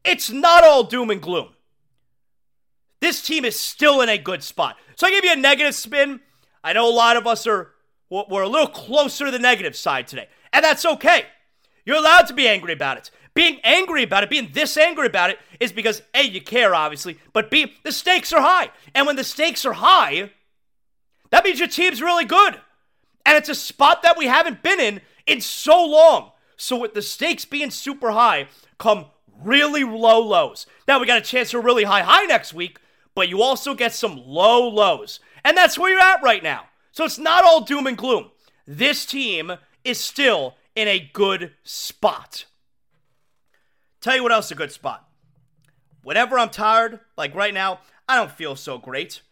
it's 0.04 0.30
not 0.30 0.64
all 0.64 0.84
doom 0.84 1.10
and 1.10 1.22
gloom 1.22 1.48
this 3.02 3.20
team 3.20 3.44
is 3.44 3.58
still 3.58 4.00
in 4.00 4.08
a 4.08 4.16
good 4.16 4.42
spot. 4.42 4.78
So 4.94 5.06
I 5.06 5.10
give 5.10 5.24
you 5.24 5.32
a 5.32 5.36
negative 5.36 5.74
spin. 5.74 6.20
I 6.64 6.72
know 6.72 6.88
a 6.88 6.94
lot 6.94 7.16
of 7.16 7.26
us 7.26 7.46
are 7.46 7.72
we're 8.08 8.42
a 8.42 8.48
little 8.48 8.68
closer 8.68 9.24
to 9.24 9.30
the 9.30 9.38
negative 9.38 9.74
side 9.74 10.06
today, 10.06 10.28
and 10.52 10.64
that's 10.64 10.86
okay. 10.86 11.24
You're 11.84 11.96
allowed 11.96 12.26
to 12.28 12.34
be 12.34 12.48
angry 12.48 12.72
about 12.72 12.98
it. 12.98 13.10
Being 13.34 13.60
angry 13.64 14.02
about 14.02 14.22
it, 14.22 14.30
being 14.30 14.50
this 14.52 14.76
angry 14.76 15.06
about 15.06 15.30
it, 15.30 15.38
is 15.58 15.72
because 15.72 16.02
A, 16.14 16.22
you 16.22 16.40
care, 16.40 16.74
obviously, 16.74 17.18
but 17.32 17.50
B, 17.50 17.72
the 17.82 17.92
stakes 17.92 18.32
are 18.32 18.42
high. 18.42 18.70
And 18.94 19.06
when 19.06 19.16
the 19.16 19.24
stakes 19.24 19.64
are 19.64 19.72
high, 19.72 20.30
that 21.30 21.44
means 21.44 21.58
your 21.58 21.68
team's 21.68 22.02
really 22.02 22.26
good. 22.26 22.60
And 23.24 23.36
it's 23.36 23.48
a 23.48 23.54
spot 23.54 24.02
that 24.02 24.18
we 24.18 24.26
haven't 24.26 24.62
been 24.62 24.80
in 24.80 25.00
in 25.26 25.40
so 25.40 25.84
long. 25.84 26.32
So, 26.56 26.76
with 26.76 26.94
the 26.94 27.02
stakes 27.02 27.44
being 27.44 27.70
super 27.70 28.10
high, 28.10 28.48
come 28.78 29.06
really 29.42 29.82
low 29.82 30.20
lows. 30.20 30.66
Now, 30.86 31.00
we 31.00 31.06
got 31.06 31.18
a 31.18 31.22
chance 31.22 31.52
for 31.52 31.60
really 31.60 31.84
high 31.84 32.02
high 32.02 32.24
next 32.24 32.52
week, 32.52 32.78
but 33.14 33.28
you 33.28 33.42
also 33.42 33.74
get 33.74 33.94
some 33.94 34.22
low 34.26 34.68
lows. 34.68 35.20
And 35.44 35.56
that's 35.56 35.78
where 35.78 35.90
you're 35.90 36.00
at 36.00 36.22
right 36.22 36.42
now. 36.42 36.66
So 36.92 37.04
it's 37.04 37.18
not 37.18 37.44
all 37.44 37.62
doom 37.62 37.86
and 37.86 37.96
gloom. 37.96 38.30
This 38.66 39.06
team 39.06 39.52
is 39.84 39.98
still 39.98 40.56
in 40.74 40.88
a 40.88 41.10
good 41.12 41.52
spot. 41.62 42.46
Tell 44.00 44.16
you 44.16 44.22
what 44.22 44.32
else 44.32 44.50
a 44.50 44.56
good 44.56 44.72
spot. 44.72 45.08
Whenever 46.02 46.38
I'm 46.38 46.50
tired, 46.50 47.00
like 47.16 47.34
right 47.34 47.54
now, 47.54 47.80
I 48.08 48.16
don't 48.16 48.32
feel 48.32 48.56
so 48.56 48.78
great. 48.78 49.22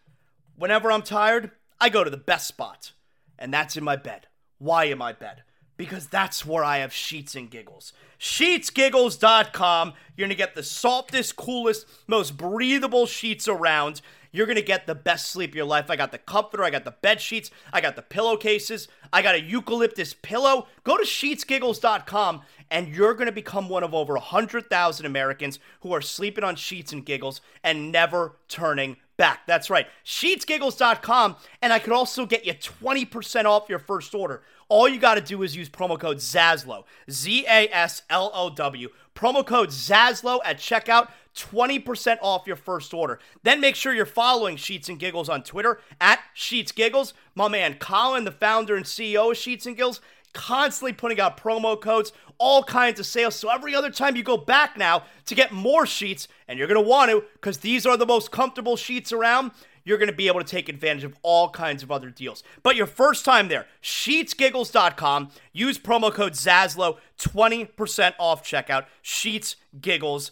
Whenever 0.55 0.91
I'm 0.91 1.01
tired, 1.01 1.51
I 1.79 1.89
go 1.89 2.03
to 2.03 2.09
the 2.09 2.17
best 2.17 2.47
spot, 2.47 2.91
and 3.37 3.53
that's 3.53 3.75
in 3.75 3.83
my 3.83 3.95
bed. 3.95 4.27
Why 4.59 4.85
in 4.85 4.97
my 4.97 5.11
bed? 5.11 5.43
because 5.81 6.05
that's 6.05 6.45
where 6.45 6.63
I 6.63 6.77
have 6.77 6.93
sheets 6.93 7.33
and 7.33 7.49
giggles. 7.49 7.91
Sheetsgiggles.com. 8.19 9.93
You're 10.15 10.27
to 10.27 10.35
get 10.35 10.53
the 10.53 10.61
softest, 10.61 11.35
coolest, 11.35 11.87
most 12.05 12.37
breathable 12.37 13.07
sheets 13.07 13.47
around. 13.47 14.01
You're 14.31 14.45
going 14.45 14.55
to 14.55 14.61
get 14.61 14.87
the 14.87 14.95
best 14.95 15.29
sleep 15.29 15.51
of 15.51 15.55
your 15.55 15.65
life. 15.65 15.89
I 15.89 15.95
got 15.95 16.11
the 16.11 16.17
comforter, 16.17 16.63
I 16.63 16.69
got 16.69 16.85
the 16.85 16.91
bed 16.91 17.21
sheets, 17.21 17.51
I 17.73 17.81
got 17.81 17.95
the 17.95 18.01
pillowcases, 18.01 18.87
I 19.11 19.21
got 19.21 19.35
a 19.35 19.41
eucalyptus 19.41 20.13
pillow. 20.13 20.67
Go 20.83 20.97
to 20.97 21.03
sheetsgiggles.com 21.03 22.41
and 22.69 22.87
you're 22.87 23.13
going 23.13 23.25
to 23.27 23.33
become 23.33 23.67
one 23.67 23.83
of 23.83 23.93
over 23.93 24.13
100,000 24.13 25.05
Americans 25.05 25.59
who 25.81 25.91
are 25.93 26.01
sleeping 26.01 26.43
on 26.43 26.55
sheets 26.55 26.93
and 26.93 27.05
giggles 27.05 27.41
and 27.63 27.91
never 27.91 28.37
turning 28.47 28.97
back. 29.17 29.41
That's 29.45 29.69
right. 29.69 29.87
Sheetsgiggles.com. 30.05 31.35
And 31.61 31.71
I 31.71 31.79
could 31.79 31.93
also 31.93 32.25
get 32.25 32.45
you 32.45 32.53
20% 32.53 33.45
off 33.45 33.69
your 33.69 33.77
first 33.77 34.15
order. 34.15 34.41
All 34.67 34.87
you 34.87 34.99
got 34.99 35.15
to 35.15 35.21
do 35.21 35.43
is 35.43 35.55
use 35.55 35.69
promo 35.69 35.99
code 35.99 36.17
ZASLOW, 36.17 36.85
Z 37.09 37.45
A 37.45 37.67
S 37.71 38.03
L 38.09 38.31
O 38.33 38.49
W. 38.49 38.89
Promo 39.13 39.45
code 39.45 39.69
ZASLOW 39.69 40.39
at 40.45 40.57
checkout, 40.57 41.09
20% 41.35 42.17
off 42.21 42.47
your 42.47 42.55
first 42.55 42.93
order. 42.93 43.19
Then 43.43 43.61
make 43.61 43.75
sure 43.75 43.93
you're 43.93 44.05
following 44.05 44.57
Sheets 44.57 44.89
and 44.89 44.99
Giggles 44.99 45.29
on 45.29 45.43
Twitter 45.43 45.79
at 45.99 46.19
Sheets 46.33 46.71
Giggles. 46.71 47.13
My 47.35 47.47
man 47.47 47.75
Colin, 47.75 48.25
the 48.25 48.31
founder 48.31 48.75
and 48.75 48.85
CEO 48.85 49.31
of 49.31 49.37
Sheets 49.37 49.65
and 49.65 49.75
Giggles, 49.75 50.01
constantly 50.33 50.93
putting 50.93 51.19
out 51.19 51.37
promo 51.37 51.79
codes, 51.79 52.11
all 52.37 52.63
kinds 52.63 52.99
of 52.99 53.05
sales. 53.05 53.35
So 53.35 53.49
every 53.49 53.75
other 53.75 53.89
time 53.89 54.15
you 54.15 54.23
go 54.23 54.37
back 54.37 54.77
now 54.77 55.03
to 55.25 55.35
get 55.35 55.51
more 55.51 55.85
sheets, 55.85 56.27
and 56.47 56.57
you're 56.57 56.67
going 56.67 56.81
to 56.81 56.87
want 56.87 57.11
to 57.11 57.23
because 57.33 57.59
these 57.59 57.85
are 57.85 57.97
the 57.97 58.05
most 58.05 58.31
comfortable 58.31 58.75
sheets 58.75 59.11
around, 59.11 59.51
you're 59.83 59.97
going 59.97 60.09
to 60.09 60.15
be 60.15 60.27
able 60.27 60.39
to 60.39 60.45
take 60.45 60.69
advantage 60.69 61.03
of 61.03 61.15
all 61.23 61.49
kinds 61.49 61.81
of 61.81 61.91
other 61.91 62.09
deals. 62.09 62.43
But 62.61 62.75
your 62.75 62.85
first 62.85 63.25
time 63.25 63.47
there, 63.47 63.67
sheetsgiggles.com, 63.81 65.31
use 65.53 65.79
promo 65.79 66.13
code 66.13 66.33
ZASLOW, 66.33 66.97
20% 67.17 68.13
off 68.19 68.43
checkout, 68.43 68.85
sheetsgiggles.com. 69.03 70.31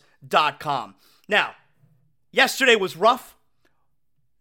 Now, 1.28 1.56
yesterday 2.32 2.76
was 2.76 2.96
rough. 2.98 3.36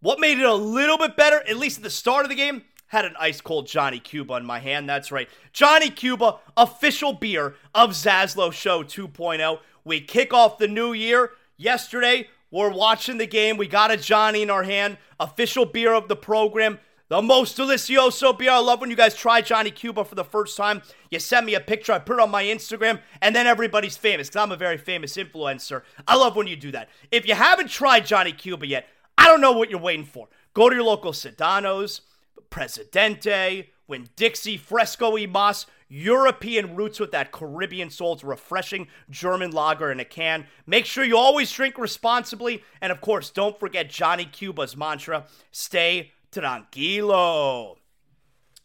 What 0.01 0.21
made 0.21 0.39
it 0.39 0.45
a 0.45 0.55
little 0.55 0.99
bit 0.99 1.17
better, 1.17 1.41
at 1.49 1.57
least 1.57 1.79
at 1.79 1.83
the 1.83 1.91
start 1.91 2.25
of 2.25 2.29
the 2.29 2.37
game, 2.37 2.63
had 2.89 3.05
an 3.05 3.15
ice 3.19 3.41
cold 3.41 3.67
Johnny 3.67 3.99
Cuba 3.99 4.35
in 4.35 4.47
my 4.47 4.59
hand. 4.59 4.89
That's 4.89 5.13
right. 5.13 5.29
Johnny 5.53 5.91
Cuba, 5.91 6.39
official 6.57 7.13
beer 7.13 7.55
of 7.75 7.91
Zaslow 7.91 8.53
Show 8.53 8.83
2.0. 8.83 9.59
We 9.85 10.01
kick 10.01 10.33
off 10.33 10.59
the 10.59 10.69
new 10.69 10.93
year. 10.93 11.33
Yesterday, 11.57 12.29
we're 12.51 12.71
watching 12.71 13.19
the 13.19 13.27
game. 13.27 13.57
We 13.57 13.67
got 13.67 13.91
a 13.91 13.97
Johnny 13.97 14.43
in 14.43 14.51
our 14.51 14.63
hand, 14.63 14.97
official 15.21 15.67
beer 15.67 15.93
of 15.93 16.09
the 16.09 16.17
program. 16.17 16.79
The 17.09 17.23
most 17.23 17.57
delicioso 17.57 18.39
beer. 18.39 18.51
I 18.51 18.59
love 18.59 18.83
when 18.83 18.91
you 18.91 18.97
guys 18.97 19.15
try 19.15 19.41
Johnny 19.41 19.71
Cuba 19.71 20.05
for 20.05 20.15
the 20.15 20.25
first 20.25 20.59
time. 20.59 20.83
You 21.11 21.19
send 21.19 21.47
me 21.47 21.55
a 21.55 21.61
picture, 21.61 21.93
I 21.93 22.01
put 22.01 22.19
it 22.19 22.21
on 22.21 22.31
my 22.31 22.45
Instagram, 22.45 23.01
and 23.23 23.35
then 23.35 23.47
everybody's 23.47 23.97
famous 23.97 24.29
because 24.29 24.43
I'm 24.43 24.53
a 24.53 24.57
very 24.57 24.77
famous 24.77 25.17
influencer. 25.17 25.83
I 26.07 26.17
love 26.17 26.37
when 26.37 26.47
you 26.47 26.57
do 26.57 26.71
that. 26.73 26.91
If 27.11 27.27
you 27.27 27.35
haven't 27.35 27.69
tried 27.69 28.05
Johnny 28.05 28.33
Cuba 28.33 28.67
yet, 28.67 28.89
I 29.17 29.25
don't 29.25 29.41
know 29.41 29.53
what 29.53 29.71
you're 29.71 29.81
waiting 29.81 30.05
for. 30.05 30.29
Go 30.53 30.69
to 30.69 30.75
your 30.75 30.85
local 30.85 31.13
Sedano's, 31.13 32.03
Presidente, 32.51 33.71
Winn 33.87 34.11
Dixie, 34.15 34.59
Fresco 34.59 35.13
y 35.15 35.25
Mas, 35.25 35.65
European 35.89 36.77
roots 36.77 37.01
with 37.01 37.13
that 37.13 37.33
Caribbean 37.33 37.89
soul. 37.89 38.13
It's 38.13 38.23
refreshing 38.23 38.87
German 39.09 39.53
lager 39.53 39.91
in 39.91 39.99
a 39.99 40.05
can. 40.05 40.47
Make 40.67 40.85
sure 40.85 41.05
you 41.05 41.17
always 41.17 41.51
drink 41.51 41.79
responsibly. 41.79 42.63
And 42.83 42.93
of 42.93 43.01
course, 43.01 43.31
don't 43.31 43.59
forget 43.59 43.89
Johnny 43.89 44.27
Cuba's 44.27 44.77
mantra 44.77 45.25
stay 45.51 46.13
tranquilo. 46.33 47.77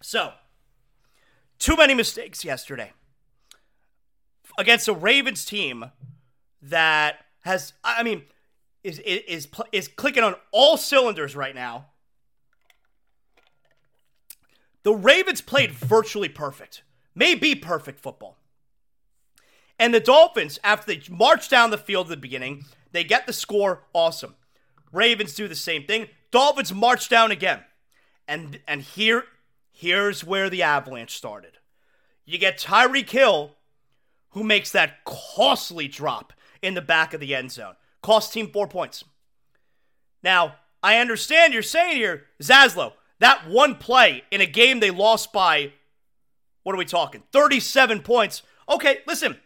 So, 0.01 0.33
too 1.59 1.75
many 1.77 1.93
mistakes 1.93 2.43
yesterday 2.43 2.91
against 4.57 4.87
a 4.87 4.93
Ravens 4.93 5.45
team 5.45 5.91
that 6.61 7.25
has, 7.41 7.73
I 7.83 8.03
mean, 8.03 8.23
is 8.83 8.99
is 8.99 9.47
is 9.71 9.87
clicking 9.87 10.23
on 10.23 10.35
all 10.51 10.77
cylinders 10.77 11.35
right 11.35 11.55
now. 11.55 11.87
The 14.83 14.93
Ravens 14.93 15.39
played 15.41 15.71
virtually 15.71 16.27
perfect, 16.27 16.83
maybe 17.15 17.55
perfect 17.55 18.01
football. 18.01 18.37
And 19.79 19.93
the 19.93 19.99
Dolphins, 19.99 20.59
after 20.63 20.93
they 20.93 21.01
march 21.09 21.49
down 21.49 21.69
the 21.69 21.77
field 21.77 22.07
at 22.07 22.09
the 22.09 22.17
beginning, 22.17 22.65
they 22.91 23.03
get 23.03 23.25
the 23.25 23.33
score, 23.33 23.83
awesome. 23.93 24.35
Ravens 24.91 25.33
do 25.33 25.47
the 25.47 25.55
same 25.55 25.85
thing. 25.85 26.09
Dolphins 26.33 26.73
march 26.73 27.09
down 27.09 27.31
again. 27.31 27.59
And 28.27 28.59
and 28.67 28.81
here 28.81 29.25
here's 29.71 30.23
where 30.23 30.49
the 30.49 30.63
avalanche 30.63 31.15
started. 31.15 31.59
You 32.25 32.39
get 32.39 32.57
Tyreek 32.57 33.09
Hill, 33.09 33.51
who 34.31 34.43
makes 34.43 34.71
that 34.71 35.05
costly 35.05 35.87
drop 35.87 36.33
in 36.61 36.73
the 36.73 36.81
back 36.81 37.13
of 37.13 37.19
the 37.19 37.35
end 37.35 37.51
zone. 37.51 37.75
Cost 38.01 38.33
team 38.33 38.49
four 38.49 38.67
points. 38.67 39.03
Now, 40.23 40.55
I 40.81 40.97
understand 40.97 41.53
you're 41.53 41.61
saying 41.61 41.97
here, 41.97 42.25
Zaslow, 42.41 42.93
that 43.19 43.47
one 43.47 43.75
play 43.75 44.23
in 44.31 44.41
a 44.41 44.47
game 44.47 44.79
they 44.79 44.89
lost 44.89 45.33
by, 45.33 45.73
what 46.63 46.73
are 46.73 46.79
we 46.79 46.85
talking? 46.85 47.23
37 47.31 48.01
points. 48.01 48.41
Okay, 48.67 48.99
listen. 49.05 49.37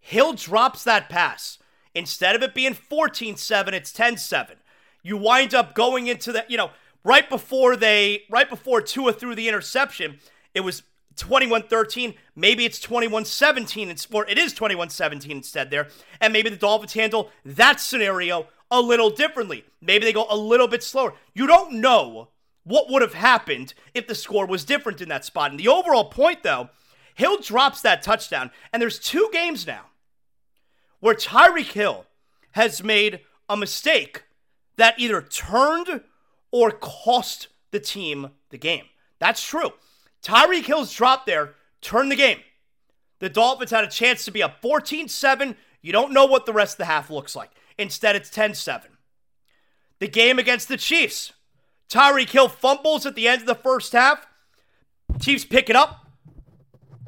Hill 0.00 0.34
drops 0.34 0.84
that 0.84 1.08
pass. 1.08 1.58
Instead 1.94 2.34
of 2.36 2.42
it 2.42 2.54
being 2.54 2.74
14 2.74 3.36
7, 3.36 3.72
it's 3.72 3.92
10 3.92 4.18
7. 4.18 4.56
You 5.02 5.16
wind 5.16 5.54
up 5.54 5.74
going 5.74 6.06
into 6.06 6.32
that, 6.32 6.50
you 6.50 6.56
know, 6.56 6.70
right 7.04 7.28
before 7.28 7.76
they, 7.76 8.22
right 8.30 8.48
before 8.48 8.80
Tua 8.80 9.12
threw 9.12 9.34
the 9.34 9.48
interception, 9.48 10.18
it 10.54 10.60
was 10.60 10.82
21 11.16 11.64
13. 11.64 12.14
Maybe 12.34 12.64
it's 12.64 12.80
21 12.80 13.24
17, 13.24 13.94
or 14.12 14.28
it 14.28 14.38
is 14.38 14.52
21 14.52 14.90
17 14.90 15.30
instead 15.36 15.70
there. 15.70 15.88
And 16.20 16.32
maybe 16.32 16.50
the 16.50 16.56
Dolphins 16.56 16.94
handle 16.94 17.30
that 17.44 17.80
scenario 17.80 18.46
a 18.70 18.80
little 18.80 19.10
differently. 19.10 19.64
Maybe 19.80 20.04
they 20.04 20.12
go 20.12 20.26
a 20.30 20.36
little 20.36 20.68
bit 20.68 20.82
slower. 20.82 21.14
You 21.34 21.46
don't 21.46 21.74
know 21.74 22.28
what 22.64 22.90
would 22.90 23.02
have 23.02 23.14
happened 23.14 23.74
if 23.92 24.06
the 24.06 24.14
score 24.14 24.46
was 24.46 24.64
different 24.64 25.00
in 25.00 25.08
that 25.08 25.24
spot. 25.24 25.50
And 25.50 25.60
the 25.60 25.68
overall 25.68 26.06
point, 26.06 26.42
though, 26.42 26.70
Hill 27.14 27.40
drops 27.40 27.82
that 27.82 28.02
touchdown. 28.02 28.50
And 28.72 28.80
there's 28.80 28.98
two 28.98 29.28
games 29.32 29.66
now 29.66 29.86
where 31.00 31.14
Tyreek 31.14 31.72
Hill 31.72 32.06
has 32.52 32.82
made 32.82 33.20
a 33.48 33.56
mistake 33.56 34.22
that 34.82 34.98
either 34.98 35.22
turned 35.22 36.00
or 36.50 36.72
cost 36.72 37.46
the 37.70 37.78
team 37.78 38.30
the 38.50 38.58
game. 38.58 38.86
That's 39.20 39.40
true. 39.40 39.74
Tyreek 40.24 40.64
Hill's 40.64 40.92
drop 40.92 41.24
there 41.24 41.54
turned 41.80 42.10
the 42.10 42.16
game. 42.16 42.40
The 43.20 43.28
Dolphins 43.28 43.70
had 43.70 43.84
a 43.84 43.88
chance 43.88 44.24
to 44.24 44.32
be 44.32 44.42
up 44.42 44.60
14 44.60 45.06
7. 45.06 45.54
You 45.82 45.92
don't 45.92 46.12
know 46.12 46.26
what 46.26 46.46
the 46.46 46.52
rest 46.52 46.74
of 46.74 46.78
the 46.78 46.84
half 46.86 47.10
looks 47.10 47.36
like. 47.36 47.50
Instead, 47.78 48.16
it's 48.16 48.28
10 48.28 48.54
7. 48.54 48.90
The 50.00 50.08
game 50.08 50.40
against 50.40 50.66
the 50.66 50.76
Chiefs. 50.76 51.32
Tyreek 51.88 52.30
Hill 52.30 52.48
fumbles 52.48 53.06
at 53.06 53.14
the 53.14 53.28
end 53.28 53.42
of 53.42 53.46
the 53.46 53.54
first 53.54 53.92
half. 53.92 54.26
Chiefs 55.20 55.44
pick 55.44 55.70
it 55.70 55.76
up. 55.76 56.08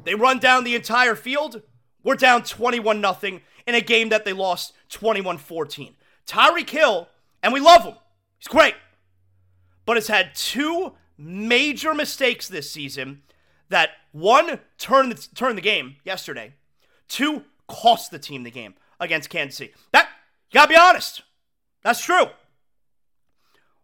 They 0.05 0.15
run 0.15 0.39
down 0.39 0.63
the 0.63 0.75
entire 0.75 1.15
field. 1.15 1.61
We're 2.05 2.15
down 2.15 2.43
21 2.43 3.01
0 3.01 3.41
in 3.67 3.75
a 3.75 3.81
game 3.81 4.07
that 4.09 4.23
they 4.23 4.31
lost 4.31 4.71
21 4.87 5.39
14. 5.39 5.93
Tyreek 6.25 6.69
Hill, 6.69 7.09
and 7.45 7.53
we 7.53 7.59
love 7.59 7.83
him. 7.83 7.93
He's 8.39 8.47
great. 8.47 8.73
But 9.85 9.97
has 9.97 10.07
had 10.07 10.33
two 10.33 10.93
major 11.15 11.93
mistakes 11.93 12.47
this 12.47 12.71
season 12.71 13.21
that 13.69 13.91
one 14.11 14.59
turned 14.79 15.11
the, 15.11 15.27
turned 15.35 15.55
the 15.55 15.61
game 15.61 15.97
yesterday, 16.03 16.53
two 17.07 17.43
cost 17.67 18.09
the 18.09 18.17
team 18.17 18.41
the 18.43 18.51
game 18.51 18.73
against 18.99 19.29
Kansas 19.29 19.57
City. 19.57 19.73
That 19.93 20.09
you 20.49 20.55
gotta 20.55 20.69
be 20.69 20.75
honest. 20.75 21.21
That's 21.83 22.03
true. 22.03 22.25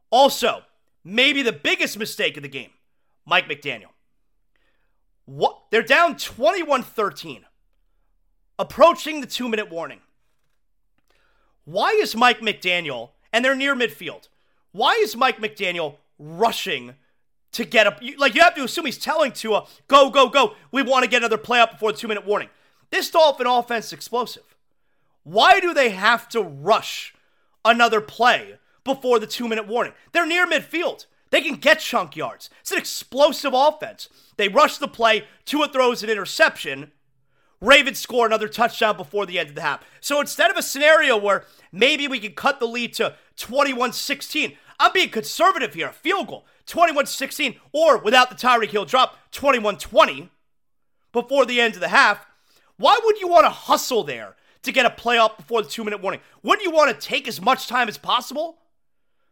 Also, 0.09 0.63
maybe 1.03 1.43
the 1.43 1.53
biggest 1.53 1.99
mistake 1.99 2.37
of 2.37 2.43
the 2.43 2.49
game, 2.49 2.71
Mike 3.27 3.47
McDaniel. 3.47 3.91
What 5.25 5.65
they're 5.69 5.83
down 5.83 6.15
21-13, 6.15 7.43
approaching 8.57 9.21
the 9.21 9.27
two-minute 9.27 9.69
warning. 9.69 9.99
Why 11.63 11.91
is 11.91 12.15
Mike 12.15 12.39
McDaniel, 12.39 13.11
and 13.33 13.43
they're 13.43 13.55
near 13.55 13.75
midfield, 13.75 14.27
why 14.71 14.93
is 15.01 15.15
Mike 15.15 15.39
McDaniel 15.39 15.95
rushing 16.17 16.95
to 17.53 17.65
get 17.65 17.87
up? 17.87 18.01
Like, 18.17 18.35
you 18.35 18.41
have 18.41 18.55
to 18.55 18.63
assume 18.63 18.85
he's 18.85 18.97
telling 18.97 19.31
Tua, 19.31 19.67
go, 19.87 20.09
go, 20.09 20.29
go. 20.29 20.55
We 20.71 20.81
want 20.81 21.03
to 21.03 21.09
get 21.09 21.21
another 21.21 21.37
play 21.37 21.59
up 21.59 21.71
before 21.71 21.91
the 21.91 21.97
two 21.97 22.07
minute 22.07 22.25
warning. 22.25 22.49
This 22.89 23.09
Dolphin 23.09 23.47
offense 23.47 23.87
is 23.87 23.93
explosive. 23.93 24.55
Why 25.23 25.59
do 25.59 25.73
they 25.73 25.89
have 25.89 26.27
to 26.29 26.41
rush 26.41 27.13
another 27.63 28.01
play 28.01 28.57
before 28.83 29.19
the 29.19 29.27
two 29.27 29.47
minute 29.47 29.67
warning? 29.67 29.93
They're 30.11 30.25
near 30.25 30.47
midfield. 30.47 31.05
They 31.29 31.41
can 31.41 31.55
get 31.55 31.79
chunk 31.79 32.15
yards. 32.15 32.49
It's 32.59 32.71
an 32.71 32.77
explosive 32.77 33.53
offense. 33.55 34.09
They 34.37 34.49
rush 34.49 34.77
the 34.77 34.87
play, 34.87 35.25
Tua 35.45 35.69
throws 35.69 36.03
an 36.03 36.09
interception. 36.09 36.91
Ravens 37.61 37.99
score 37.99 38.25
another 38.25 38.47
touchdown 38.47 38.97
before 38.97 39.25
the 39.25 39.37
end 39.37 39.49
of 39.49 39.55
the 39.55 39.61
half. 39.61 39.83
So 39.99 40.19
instead 40.19 40.49
of 40.49 40.57
a 40.57 40.63
scenario 40.63 41.15
where 41.15 41.45
maybe 41.71 42.07
we 42.07 42.19
can 42.19 42.33
cut 42.33 42.59
the 42.59 42.67
lead 42.67 42.93
to 42.95 43.15
21 43.37 43.93
16, 43.93 44.57
I'm 44.79 44.91
being 44.91 45.09
conservative 45.09 45.75
here. 45.75 45.91
Field 45.91 46.27
goal, 46.27 46.45
21 46.65 47.05
16, 47.05 47.55
or 47.71 47.99
without 47.99 48.29
the 48.29 48.35
Tyreek 48.35 48.71
Hill 48.71 48.85
drop, 48.85 49.17
21 49.31 49.77
20 49.77 50.29
before 51.11 51.45
the 51.45 51.61
end 51.61 51.75
of 51.75 51.81
the 51.81 51.89
half. 51.89 52.25
Why 52.77 52.99
would 53.03 53.19
you 53.19 53.27
want 53.27 53.45
to 53.45 53.51
hustle 53.51 54.03
there 54.03 54.35
to 54.63 54.71
get 54.71 54.87
a 54.87 54.89
playoff 54.89 55.37
before 55.37 55.61
the 55.61 55.69
two 55.69 55.83
minute 55.83 56.01
warning? 56.01 56.21
Wouldn't 56.41 56.65
you 56.65 56.71
want 56.71 56.99
to 56.99 57.07
take 57.07 57.27
as 57.27 57.39
much 57.39 57.67
time 57.67 57.87
as 57.87 57.99
possible 57.99 58.57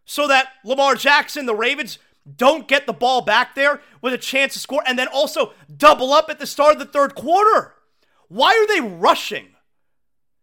so 0.05 0.27
that 0.27 0.49
Lamar 0.63 0.93
Jackson, 0.93 1.47
the 1.47 1.55
Ravens, 1.55 1.97
don't 2.37 2.67
get 2.67 2.85
the 2.85 2.93
ball 2.93 3.21
back 3.21 3.55
there 3.55 3.81
with 4.03 4.13
a 4.13 4.19
chance 4.19 4.53
to 4.53 4.59
score 4.59 4.83
and 4.85 4.99
then 4.99 5.07
also 5.07 5.53
double 5.75 6.13
up 6.13 6.29
at 6.29 6.37
the 6.37 6.45
start 6.45 6.73
of 6.73 6.79
the 6.79 6.85
third 6.85 7.15
quarter? 7.15 7.73
Why 8.29 8.51
are 8.51 8.67
they 8.67 8.95
rushing 8.95 9.49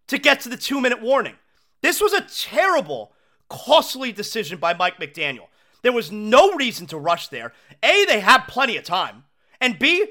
to 0.09 0.18
get 0.18 0.40
to 0.40 0.49
the 0.49 0.57
two 0.57 0.81
minute 0.81 1.01
warning? 1.01 1.35
This 1.83 2.01
was 2.01 2.12
a 2.12 2.20
terrible 2.22 3.12
costly 3.49 4.12
decision 4.12 4.59
by 4.59 4.75
Mike 4.75 4.99
McDaniel. 4.99 5.46
There 5.83 5.92
was 5.92 6.11
no 6.11 6.53
reason 6.55 6.87
to 6.88 6.99
rush 6.99 7.29
there. 7.29 7.53
A, 7.83 8.05
they 8.07 8.20
have 8.20 8.49
plenty 8.49 8.77
of 8.77 8.85
time. 8.85 9.25
And 9.61 9.79
B, 9.79 10.07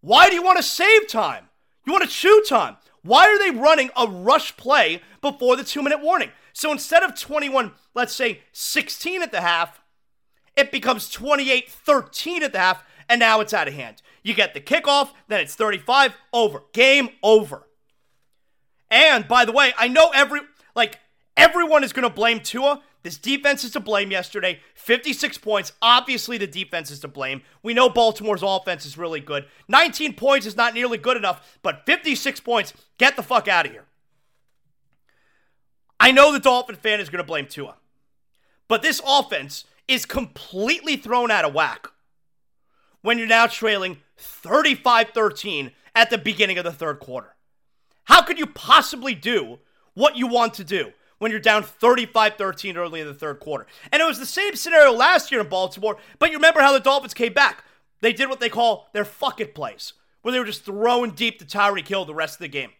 why 0.00 0.28
do 0.28 0.34
you 0.34 0.42
want 0.42 0.56
to 0.56 0.62
save 0.62 1.08
time? 1.08 1.48
You 1.86 1.92
want 1.92 2.04
to 2.04 2.10
chew 2.10 2.42
time. 2.48 2.76
Why 3.02 3.26
are 3.28 3.38
they 3.38 3.56
running 3.56 3.90
a 3.96 4.08
rush 4.08 4.56
play 4.56 5.02
before 5.20 5.56
the 5.56 5.64
two 5.64 5.82
minute 5.82 6.00
warning? 6.02 6.30
So 6.52 6.72
instead 6.72 7.02
of 7.02 7.18
21, 7.18 7.72
let's 7.94 8.14
say 8.14 8.40
16 8.52 9.22
at 9.22 9.30
the 9.30 9.40
half, 9.40 9.80
it 10.56 10.72
becomes 10.72 11.10
28 11.10 11.70
13 11.70 12.42
at 12.42 12.52
the 12.52 12.58
half, 12.58 12.82
and 13.08 13.20
now 13.20 13.40
it's 13.40 13.52
out 13.52 13.68
of 13.68 13.74
hand. 13.74 14.02
You 14.24 14.34
get 14.34 14.54
the 14.54 14.60
kickoff, 14.60 15.10
then 15.28 15.40
it's 15.40 15.54
35, 15.54 16.14
over. 16.32 16.62
Game 16.72 17.10
over. 17.22 17.68
And 18.90 19.28
by 19.28 19.44
the 19.44 19.52
way, 19.52 19.72
I 19.78 19.86
know 19.86 20.10
every, 20.12 20.40
like, 20.74 20.98
Everyone 21.36 21.82
is 21.82 21.92
going 21.92 22.08
to 22.08 22.14
blame 22.14 22.40
Tua. 22.40 22.80
This 23.02 23.18
defense 23.18 23.64
is 23.64 23.72
to 23.72 23.80
blame 23.80 24.10
yesterday. 24.10 24.60
56 24.74 25.38
points. 25.38 25.72
Obviously, 25.82 26.38
the 26.38 26.46
defense 26.46 26.90
is 26.90 27.00
to 27.00 27.08
blame. 27.08 27.42
We 27.62 27.74
know 27.74 27.88
Baltimore's 27.88 28.42
offense 28.42 28.86
is 28.86 28.96
really 28.96 29.20
good. 29.20 29.46
19 29.68 30.14
points 30.14 30.46
is 30.46 30.56
not 30.56 30.74
nearly 30.74 30.96
good 30.96 31.16
enough, 31.16 31.58
but 31.62 31.84
56 31.86 32.40
points, 32.40 32.72
get 32.98 33.16
the 33.16 33.22
fuck 33.22 33.48
out 33.48 33.66
of 33.66 33.72
here. 33.72 33.84
I 35.98 36.12
know 36.12 36.32
the 36.32 36.40
Dolphin 36.40 36.76
fan 36.76 37.00
is 37.00 37.08
going 37.08 37.22
to 37.22 37.26
blame 37.26 37.46
Tua, 37.46 37.76
but 38.68 38.82
this 38.82 39.00
offense 39.06 39.64
is 39.88 40.06
completely 40.06 40.96
thrown 40.96 41.30
out 41.30 41.44
of 41.44 41.54
whack 41.54 41.88
when 43.02 43.18
you're 43.18 43.26
now 43.26 43.46
trailing 43.46 43.98
35 44.16 45.10
13 45.10 45.72
at 45.94 46.10
the 46.10 46.18
beginning 46.18 46.58
of 46.58 46.64
the 46.64 46.72
third 46.72 47.00
quarter. 47.00 47.34
How 48.04 48.22
could 48.22 48.38
you 48.38 48.46
possibly 48.46 49.14
do 49.14 49.58
what 49.94 50.16
you 50.16 50.26
want 50.26 50.54
to 50.54 50.64
do? 50.64 50.92
when 51.18 51.30
you're 51.30 51.40
down 51.40 51.62
35 51.62 52.34
13 52.34 52.76
early 52.76 53.00
in 53.00 53.06
the 53.06 53.14
third 53.14 53.40
quarter. 53.40 53.66
And 53.90 54.02
it 54.02 54.04
was 54.04 54.18
the 54.18 54.26
same 54.26 54.56
scenario 54.56 54.92
last 54.92 55.30
year 55.30 55.40
in 55.40 55.48
Baltimore, 55.48 55.96
but 56.18 56.30
you 56.30 56.36
remember 56.36 56.60
how 56.60 56.72
the 56.72 56.80
Dolphins 56.80 57.14
came 57.14 57.32
back. 57.32 57.64
They 58.00 58.12
did 58.12 58.28
what 58.28 58.40
they 58.40 58.50
call 58.50 58.90
their 58.92 59.06
fuck 59.06 59.40
it 59.40 59.54
plays, 59.54 59.94
where 60.20 60.32
they 60.32 60.38
were 60.38 60.44
just 60.44 60.64
throwing 60.64 61.12
deep 61.12 61.38
to 61.38 61.46
Tyreek 61.46 61.88
Hill 61.88 62.04
the 62.04 62.14
rest 62.14 62.34
of 62.34 62.40
the 62.40 62.48
game. 62.48 62.72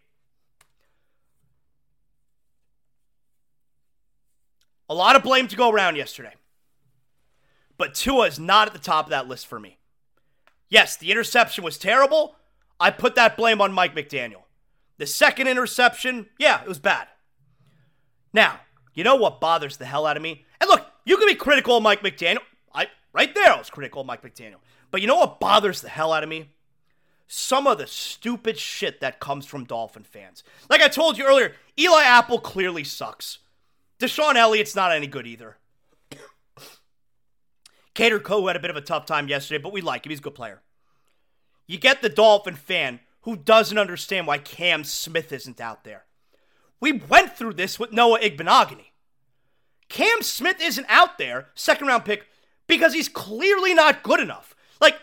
A 4.91 4.95
lot 4.95 5.17
of 5.17 5.23
blame 5.23 5.49
to 5.49 5.57
go 5.57 5.71
around 5.71 5.97
yesterday. 5.97 6.35
but 7.79 7.95
Tua 7.95 8.27
is 8.27 8.39
not 8.39 8.67
at 8.67 8.75
the 8.75 8.79
top 8.79 9.07
of 9.07 9.11
that 9.11 9.27
list 9.27 9.47
for 9.47 9.59
me. 9.59 9.79
Yes, 10.69 10.97
the 10.97 11.11
interception 11.11 11.65
was 11.65 11.79
terrible. 11.79 12.37
I 12.81 12.91
put 12.91 13.15
that 13.15 13.37
blame 13.37 13.61
on 13.61 13.73
Mike 13.73 13.95
McDaniel. 13.95 14.43
The 14.99 15.07
second 15.07 15.49
interception, 15.49 16.27
yeah, 16.39 16.63
it 16.63 16.69
was 16.69 16.79
bad. 16.79 17.09
Now, 18.33 18.61
you 18.95 19.05
know 19.05 19.17
what 19.17 19.41
bothers 19.41 19.77
the 19.77 19.85
hell 19.85 20.07
out 20.07 20.17
of 20.17 20.23
me? 20.23 20.45
And 20.61 20.69
look, 20.69 20.87
you 21.05 21.17
can 21.17 21.29
be 21.29 21.35
critical 21.35 21.77
of 21.77 21.83
Mike 21.83 22.03
McDaniel. 22.03 22.43
I 22.73 22.87
right 23.13 23.35
there 23.35 23.53
I 23.53 23.59
was 23.59 23.71
critical 23.71 24.01
of 24.01 24.07
Mike 24.07 24.23
McDaniel. 24.23 24.61
But 24.91 25.01
you 25.01 25.07
know 25.07 25.17
what 25.17 25.41
bothers 25.41 25.81
the 25.81 25.89
hell 25.89 26.13
out 26.13 26.23
of 26.23 26.29
me? 26.29 26.51
Some 27.27 27.67
of 27.67 27.79
the 27.79 27.87
stupid 27.87 28.59
shit 28.59 29.01
that 29.01 29.19
comes 29.19 29.47
from 29.47 29.65
Dolphin 29.65 30.05
fans. 30.05 30.45
Like 30.69 30.81
I 30.81 30.89
told 30.89 31.19
you 31.19 31.27
earlier, 31.27 31.55
Eli 31.79 32.03
Apple 32.03 32.39
clearly 32.39 32.85
sucks. 32.85 33.39
DeShon 33.99 34.37
Elliott's 34.37 34.77
not 34.77 34.93
any 34.93 35.07
good 35.07 35.27
either. 35.27 35.57
Kader 37.95 38.21
Kohou 38.21 38.49
had 38.49 38.57
a 38.57 38.61
bit 38.61 38.71
of 38.71 38.77
a 38.77 38.81
tough 38.81 39.07
time 39.07 39.29
yesterday, 39.29 39.63
but 39.63 39.73
we 39.73 39.81
like 39.81 40.05
him. 40.05 40.11
He's 40.11 40.19
a 40.19 40.23
good 40.23 40.35
player. 40.35 40.61
You 41.67 41.79
get 41.79 42.03
the 42.03 42.09
Dolphin 42.09 42.57
fan 42.57 43.01
who 43.23 43.37
doesn't 43.37 43.79
understand 43.79 44.27
why 44.27 44.39
Cam 44.39 44.85
Smith 44.85 45.33
isn't 45.33 45.61
out 45.61 45.85
there. 45.85 46.05
We 46.81 46.93
went 46.93 47.37
through 47.37 47.55
this 47.55 47.79
with 47.79 47.93
Noah 47.93 48.21
Igbinoghene. 48.21 48.87
Cam 49.89 50.23
Smith 50.23 50.61
isn't 50.61 50.87
out 50.89 51.19
there, 51.19 51.49
second 51.55 51.87
round 51.87 52.05
pick, 52.05 52.27
because 52.67 52.93
he's 52.93 53.09
clearly 53.09 53.75
not 53.75 54.03
good 54.03 54.21
enough. 54.21 54.55
Like, 54.81 54.99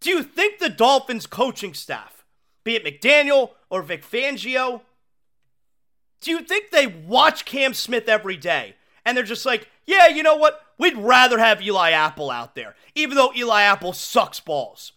do 0.00 0.10
you 0.10 0.22
think 0.22 0.58
the 0.58 0.68
Dolphins 0.68 1.26
coaching 1.26 1.74
staff, 1.74 2.24
be 2.62 2.76
it 2.76 2.84
McDaniel 2.84 3.52
or 3.70 3.82
Vic 3.82 4.04
Fangio, 4.04 4.82
do 6.20 6.30
you 6.30 6.42
think 6.42 6.70
they 6.70 6.86
watch 6.86 7.44
Cam 7.44 7.74
Smith 7.74 8.08
every 8.08 8.36
day 8.36 8.76
and 9.04 9.16
they're 9.16 9.24
just 9.24 9.46
like, 9.46 9.68
yeah, 9.86 10.08
you 10.08 10.22
know 10.22 10.36
what? 10.36 10.60
We'd 10.78 10.96
rather 10.96 11.38
have 11.38 11.62
Eli 11.62 11.90
Apple 11.90 12.30
out 12.30 12.54
there, 12.54 12.74
even 12.94 13.16
though 13.16 13.32
Eli 13.34 13.62
Apple 13.62 13.92
sucks 13.92 14.40
balls. 14.40 14.92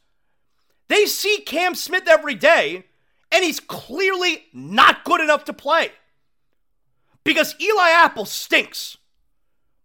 They 0.87 1.05
see 1.05 1.41
Cam 1.45 1.75
Smith 1.75 2.07
every 2.07 2.35
day, 2.35 2.85
and 3.31 3.43
he's 3.43 3.59
clearly 3.59 4.45
not 4.53 5.05
good 5.05 5.21
enough 5.21 5.45
to 5.45 5.53
play. 5.53 5.91
Because 7.23 7.55
Eli 7.61 7.89
Apple 7.91 8.25
stinks. 8.25 8.97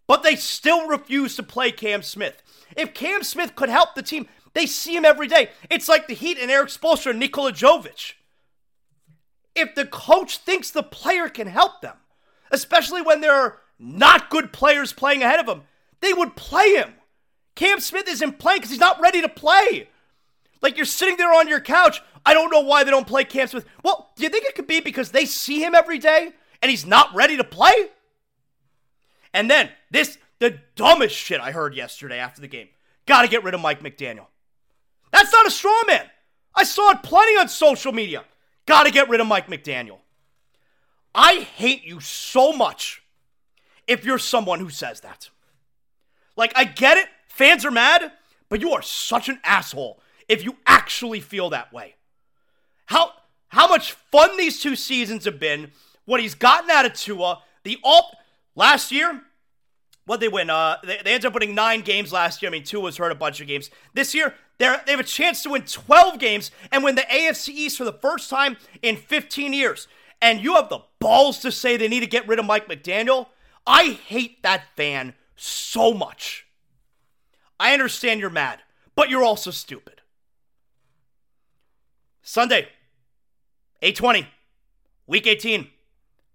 But 0.06 0.22
they 0.22 0.36
still 0.36 0.88
refuse 0.88 1.36
to 1.36 1.42
play 1.42 1.70
Cam 1.70 2.02
Smith. 2.02 2.42
If 2.76 2.94
Cam 2.94 3.22
Smith 3.22 3.54
could 3.54 3.68
help 3.68 3.94
the 3.94 4.02
team, 4.02 4.26
they 4.54 4.66
see 4.66 4.96
him 4.96 5.04
every 5.04 5.28
day. 5.28 5.50
It's 5.70 5.88
like 5.88 6.06
the 6.06 6.14
Heat 6.14 6.38
and 6.38 6.50
Erik 6.50 6.68
Spoelstra 6.68 7.10
and 7.10 7.20
Nikola 7.20 7.52
Jovic. 7.52 8.14
If 9.54 9.74
the 9.74 9.86
coach 9.86 10.38
thinks 10.38 10.70
the 10.70 10.82
player 10.82 11.28
can 11.28 11.46
help 11.46 11.80
them, 11.80 11.96
especially 12.50 13.02
when 13.02 13.20
there 13.20 13.34
are 13.34 13.60
not 13.78 14.30
good 14.30 14.52
players 14.52 14.92
playing 14.92 15.22
ahead 15.22 15.40
of 15.40 15.48
him, 15.48 15.62
they 16.04 16.12
would 16.12 16.36
play 16.36 16.74
him. 16.74 16.94
Cam 17.54 17.80
Smith 17.80 18.08
isn't 18.08 18.38
playing 18.38 18.58
because 18.58 18.70
he's 18.70 18.80
not 18.80 19.00
ready 19.00 19.20
to 19.22 19.28
play. 19.28 19.88
Like 20.60 20.76
you're 20.76 20.86
sitting 20.86 21.16
there 21.16 21.32
on 21.32 21.48
your 21.48 21.60
couch. 21.60 22.02
I 22.26 22.34
don't 22.34 22.50
know 22.50 22.60
why 22.60 22.84
they 22.84 22.90
don't 22.90 23.06
play 23.06 23.24
Cam 23.24 23.48
Smith. 23.48 23.66
Well, 23.82 24.10
do 24.16 24.22
you 24.22 24.28
think 24.28 24.44
it 24.44 24.54
could 24.54 24.66
be 24.66 24.80
because 24.80 25.10
they 25.10 25.24
see 25.26 25.62
him 25.62 25.74
every 25.74 25.98
day 25.98 26.32
and 26.62 26.70
he's 26.70 26.86
not 26.86 27.14
ready 27.14 27.36
to 27.36 27.44
play? 27.44 27.72
And 29.32 29.50
then 29.50 29.70
this, 29.90 30.16
the 30.38 30.58
dumbest 30.74 31.14
shit 31.14 31.40
I 31.40 31.50
heard 31.50 31.74
yesterday 31.74 32.18
after 32.18 32.40
the 32.40 32.48
game. 32.48 32.68
Got 33.06 33.22
to 33.22 33.28
get 33.28 33.44
rid 33.44 33.54
of 33.54 33.60
Mike 33.60 33.82
McDaniel. 33.82 34.26
That's 35.12 35.32
not 35.32 35.46
a 35.46 35.50
straw 35.50 35.82
man. 35.86 36.06
I 36.54 36.64
saw 36.64 36.90
it 36.92 37.02
plenty 37.02 37.38
on 37.38 37.48
social 37.48 37.92
media. 37.92 38.24
Got 38.66 38.84
to 38.84 38.90
get 38.90 39.08
rid 39.08 39.20
of 39.20 39.26
Mike 39.26 39.48
McDaniel. 39.48 39.98
I 41.14 41.40
hate 41.40 41.84
you 41.84 42.00
so 42.00 42.52
much 42.52 43.02
if 43.86 44.04
you're 44.04 44.18
someone 44.18 44.60
who 44.60 44.70
says 44.70 45.00
that. 45.00 45.28
Like, 46.36 46.52
I 46.56 46.64
get 46.64 46.98
it. 46.98 47.08
Fans 47.28 47.64
are 47.64 47.70
mad, 47.70 48.12
but 48.48 48.60
you 48.60 48.72
are 48.72 48.82
such 48.82 49.28
an 49.28 49.40
asshole 49.44 50.00
if 50.28 50.44
you 50.44 50.56
actually 50.66 51.20
feel 51.20 51.50
that 51.50 51.72
way. 51.72 51.96
How 52.86 53.12
how 53.48 53.68
much 53.68 53.92
fun 53.92 54.36
these 54.36 54.60
two 54.60 54.74
seasons 54.74 55.24
have 55.24 55.38
been, 55.38 55.70
what 56.06 56.20
he's 56.20 56.34
gotten 56.34 56.70
out 56.70 56.86
of 56.86 56.94
Tua, 56.94 57.40
the 57.62 57.78
all 57.84 58.18
last 58.56 58.90
year, 58.90 59.22
what 60.06 60.20
they 60.20 60.28
win? 60.28 60.50
Uh, 60.50 60.76
they, 60.82 60.98
they 61.04 61.14
ended 61.14 61.26
up 61.26 61.34
winning 61.34 61.54
nine 61.54 61.82
games 61.82 62.12
last 62.12 62.42
year. 62.42 62.50
I 62.50 62.52
mean, 62.52 62.64
Tua's 62.64 62.96
hurt 62.96 63.12
a 63.12 63.14
bunch 63.14 63.40
of 63.40 63.46
games. 63.46 63.70
This 63.94 64.14
year, 64.14 64.34
they 64.58 64.74
they 64.86 64.92
have 64.92 65.00
a 65.00 65.04
chance 65.04 65.42
to 65.44 65.50
win 65.50 65.62
12 65.62 66.18
games 66.18 66.50
and 66.72 66.82
win 66.82 66.94
the 66.94 67.02
AFC 67.02 67.48
East 67.50 67.78
for 67.78 67.84
the 67.84 67.92
first 67.92 68.28
time 68.28 68.56
in 68.82 68.96
15 68.96 69.52
years. 69.52 69.88
And 70.20 70.40
you 70.40 70.54
have 70.54 70.68
the 70.68 70.80
balls 71.00 71.38
to 71.40 71.52
say 71.52 71.76
they 71.76 71.88
need 71.88 72.00
to 72.00 72.06
get 72.06 72.26
rid 72.26 72.38
of 72.38 72.46
Mike 72.46 72.68
McDaniel? 72.68 73.26
I 73.66 73.98
hate 74.06 74.42
that 74.42 74.64
fan 74.76 75.14
so 75.36 75.92
much. 75.92 76.46
I 77.58 77.72
understand 77.72 78.20
you're 78.20 78.30
mad, 78.30 78.60
but 78.94 79.08
you're 79.08 79.22
also 79.22 79.50
stupid. 79.50 80.00
Sunday, 82.22 82.68
820, 83.82 84.26
week 85.06 85.26
18, 85.26 85.68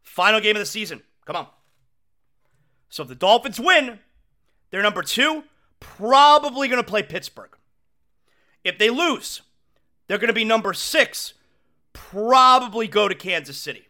final 0.04 0.40
game 0.40 0.56
of 0.56 0.60
the 0.60 0.66
season. 0.66 1.02
Come 1.26 1.36
on. 1.36 1.48
So 2.90 3.04
if 3.04 3.10
the 3.10 3.16
Dolphins 3.16 3.60
win, 3.60 4.00
they're 4.72 4.82
number 4.82 5.04
two, 5.04 5.44
probably 5.80 6.68
going 6.68 6.82
to 6.82 6.88
play 6.88 7.04
Pittsburgh. 7.04 7.56
If 8.64 8.78
they 8.78 8.90
lose, 8.90 9.42
they're 10.08 10.18
going 10.18 10.28
to 10.28 10.34
be 10.34 10.44
number 10.44 10.74
six, 10.74 11.34
probably 11.94 12.88
go 12.88 13.08
to 13.08 13.16
Kansas 13.16 13.58
City. 13.58 13.89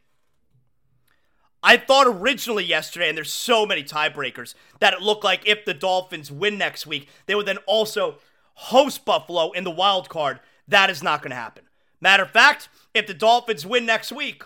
I 1.61 1.77
thought 1.77 2.07
originally 2.07 2.63
yesterday, 2.63 3.09
and 3.09 3.17
there's 3.17 3.33
so 3.33 3.65
many 3.65 3.83
tiebreakers, 3.83 4.55
that 4.79 4.93
it 4.93 5.01
looked 5.01 5.23
like 5.23 5.47
if 5.47 5.65
the 5.65 5.73
Dolphins 5.73 6.31
win 6.31 6.57
next 6.57 6.87
week, 6.87 7.09
they 7.25 7.35
would 7.35 7.45
then 7.45 7.57
also 7.67 8.17
host 8.53 9.05
Buffalo 9.05 9.51
in 9.51 9.63
the 9.63 9.71
wild 9.71 10.09
card. 10.09 10.39
That 10.67 10.89
is 10.89 11.03
not 11.03 11.21
going 11.21 11.31
to 11.31 11.35
happen. 11.35 11.63
Matter 12.01 12.23
of 12.23 12.31
fact, 12.31 12.69
if 12.93 13.07
the 13.07 13.13
Dolphins 13.13 13.65
win 13.65 13.85
next 13.85 14.11
week, 14.11 14.43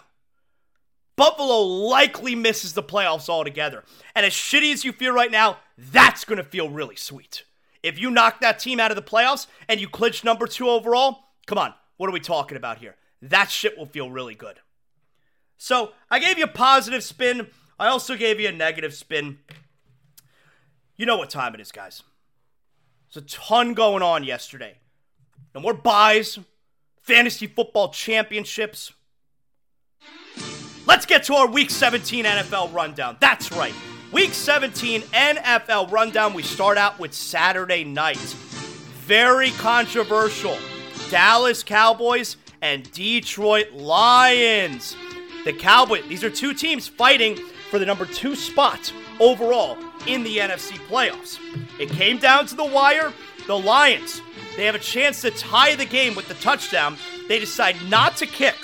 Buffalo 1.15 1.62
likely 1.62 2.34
misses 2.34 2.73
the 2.73 2.82
playoffs 2.82 3.30
altogether. 3.30 3.84
And 4.15 4.26
as 4.26 4.34
shitty 4.34 4.73
as 4.73 4.84
you 4.84 4.91
feel 4.91 5.13
right 5.13 5.32
now, 5.32 5.58
that's 5.78 6.26
going 6.26 6.38
to 6.38 6.43
feel 6.43 6.69
really 6.69 6.95
sweet. 6.95 7.43
If 7.84 7.99
you 7.99 8.10
knock 8.10 8.41
that 8.41 8.60
team 8.60 8.80
out 8.80 8.91
of 8.91 8.95
the 8.95 9.04
playoffs 9.04 9.45
and 9.67 9.80
you 9.80 9.88
clinch 9.88 10.23
number 10.23 10.47
two 10.47 10.69
overall, 10.69 11.26
come 11.45 11.58
on, 11.60 11.73
what 11.97 12.10
are 12.10 12.13
we 12.13 12.19
talking 12.19 12.58
about 12.58 12.80
here? 12.80 12.95
That 13.21 13.52
shit 13.52 13.78
will 13.78 13.86
feel 13.86 14.10
really 14.10 14.36
good. 14.36 14.60
So 15.63 15.93
I 16.12 16.19
gave 16.19 16.38
you 16.38 16.43
a 16.43 16.49
positive 16.49 17.06
spin. 17.06 17.47
I 17.80 17.88
also 17.88 18.17
gave 18.17 18.38
you 18.38 18.49
a 18.49 18.52
negative 18.52 18.93
spin. 18.93 19.38
You 20.97 21.06
know 21.06 21.15
what 21.15 21.30
time 21.30 21.56
it 21.56 21.62
is, 21.62 21.71
guys. 21.71 22.04
There's 23.13 23.23
a 23.23 23.28
ton 23.30 23.73
going 23.73 24.04
on 24.04 24.26
yesterday. 24.26 24.76
No 25.56 25.62
more 25.62 25.73
byes, 25.73 26.38
fantasy 27.02 27.47
football 27.47 27.93
championships. 27.93 28.91
Let's 30.86 31.06
get 31.06 31.23
to 31.23 31.36
our 31.36 31.47
Week 31.47 31.69
17 31.69 32.26
NFL 32.26 32.73
rundown. 32.73 33.15
That's 33.21 33.49
right. 33.54 33.73
Week 34.12 34.34
17 34.34 34.99
NFL 34.99 35.89
rundown. 35.93 36.34
We 36.34 36.43
start 36.43 36.78
out 36.78 36.99
with 36.99 37.13
Saturday 37.13 37.86
night. 37.86 38.17
Very 38.17 39.52
controversial. 39.52 40.58
Dallas 41.10 41.63
Cowboys 41.63 42.36
and 42.62 42.91
Detroit 42.91 43.71
Lions. 43.71 44.97
The 45.45 45.53
Cowboys, 45.53 46.06
these 46.08 46.23
are 46.23 46.29
two 46.29 46.53
teams 46.53 46.88
fighting 46.88 47.36
for 47.69 47.77
the 47.79 47.86
number 47.86 48.06
two 48.06 48.36
spot 48.36 48.93
overall 49.19 49.77
in 50.08 50.23
the 50.23 50.38
NFC 50.38 50.77
playoffs. 50.88 51.38
It 51.79 51.89
came 51.89 52.17
down 52.17 52.45
to 52.47 52.56
the 52.56 52.63
wire. 52.63 53.12
The 53.45 53.60
Lions, 53.60 54.21
they 54.56 54.63
have 54.65 54.75
a 54.75 54.79
chance 54.79 55.19
to 55.21 55.32
tie 55.32 55.75
the 55.75 55.86
game 55.86 56.15
with 56.15 56.29
the 56.29 56.34
touchdown. 56.36 56.95
They 57.27 57.39
decide 57.39 57.75
not 57.89 58.15
to 58.17 58.25
kick 58.25 58.56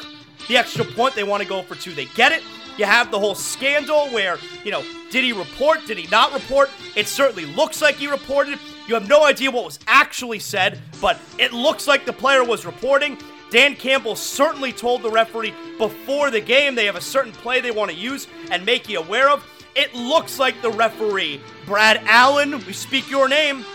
the 0.47 0.55
extra 0.55 0.85
point. 0.85 1.15
They 1.15 1.25
want 1.25 1.43
to 1.43 1.49
go 1.49 1.61
for 1.63 1.75
two. 1.75 1.91
They 1.91 2.05
get 2.05 2.31
it. 2.31 2.43
You 2.77 2.85
have 2.85 3.11
the 3.11 3.19
whole 3.19 3.35
scandal 3.35 4.07
where, 4.07 4.37
you 4.63 4.71
know, 4.71 4.85
did 5.11 5.25
he 5.25 5.33
report? 5.33 5.85
Did 5.85 5.97
he 5.97 6.07
not 6.07 6.31
report? 6.31 6.69
It 6.95 7.07
certainly 7.07 7.45
looks 7.45 7.81
like 7.81 7.95
he 7.95 8.07
reported. 8.07 8.57
You 8.87 8.93
have 8.93 9.09
no 9.09 9.25
idea 9.25 9.51
what 9.51 9.65
was 9.65 9.79
actually 9.85 10.39
said, 10.39 10.79
but 11.01 11.19
it 11.37 11.51
looks 11.51 11.87
like 11.87 12.05
the 12.05 12.13
player 12.13 12.43
was 12.43 12.65
reporting. 12.65 13.17
Dan 13.51 13.75
Campbell 13.75 14.15
certainly 14.15 14.71
told 14.71 15.01
the 15.01 15.09
referee 15.09 15.53
before 15.77 16.29
the 16.29 16.41
game 16.41 16.75
they 16.75 16.85
have 16.85 16.95
a 16.95 17.01
certain 17.01 17.31
play 17.31 17.62
they 17.62 17.71
want 17.71 17.89
to 17.89 17.97
use 17.97 18.27
and 18.51 18.65
make 18.65 18.88
you 18.88 18.99
aware 18.99 19.29
of. 19.29 19.43
It 19.75 19.93
looks 19.95 20.39
like 20.39 20.62
the 20.62 20.71
referee, 20.71 21.41
Brad 21.65 22.01
Allen, 22.05 22.63
we 22.65 22.73
speak 22.73 23.09
your 23.09 23.27
name. 23.27 23.65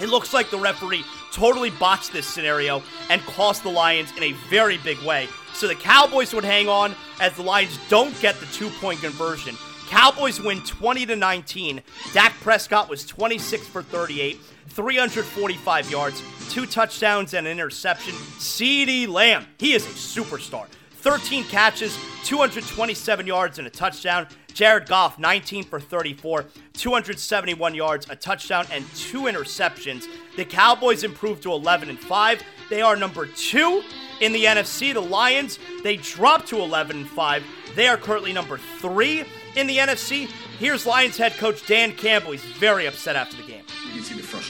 It 0.00 0.08
looks 0.08 0.32
like 0.32 0.50
the 0.50 0.58
referee 0.58 1.04
totally 1.32 1.70
botched 1.70 2.12
this 2.12 2.26
scenario 2.26 2.82
and 3.08 3.20
cost 3.22 3.62
the 3.62 3.70
Lions 3.70 4.12
in 4.16 4.22
a 4.22 4.32
very 4.50 4.78
big 4.78 4.98
way. 5.02 5.28
So 5.54 5.66
the 5.66 5.74
Cowboys 5.74 6.34
would 6.34 6.44
hang 6.44 6.68
on 6.68 6.94
as 7.20 7.34
the 7.34 7.42
Lions 7.42 7.78
don't 7.88 8.18
get 8.20 8.36
the 8.36 8.46
two 8.46 8.70
point 8.80 9.00
conversion. 9.00 9.56
Cowboys 9.88 10.40
win 10.40 10.60
20 10.62 11.06
to 11.06 11.16
19. 11.16 11.82
Dak 12.12 12.32
Prescott 12.40 12.88
was 12.88 13.04
26 13.06 13.66
for 13.66 13.82
38, 13.82 14.38
345 14.74 15.90
yards, 15.90 16.22
two 16.48 16.66
touchdowns 16.66 17.34
and 17.34 17.46
an 17.46 17.52
interception. 17.52 18.14
CeeDee 18.14 19.06
Lamb, 19.06 19.46
he 19.58 19.74
is 19.74 19.84
a 19.84 19.90
superstar. 19.90 20.66
13 20.92 21.44
catches, 21.44 21.98
227 22.24 23.26
yards, 23.26 23.58
and 23.58 23.66
a 23.66 23.70
touchdown. 23.70 24.26
Jared 24.54 24.86
Goff, 24.86 25.18
19 25.18 25.64
for 25.64 25.80
34, 25.80 26.44
271 26.74 27.74
yards, 27.74 28.06
a 28.08 28.16
touchdown, 28.16 28.66
and 28.70 28.84
two 28.94 29.22
interceptions. 29.22 30.06
The 30.36 30.44
Cowboys 30.44 31.04
improved 31.04 31.42
to 31.44 31.52
11 31.52 31.88
and 31.88 31.98
5. 31.98 32.42
They 32.70 32.82
are 32.82 32.96
number 32.96 33.26
two 33.26 33.82
in 34.20 34.32
the 34.32 34.44
NFC. 34.44 34.94
The 34.94 35.00
Lions, 35.00 35.58
they 35.82 35.96
dropped 35.96 36.48
to 36.48 36.58
11 36.60 36.96
and 36.96 37.08
5. 37.08 37.44
They 37.74 37.88
are 37.88 37.96
currently 37.96 38.32
number 38.32 38.58
three 38.78 39.24
in 39.56 39.66
the 39.66 39.78
NFC. 39.78 40.28
Here's 40.58 40.86
Lions 40.86 41.16
head 41.16 41.32
coach 41.38 41.66
Dan 41.66 41.92
Campbell. 41.92 42.32
He's 42.32 42.44
very 42.44 42.86
upset 42.86 43.16
after 43.16 43.36
the 43.36 43.42
game. 43.42 43.61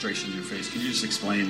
Frustration 0.02 0.30
in 0.32 0.36
your 0.36 0.44
face. 0.44 0.68
Can 0.68 0.80
you 0.80 0.88
just 0.88 1.04
explain 1.04 1.46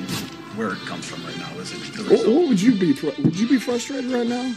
where 0.57 0.75
it 0.75 0.79
comes 0.81 1.07
from 1.07 1.25
right 1.25 1.39
now? 1.39 1.51
Is 1.59 1.73
it 1.73 1.95
the 1.95 2.03
what, 2.03 2.29
what 2.29 2.49
would 2.49 2.61
you 2.61 2.75
be? 2.75 2.93
Would 3.23 3.35
you 3.35 3.49
be 3.49 3.59
frustrated 3.59 4.11
right 4.11 4.27
now? 4.27 4.55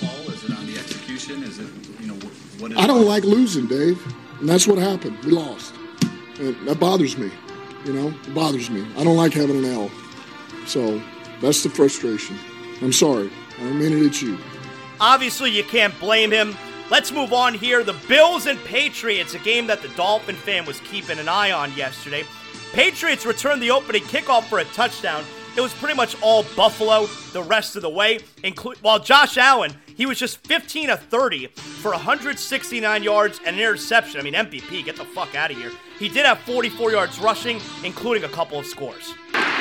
Paul, 0.00 0.30
is 0.30 0.44
it 0.44 0.56
on 0.56 0.64
the 0.66 0.78
execution? 0.78 1.42
Is 1.42 1.58
it 1.58 1.66
you 2.00 2.06
know 2.06 2.14
what? 2.60 2.70
Is 2.70 2.78
I 2.78 2.86
don't 2.86 3.04
like 3.04 3.24
losing, 3.24 3.66
Dave, 3.66 4.00
and 4.38 4.48
that's 4.48 4.68
what 4.68 4.78
happened. 4.78 5.18
We 5.24 5.32
lost, 5.32 5.74
and 6.38 6.54
that 6.68 6.78
bothers 6.78 7.18
me. 7.18 7.32
You 7.84 7.94
know, 7.94 8.08
it 8.08 8.32
bothers 8.32 8.70
me. 8.70 8.86
I 8.96 9.02
don't 9.02 9.16
like 9.16 9.32
having 9.32 9.58
an 9.58 9.64
L, 9.64 9.90
so 10.66 11.02
that's 11.40 11.64
the 11.64 11.68
frustration. 11.68 12.36
I'm 12.80 12.92
sorry. 12.92 13.28
I 13.58 13.60
don't 13.62 13.80
mean 13.80 13.92
it 13.92 14.06
at 14.06 14.22
you. 14.22 14.38
Obviously, 15.00 15.50
you 15.50 15.64
can't 15.64 15.98
blame 15.98 16.30
him. 16.30 16.54
Let's 16.92 17.10
move 17.10 17.32
on 17.32 17.54
here. 17.54 17.82
The 17.82 17.96
Bills 18.06 18.46
and 18.46 18.60
Patriots, 18.60 19.34
a 19.34 19.40
game 19.40 19.66
that 19.66 19.82
the 19.82 19.88
Dolphin 19.96 20.36
fan 20.36 20.64
was 20.64 20.78
keeping 20.80 21.18
an 21.18 21.28
eye 21.28 21.50
on 21.50 21.72
yesterday. 21.74 22.24
Patriots 22.72 23.24
returned 23.24 23.62
the 23.62 23.70
opening 23.70 24.02
kickoff 24.02 24.44
for 24.44 24.58
a 24.58 24.64
touchdown. 24.66 25.24
It 25.56 25.60
was 25.62 25.72
pretty 25.72 25.94
much 25.94 26.20
all 26.20 26.44
Buffalo 26.54 27.06
the 27.32 27.42
rest 27.42 27.76
of 27.76 27.82
the 27.82 27.88
way, 27.88 28.18
include 28.44 28.76
while 28.82 28.98
Josh 28.98 29.38
Allen, 29.38 29.72
he 29.96 30.04
was 30.04 30.18
just 30.18 30.46
15 30.46 30.90
of 30.90 31.00
30 31.00 31.46
for 31.46 31.92
169 31.92 33.02
yards 33.02 33.40
and 33.46 33.56
an 33.56 33.62
interception. 33.62 34.20
I 34.20 34.22
mean, 34.22 34.34
MVP, 34.34 34.84
get 34.84 34.96
the 34.96 35.06
fuck 35.06 35.34
out 35.34 35.50
of 35.50 35.56
here. 35.56 35.72
He 35.98 36.10
did 36.10 36.26
have 36.26 36.40
44 36.40 36.92
yards 36.92 37.18
rushing, 37.18 37.60
including 37.82 38.24
a 38.24 38.28
couple 38.28 38.58
of 38.58 38.66
scores. 38.66 39.14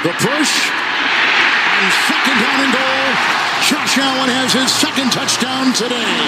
The 0.04 0.12
push 0.20 0.70
and 0.70 1.94
second 2.12 2.38
down 2.44 2.60
and 2.68 2.74
goal. 2.74 3.08
Josh 3.64 3.98
Allen 3.98 4.30
has 4.30 4.52
his 4.52 4.72
second 4.72 5.12
touchdown 5.12 5.72
today. 5.74 6.20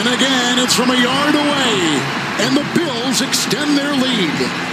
And 0.00 0.08
again, 0.08 0.58
it's 0.58 0.74
from 0.74 0.90
a 0.90 0.96
yard 0.96 1.34
away. 1.36 2.00
And 2.40 2.56
the 2.56 2.66
Bills 2.72 3.20
extend 3.20 3.76
their 3.76 3.92
lead. 3.92 4.67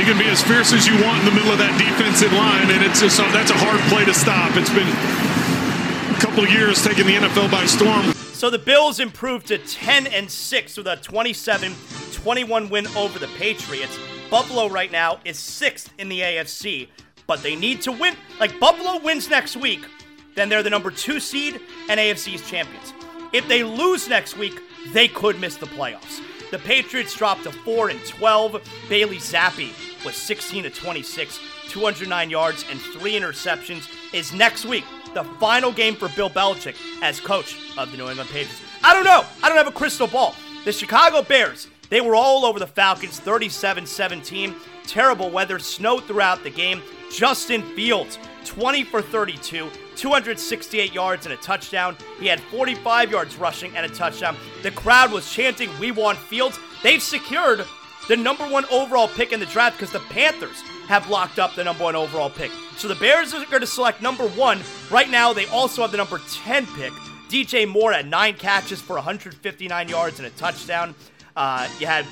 You 0.00 0.06
can 0.06 0.16
be 0.16 0.30
as 0.30 0.42
fierce 0.42 0.72
as 0.72 0.86
you 0.86 0.94
want 1.04 1.20
in 1.20 1.26
the 1.26 1.32
middle 1.32 1.52
of 1.52 1.58
that 1.58 1.76
defensive 1.76 2.32
line, 2.32 2.70
and 2.72 2.82
it's 2.82 3.02
just 3.02 3.18
that's 3.18 3.50
a 3.50 3.58
hard 3.58 3.80
play 3.92 4.06
to 4.06 4.14
stop. 4.14 4.56
It's 4.56 4.72
been 4.72 4.88
a 4.88 6.20
couple 6.20 6.48
years 6.48 6.82
taking 6.82 7.04
the 7.04 7.16
NFL 7.16 7.52
by 7.52 7.66
storm. 7.66 8.12
So 8.32 8.48
the 8.48 8.58
Bills 8.58 8.98
improved 8.98 9.48
to 9.48 9.58
10 9.58 10.06
and 10.06 10.30
6 10.30 10.76
with 10.78 10.86
a 10.86 10.96
27-21 10.96 12.70
win 12.70 12.86
over 12.96 13.18
the 13.18 13.28
Patriots. 13.36 13.98
Buffalo 14.30 14.68
right 14.68 14.90
now 14.90 15.20
is 15.26 15.36
6th 15.36 15.90
in 15.98 16.08
the 16.08 16.20
AFC 16.20 16.88
but 17.30 17.44
they 17.44 17.54
need 17.54 17.80
to 17.80 17.92
win. 17.92 18.16
Like 18.40 18.58
Buffalo 18.58 18.98
wins 18.98 19.30
next 19.30 19.56
week, 19.56 19.86
then 20.34 20.48
they're 20.48 20.64
the 20.64 20.70
number 20.70 20.90
two 20.90 21.20
seed 21.20 21.60
and 21.88 22.00
AFC's 22.00 22.50
champions. 22.50 22.92
If 23.32 23.46
they 23.46 23.62
lose 23.62 24.08
next 24.08 24.36
week, 24.36 24.60
they 24.92 25.06
could 25.06 25.38
miss 25.40 25.54
the 25.54 25.66
playoffs. 25.66 26.20
The 26.50 26.58
Patriots 26.58 27.14
dropped 27.16 27.44
to 27.44 27.52
4 27.52 27.90
and 27.90 28.04
12. 28.04 28.60
Bailey 28.88 29.18
Zappe 29.18 29.72
was 30.04 30.16
16 30.16 30.64
to 30.64 30.70
26, 30.70 31.38
209 31.68 32.30
yards 32.30 32.64
and 32.68 32.80
three 32.80 33.12
interceptions. 33.12 33.88
Is 34.12 34.32
next 34.32 34.64
week 34.64 34.84
the 35.14 35.22
final 35.38 35.70
game 35.70 35.94
for 35.94 36.08
Bill 36.08 36.28
Belichick 36.30 36.76
as 37.02 37.20
coach 37.20 37.56
of 37.78 37.92
the 37.92 37.96
New 37.96 38.08
England 38.08 38.30
Patriots? 38.30 38.60
I 38.82 38.94
don't 38.94 39.04
know. 39.04 39.24
I 39.42 39.48
don't 39.48 39.58
have 39.58 39.68
a 39.68 39.72
crystal 39.72 40.08
ball. 40.08 40.34
The 40.64 40.72
Chicago 40.72 41.22
Bears, 41.22 41.68
they 41.88 42.00
were 42.00 42.16
all 42.16 42.44
over 42.44 42.58
the 42.58 42.66
Falcons 42.66 43.20
37 43.20 43.86
17. 43.86 44.54
Terrible 44.86 45.30
weather, 45.30 45.60
snowed 45.60 46.04
throughout 46.04 46.42
the 46.42 46.50
game. 46.50 46.82
Justin 47.12 47.62
Fields, 47.74 48.18
20 48.44 48.84
for 48.84 49.02
32, 49.02 49.70
268 50.00 50.94
yards 50.94 51.26
and 51.26 51.34
a 51.34 51.36
touchdown. 51.36 51.94
He 52.18 52.26
had 52.26 52.40
45 52.40 53.10
yards 53.10 53.36
rushing 53.36 53.76
and 53.76 53.84
a 53.84 53.94
touchdown. 53.94 54.34
The 54.62 54.70
crowd 54.70 55.12
was 55.12 55.30
chanting, 55.30 55.68
We 55.78 55.92
want 55.92 56.16
Fields. 56.16 56.58
They've 56.82 57.02
secured 57.02 57.66
the 58.08 58.16
number 58.16 58.44
one 58.48 58.64
overall 58.70 59.08
pick 59.08 59.32
in 59.32 59.40
the 59.40 59.46
draft 59.46 59.76
because 59.76 59.92
the 59.92 60.00
Panthers 60.00 60.62
have 60.88 61.10
locked 61.10 61.38
up 61.38 61.54
the 61.54 61.64
number 61.64 61.84
one 61.84 61.94
overall 61.94 62.30
pick. 62.30 62.50
So 62.76 62.88
the 62.88 62.94
Bears 62.94 63.34
are 63.34 63.44
going 63.44 63.60
to 63.60 63.66
select 63.66 64.00
number 64.00 64.26
one. 64.30 64.60
Right 64.90 65.10
now, 65.10 65.34
they 65.34 65.44
also 65.46 65.82
have 65.82 65.90
the 65.90 65.98
number 65.98 66.18
10 66.32 66.66
pick. 66.68 66.92
DJ 67.28 67.68
Moore 67.68 67.92
had 67.92 68.08
nine 68.08 68.34
catches 68.34 68.80
for 68.80 68.96
159 68.96 69.88
yards 69.88 70.18
and 70.18 70.26
a 70.26 70.30
touchdown. 70.30 70.94
Uh, 71.36 71.68
you 71.78 71.86
had 71.86 72.06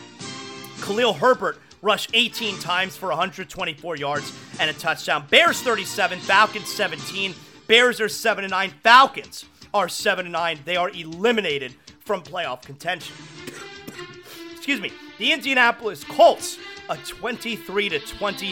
Khalil 0.83 1.15
Herbert 1.15 1.59
rush 1.81 2.07
18 2.13 2.59
times 2.59 2.97
for 2.97 3.09
124 3.09 3.97
yards 3.97 4.37
and 4.61 4.69
a 4.71 4.75
touchdown. 4.75 5.25
Bears 5.31 5.63
37, 5.63 6.19
Falcons 6.21 6.69
17. 6.69 7.35
Bears 7.69 8.01
are 8.01 8.09
7 8.09 8.45
and 8.45 8.51
9. 8.51 8.71
Falcons 8.83 9.45
are 9.73 9.89
7 9.89 10.27
and 10.27 10.33
9. 10.33 10.59
They 10.65 10.77
are 10.77 10.91
eliminated 10.91 11.75
from 12.01 12.23
playoff 12.23 12.63
contention. 12.63 13.15
Excuse 14.57 14.81
me. 14.81 14.91
The 15.19 15.33
Indianapolis 15.33 16.03
Colts 16.03 16.59
a 16.89 16.97
23 16.97 17.89
to 17.91 17.99
20 17.99 18.47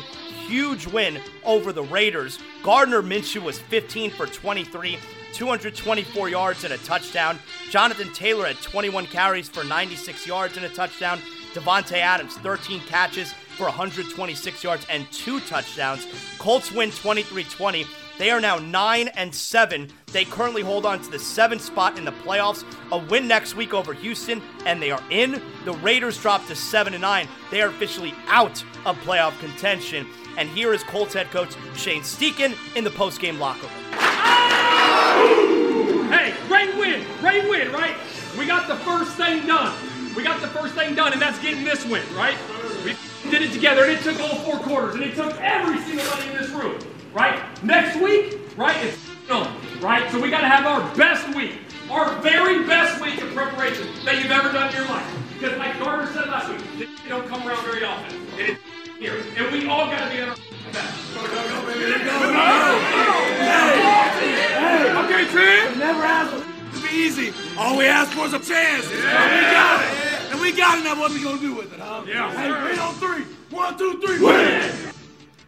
huge 0.46 0.86
win 0.86 1.18
over 1.44 1.72
the 1.72 1.82
Raiders. 1.82 2.38
Gardner 2.62 3.02
Minshew 3.02 3.42
was 3.42 3.58
15 3.58 4.10
for 4.10 4.26
23, 4.26 4.98
224 5.32 6.28
yards 6.28 6.64
and 6.64 6.72
a 6.72 6.78
touchdown. 6.78 7.38
Jonathan 7.70 8.12
Taylor 8.12 8.46
had 8.46 8.60
21 8.60 9.06
carries 9.06 9.48
for 9.48 9.64
96 9.64 10.26
yards 10.26 10.56
and 10.56 10.66
a 10.66 10.68
touchdown. 10.68 11.18
Davante 11.54 11.98
Adams, 11.98 12.36
13 12.38 12.80
catches 12.80 13.32
for 13.56 13.64
126 13.64 14.62
yards 14.62 14.86
and 14.90 15.10
two 15.10 15.40
touchdowns. 15.40 16.06
Colts 16.38 16.70
win 16.70 16.90
23-20. 16.90 17.86
They 18.18 18.30
are 18.30 18.40
now 18.40 18.56
9 18.56 19.08
and 19.08 19.34
7. 19.34 19.88
They 20.12 20.24
currently 20.24 20.62
hold 20.62 20.86
on 20.86 21.00
to 21.02 21.10
the 21.10 21.18
7th 21.18 21.60
spot 21.60 21.98
in 21.98 22.04
the 22.04 22.12
playoffs. 22.12 22.64
A 22.90 22.98
win 22.98 23.28
next 23.28 23.56
week 23.56 23.74
over 23.74 23.92
Houston 23.92 24.40
and 24.64 24.80
they 24.80 24.90
are 24.90 25.02
in. 25.10 25.42
The 25.64 25.72
Raiders 25.74 26.20
drop 26.20 26.46
to 26.46 26.56
7 26.56 26.94
and 26.94 27.02
9. 27.02 27.28
They 27.50 27.60
are 27.60 27.68
officially 27.68 28.14
out 28.28 28.64
of 28.86 28.96
playoff 29.00 29.38
contention. 29.38 30.06
And 30.38 30.48
here 30.48 30.72
is 30.72 30.82
Colts 30.84 31.14
head 31.14 31.30
coach 31.30 31.54
Shane 31.74 32.02
Steichen 32.02 32.54
in 32.74 32.84
the 32.84 32.90
post-game 32.90 33.38
locker 33.38 33.66
room. 33.66 33.98
Hey, 36.10 36.34
great 36.48 36.74
win. 36.76 37.04
Great 37.20 37.48
win, 37.48 37.72
right? 37.72 37.96
We 38.38 38.46
got 38.46 38.68
the 38.68 38.76
first 38.76 39.12
thing 39.16 39.46
done. 39.46 39.74
We 40.14 40.22
got 40.22 40.40
the 40.40 40.48
first 40.48 40.74
thing 40.74 40.94
done, 40.94 41.12
and 41.12 41.20
that's 41.20 41.38
getting 41.40 41.64
this 41.64 41.84
win, 41.84 42.02
right? 42.14 42.36
We 42.84 42.96
did 43.30 43.42
it 43.42 43.52
together, 43.52 43.84
and 43.84 43.92
it 43.92 44.02
took 44.02 44.18
all 44.20 44.36
four 44.36 44.58
quarters, 44.58 44.94
and 44.94 45.04
it 45.04 45.14
took 45.14 45.38
every 45.40 45.78
single 45.82 46.04
one 46.06 46.22
in 46.28 46.36
this 46.36 46.50
room, 46.50 46.78
right? 47.16 47.64
Next 47.64 47.96
week, 47.98 48.38
right, 48.58 48.76
it's 48.84 48.98
on, 49.30 49.56
right? 49.80 50.08
So 50.12 50.20
we 50.20 50.28
got 50.30 50.42
to 50.42 50.48
have 50.48 50.66
our 50.66 50.94
best 50.96 51.34
week, 51.34 51.54
our 51.90 52.14
very 52.20 52.64
best 52.66 53.00
week 53.00 53.20
of 53.22 53.32
preparation 53.32 53.88
that 54.04 54.22
you've 54.22 54.30
ever 54.30 54.52
done 54.52 54.68
in 54.68 54.76
your 54.76 54.84
life. 54.84 55.10
Because 55.32 55.56
like 55.58 55.78
Gardner 55.78 56.12
said 56.12 56.28
last 56.28 56.50
week, 56.50 56.60
they 57.02 57.08
don't 57.08 57.26
come 57.26 57.46
around 57.48 57.64
very 57.64 57.84
often. 57.84 58.20
And 58.38 58.40
it's 58.40 58.60
here. 58.98 59.22
And 59.36 59.50
we 59.50 59.66
all 59.66 59.86
got 59.86 60.04
to 60.04 60.10
be 60.14 60.20
at 60.20 60.28
our 60.28 60.36
best. 60.72 61.14
Go, 61.14 61.22
go, 61.22 61.48
go, 61.48 61.66
baby. 61.66 62.04
Go, 62.04 62.20
go, 62.20 62.32
go. 62.32 63.16
Hey, 64.60 64.92
okay, 65.04 65.24
Trent. 65.32 65.78
Never 65.78 66.02
asked 66.02 66.36
to 66.36 66.86
be 66.86 66.94
easy. 66.94 67.32
All 67.56 67.78
we 67.78 67.86
asked 67.86 68.12
for 68.12 68.26
is 68.26 68.34
a 68.34 68.38
chance. 68.38 68.90
Yeah. 68.90 69.36
we 69.36 69.52
got 69.52 69.84
it. 69.84 70.32
And 70.32 70.40
we 70.40 70.52
got 70.52 70.78
it 70.78 70.84
now. 70.84 71.00
What 71.00 71.10
are 71.10 71.14
we 71.14 71.22
going 71.22 71.36
to 71.36 71.42
do 71.42 71.54
with 71.54 71.72
it, 71.72 71.80
huh? 71.80 72.04
Yeah. 72.06 72.30
Hey, 72.32 72.68
three 72.68 72.78
on 72.78 72.94
three. 72.94 73.24
One, 73.56 73.78
two, 73.78 74.00
three. 74.00 74.20
Win! 74.20 74.95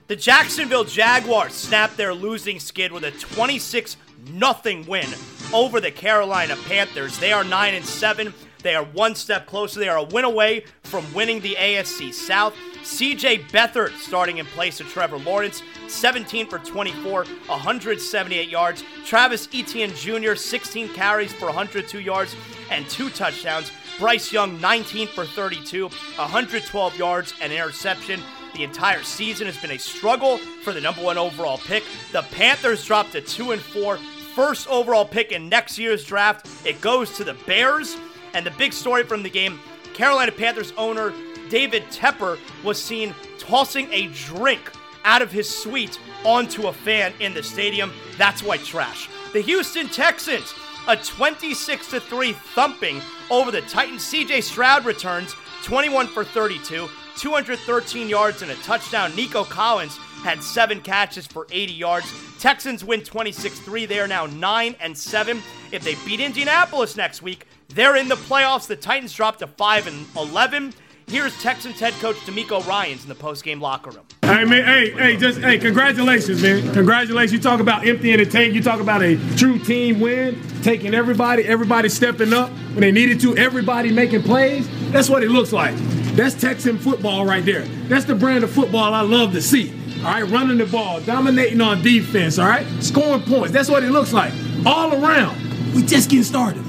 The 0.09 0.16
Jacksonville 0.16 0.85
Jaguars 0.85 1.53
snapped 1.53 1.99
their 1.99 2.14
losing 2.14 2.59
skid 2.61 2.92
with 2.92 3.05
a 3.05 3.11
26 3.11 3.99
0 4.27 4.85
win 4.88 5.07
over 5.53 5.83
the 5.83 5.90
Carolina 5.90 6.57
Panthers. 6.66 7.18
They 7.18 7.31
are 7.31 7.44
9 7.44 7.75
and 7.75 7.85
7. 7.85 8.33
They 8.62 8.75
are 8.75 8.85
one 8.85 9.14
step 9.14 9.47
closer. 9.47 9.78
They 9.78 9.89
are 9.91 9.99
a 9.99 10.03
win 10.05 10.24
away 10.24 10.64
from 10.83 11.05
winning 11.12 11.41
the 11.41 11.57
AFC 11.57 12.14
South. 12.14 12.55
CJ 12.85 13.51
Beathard 13.51 13.95
starting 13.99 14.39
in 14.39 14.47
place 14.47 14.80
of 14.80 14.89
Trevor 14.89 15.18
Lawrence, 15.18 15.62
17 15.89 16.49
for 16.49 16.59
24, 16.59 17.24
178 17.24 18.49
yards. 18.49 18.83
Travis 19.05 19.47
Etienne 19.53 19.95
Jr., 19.95 20.35
16 20.37 20.89
carries 20.95 21.35
for 21.35 21.47
102 21.47 22.01
yards 22.01 22.35
and 22.70 22.89
two 22.89 23.11
touchdowns. 23.11 23.70
Bryce 23.99 24.33
Young, 24.33 24.59
19 24.59 25.09
for 25.09 25.26
32, 25.26 25.89
112 26.16 26.97
yards 26.97 27.35
and 27.43 27.53
interception. 27.53 28.22
The 28.55 28.64
entire 28.64 29.03
season 29.03 29.46
has 29.46 29.57
been 29.57 29.70
a 29.72 29.78
struggle 29.78 30.38
for 30.38 30.72
the 30.72 30.80
number 30.80 31.03
one 31.03 31.18
overall 31.18 31.59
pick. 31.59 31.84
The 32.12 32.22
Panthers 32.22 32.84
dropped 32.84 33.12
to 33.12 33.20
2 33.20 33.53
and 33.53 33.62
4. 33.62 33.99
First 34.34 34.68
overall 34.68 35.05
pick 35.05 35.32
in 35.32 35.49
next 35.49 35.78
year's 35.78 36.05
draft. 36.05 36.49
It 36.66 36.80
goes 36.80 37.16
to 37.16 37.24
the 37.24 37.34
Bears. 37.46 37.96
And 38.34 38.44
the 38.44 38.51
big 38.53 38.72
story 38.72 39.05
from 39.05 39.22
the 39.22 39.30
game 39.30 39.59
Carolina 39.94 40.32
Panthers 40.32 40.72
owner 40.76 41.12
David 41.49 41.84
Tepper 41.84 42.38
was 42.62 42.82
seen 42.82 43.14
tossing 43.38 43.88
a 43.92 44.09
drink 44.09 44.70
out 45.05 45.22
of 45.22 45.32
his 45.32 45.49
suite 45.49 45.99
onto 46.24 46.68
a 46.68 46.72
fan 46.72 47.12
in 47.20 47.32
the 47.32 47.42
stadium. 47.42 47.92
That's 48.16 48.42
white 48.42 48.64
trash. 48.64 49.09
The 49.32 49.40
Houston 49.40 49.88
Texans 49.88 50.53
a 50.88 50.96
26 50.96 51.86
3 51.86 52.32
thumping 52.32 53.01
over 53.30 53.51
the 53.51 53.61
Titans. 53.62 54.03
CJ 54.03 54.42
Stroud 54.42 54.86
returns 54.86 55.34
21 55.62 56.07
for 56.07 56.24
32, 56.24 56.88
213 57.19 58.09
yards 58.09 58.43
and 58.43 58.51
a 58.51 58.55
touchdown. 58.57 59.14
Nico 59.16 59.45
Collins 59.45 59.97
had 60.23 60.43
seven 60.43 60.81
catches 60.81 61.27
for 61.27 61.47
80 61.51 61.73
yards. 61.73 62.12
Texans 62.39 62.85
win 62.85 63.03
26 63.03 63.59
3. 63.61 63.87
They 63.87 64.01
are 64.01 64.09
now 64.09 64.27
9 64.27 64.77
and 64.81 64.97
7. 64.97 65.43
If 65.73 65.83
they 65.83 65.97
beat 66.07 66.21
Indianapolis 66.21 66.97
next 66.97 67.23
week, 67.23 67.47
they're 67.69 67.97
in 67.97 68.09
the 68.09 68.14
playoffs. 68.14 68.66
The 68.66 68.77
Titans 68.77 69.12
drop 69.12 69.39
to 69.39 69.47
5 69.47 69.87
and 69.89 70.07
11. 70.16 70.73
Here's 71.09 71.35
Texans 71.43 71.81
head 71.81 71.95
coach 71.95 72.16
DeMeco 72.19 72.66
Ryans 72.66 73.03
in 73.03 73.09
the 73.09 73.14
post-game 73.14 73.62
locker 73.62 73.91
room. 73.91 74.05
Hey 74.23 74.45
man, 74.45 74.62
hey, 74.64 74.91
hey, 74.91 75.16
just 75.16 75.41
hey, 75.41 75.57
congratulations, 75.59 76.43
man. 76.43 76.71
Congratulations. 76.75 77.33
You 77.33 77.41
talk 77.41 77.61
about 77.61 77.87
emptying 77.87 78.19
the 78.19 78.27
tank. 78.27 78.53
You 78.53 78.62
talk 78.62 78.79
about 78.79 79.03
a 79.03 79.16
true 79.35 79.59
team 79.59 80.01
win, 80.01 80.39
taking 80.62 80.93
everybody, 80.93 81.45
everybody 81.45 81.89
stepping 81.89 82.35
up 82.35 82.51
when 82.51 82.81
they 82.81 82.93
needed 82.93 83.21
to, 83.21 83.35
everybody 83.39 83.91
making 83.91 84.23
plays. 84.23 84.69
That's 84.91 85.11
what 85.11 85.22
it 85.22 85.30
looks 85.30 85.53
like. 85.53 85.74
That's 86.16 86.34
Texan 86.34 86.78
football 86.78 87.24
right 87.26 87.45
there. 87.45 87.62
That's 87.89 88.05
the 88.05 88.14
brand 88.14 88.43
of 88.43 88.51
football 88.51 88.95
I 88.95 89.03
love 89.03 89.32
to 89.32 89.43
see. 89.43 89.72
All 89.99 90.05
right, 90.05 90.22
running 90.22 90.59
the 90.59 90.66
ball, 90.66 91.01
dominating 91.01 91.61
on 91.61 91.82
defense, 91.82 92.39
all 92.39 92.49
right? 92.49 92.66
Scoring 92.82 93.22
points. 93.22 93.53
That's 93.53 93.68
what 93.68 93.82
it 93.82 93.91
looks 93.91 94.12
like. 94.12 94.32
All 94.64 94.95
around. 94.95 95.74
We 95.74 95.82
just 95.82 96.09
getting 96.09 96.24
started. 96.24 96.64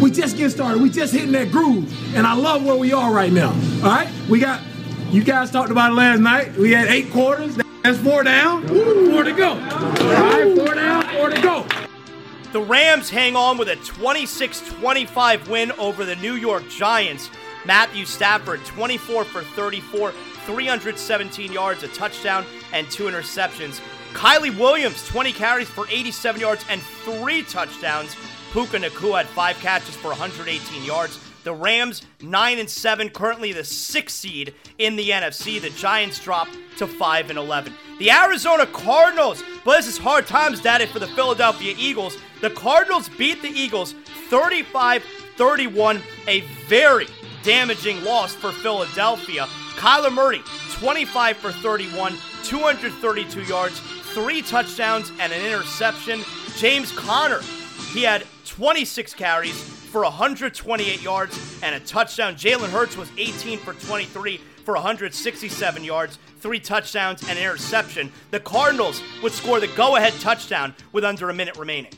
We 0.00 0.10
just 0.10 0.36
getting 0.36 0.50
started. 0.50 0.82
We 0.82 0.90
just 0.90 1.12
hitting 1.12 1.32
that 1.32 1.50
groove. 1.50 2.16
And 2.16 2.26
I 2.26 2.34
love 2.34 2.64
where 2.64 2.76
we 2.76 2.92
are 2.92 3.12
right 3.12 3.32
now. 3.32 3.50
All 3.50 3.90
right? 3.90 4.08
We 4.28 4.40
got, 4.40 4.62
you 5.10 5.22
guys 5.22 5.50
talked 5.50 5.70
about 5.70 5.92
it 5.92 5.94
last 5.94 6.20
night. 6.20 6.56
We 6.56 6.72
had 6.72 6.88
eight 6.88 7.12
quarters. 7.12 7.58
That's 7.82 7.98
four 7.98 8.24
down, 8.24 8.66
four 8.66 9.22
to 9.22 9.32
go. 9.32 9.50
All 9.50 9.58
right, 9.58 10.56
four 10.56 10.74
down, 10.74 11.04
four 11.14 11.30
to 11.30 11.40
go. 11.40 11.85
The 12.56 12.62
Rams 12.62 13.10
hang 13.10 13.36
on 13.36 13.58
with 13.58 13.68
a 13.68 13.76
26 13.76 14.60
25 14.80 15.50
win 15.50 15.72
over 15.72 16.06
the 16.06 16.16
New 16.16 16.36
York 16.36 16.66
Giants. 16.70 17.28
Matthew 17.66 18.06
Stafford, 18.06 18.64
24 18.64 19.24
for 19.26 19.42
34, 19.42 20.10
317 20.10 21.52
yards, 21.52 21.82
a 21.82 21.88
touchdown, 21.88 22.46
and 22.72 22.90
two 22.90 23.04
interceptions. 23.04 23.82
Kyren 24.14 24.58
Williams, 24.58 25.06
20 25.06 25.34
carries 25.34 25.68
for 25.68 25.86
87 25.90 26.40
yards 26.40 26.64
and 26.70 26.80
three 26.80 27.42
touchdowns. 27.42 28.16
Puka 28.52 28.78
Nacua 28.78 29.18
had 29.18 29.26
five 29.26 29.56
catches 29.56 29.94
for 29.94 30.08
118 30.08 30.82
yards. 30.82 31.20
The 31.44 31.52
Rams, 31.52 32.06
9 32.22 32.58
and 32.58 32.70
7, 32.70 33.10
currently 33.10 33.52
the 33.52 33.64
sixth 33.64 34.16
seed 34.16 34.54
in 34.78 34.96
the 34.96 35.10
NFC. 35.10 35.60
The 35.60 35.70
Giants 35.70 36.18
drop 36.18 36.48
to 36.78 36.86
5 36.86 37.28
and 37.28 37.38
11. 37.38 37.74
The 37.98 38.10
Arizona 38.10 38.66
Cardinals, 38.66 39.44
but 39.64 39.76
this 39.76 39.86
is 39.86 39.98
hard 39.98 40.26
times, 40.26 40.60
Daddy, 40.60 40.86
for 40.86 40.98
the 40.98 41.06
Philadelphia 41.08 41.74
Eagles. 41.78 42.16
The 42.40 42.50
Cardinals 42.50 43.08
beat 43.08 43.42
the 43.42 43.48
Eagles 43.48 43.94
35 44.28 45.02
31, 45.36 46.02
a 46.26 46.40
very 46.66 47.06
damaging 47.42 48.02
loss 48.02 48.34
for 48.34 48.52
Philadelphia. 48.52 49.46
Kyler 49.76 50.12
Murray, 50.12 50.42
25 50.72 51.36
for 51.36 51.52
31, 51.52 52.14
232 52.42 53.42
yards, 53.42 53.78
three 54.14 54.40
touchdowns, 54.40 55.12
and 55.20 55.32
an 55.32 55.44
interception. 55.44 56.22
James 56.56 56.90
Conner, 56.92 57.40
he 57.92 58.02
had 58.02 58.24
26 58.46 59.14
carries 59.14 59.60
for 59.62 60.02
128 60.02 61.02
yards 61.02 61.60
and 61.62 61.74
a 61.74 61.80
touchdown. 61.80 62.34
Jalen 62.34 62.70
Hurts 62.70 62.96
was 62.96 63.10
18 63.18 63.58
for 63.58 63.74
23 63.74 64.40
for 64.64 64.74
167 64.74 65.84
yards, 65.84 66.18
three 66.40 66.58
touchdowns, 66.58 67.22
and 67.28 67.38
an 67.38 67.44
interception. 67.44 68.10
The 68.30 68.40
Cardinals 68.40 69.02
would 69.22 69.32
score 69.32 69.60
the 69.60 69.68
go 69.68 69.96
ahead 69.96 70.12
touchdown 70.14 70.74
with 70.92 71.04
under 71.04 71.30
a 71.30 71.34
minute 71.34 71.56
remaining. 71.56 71.92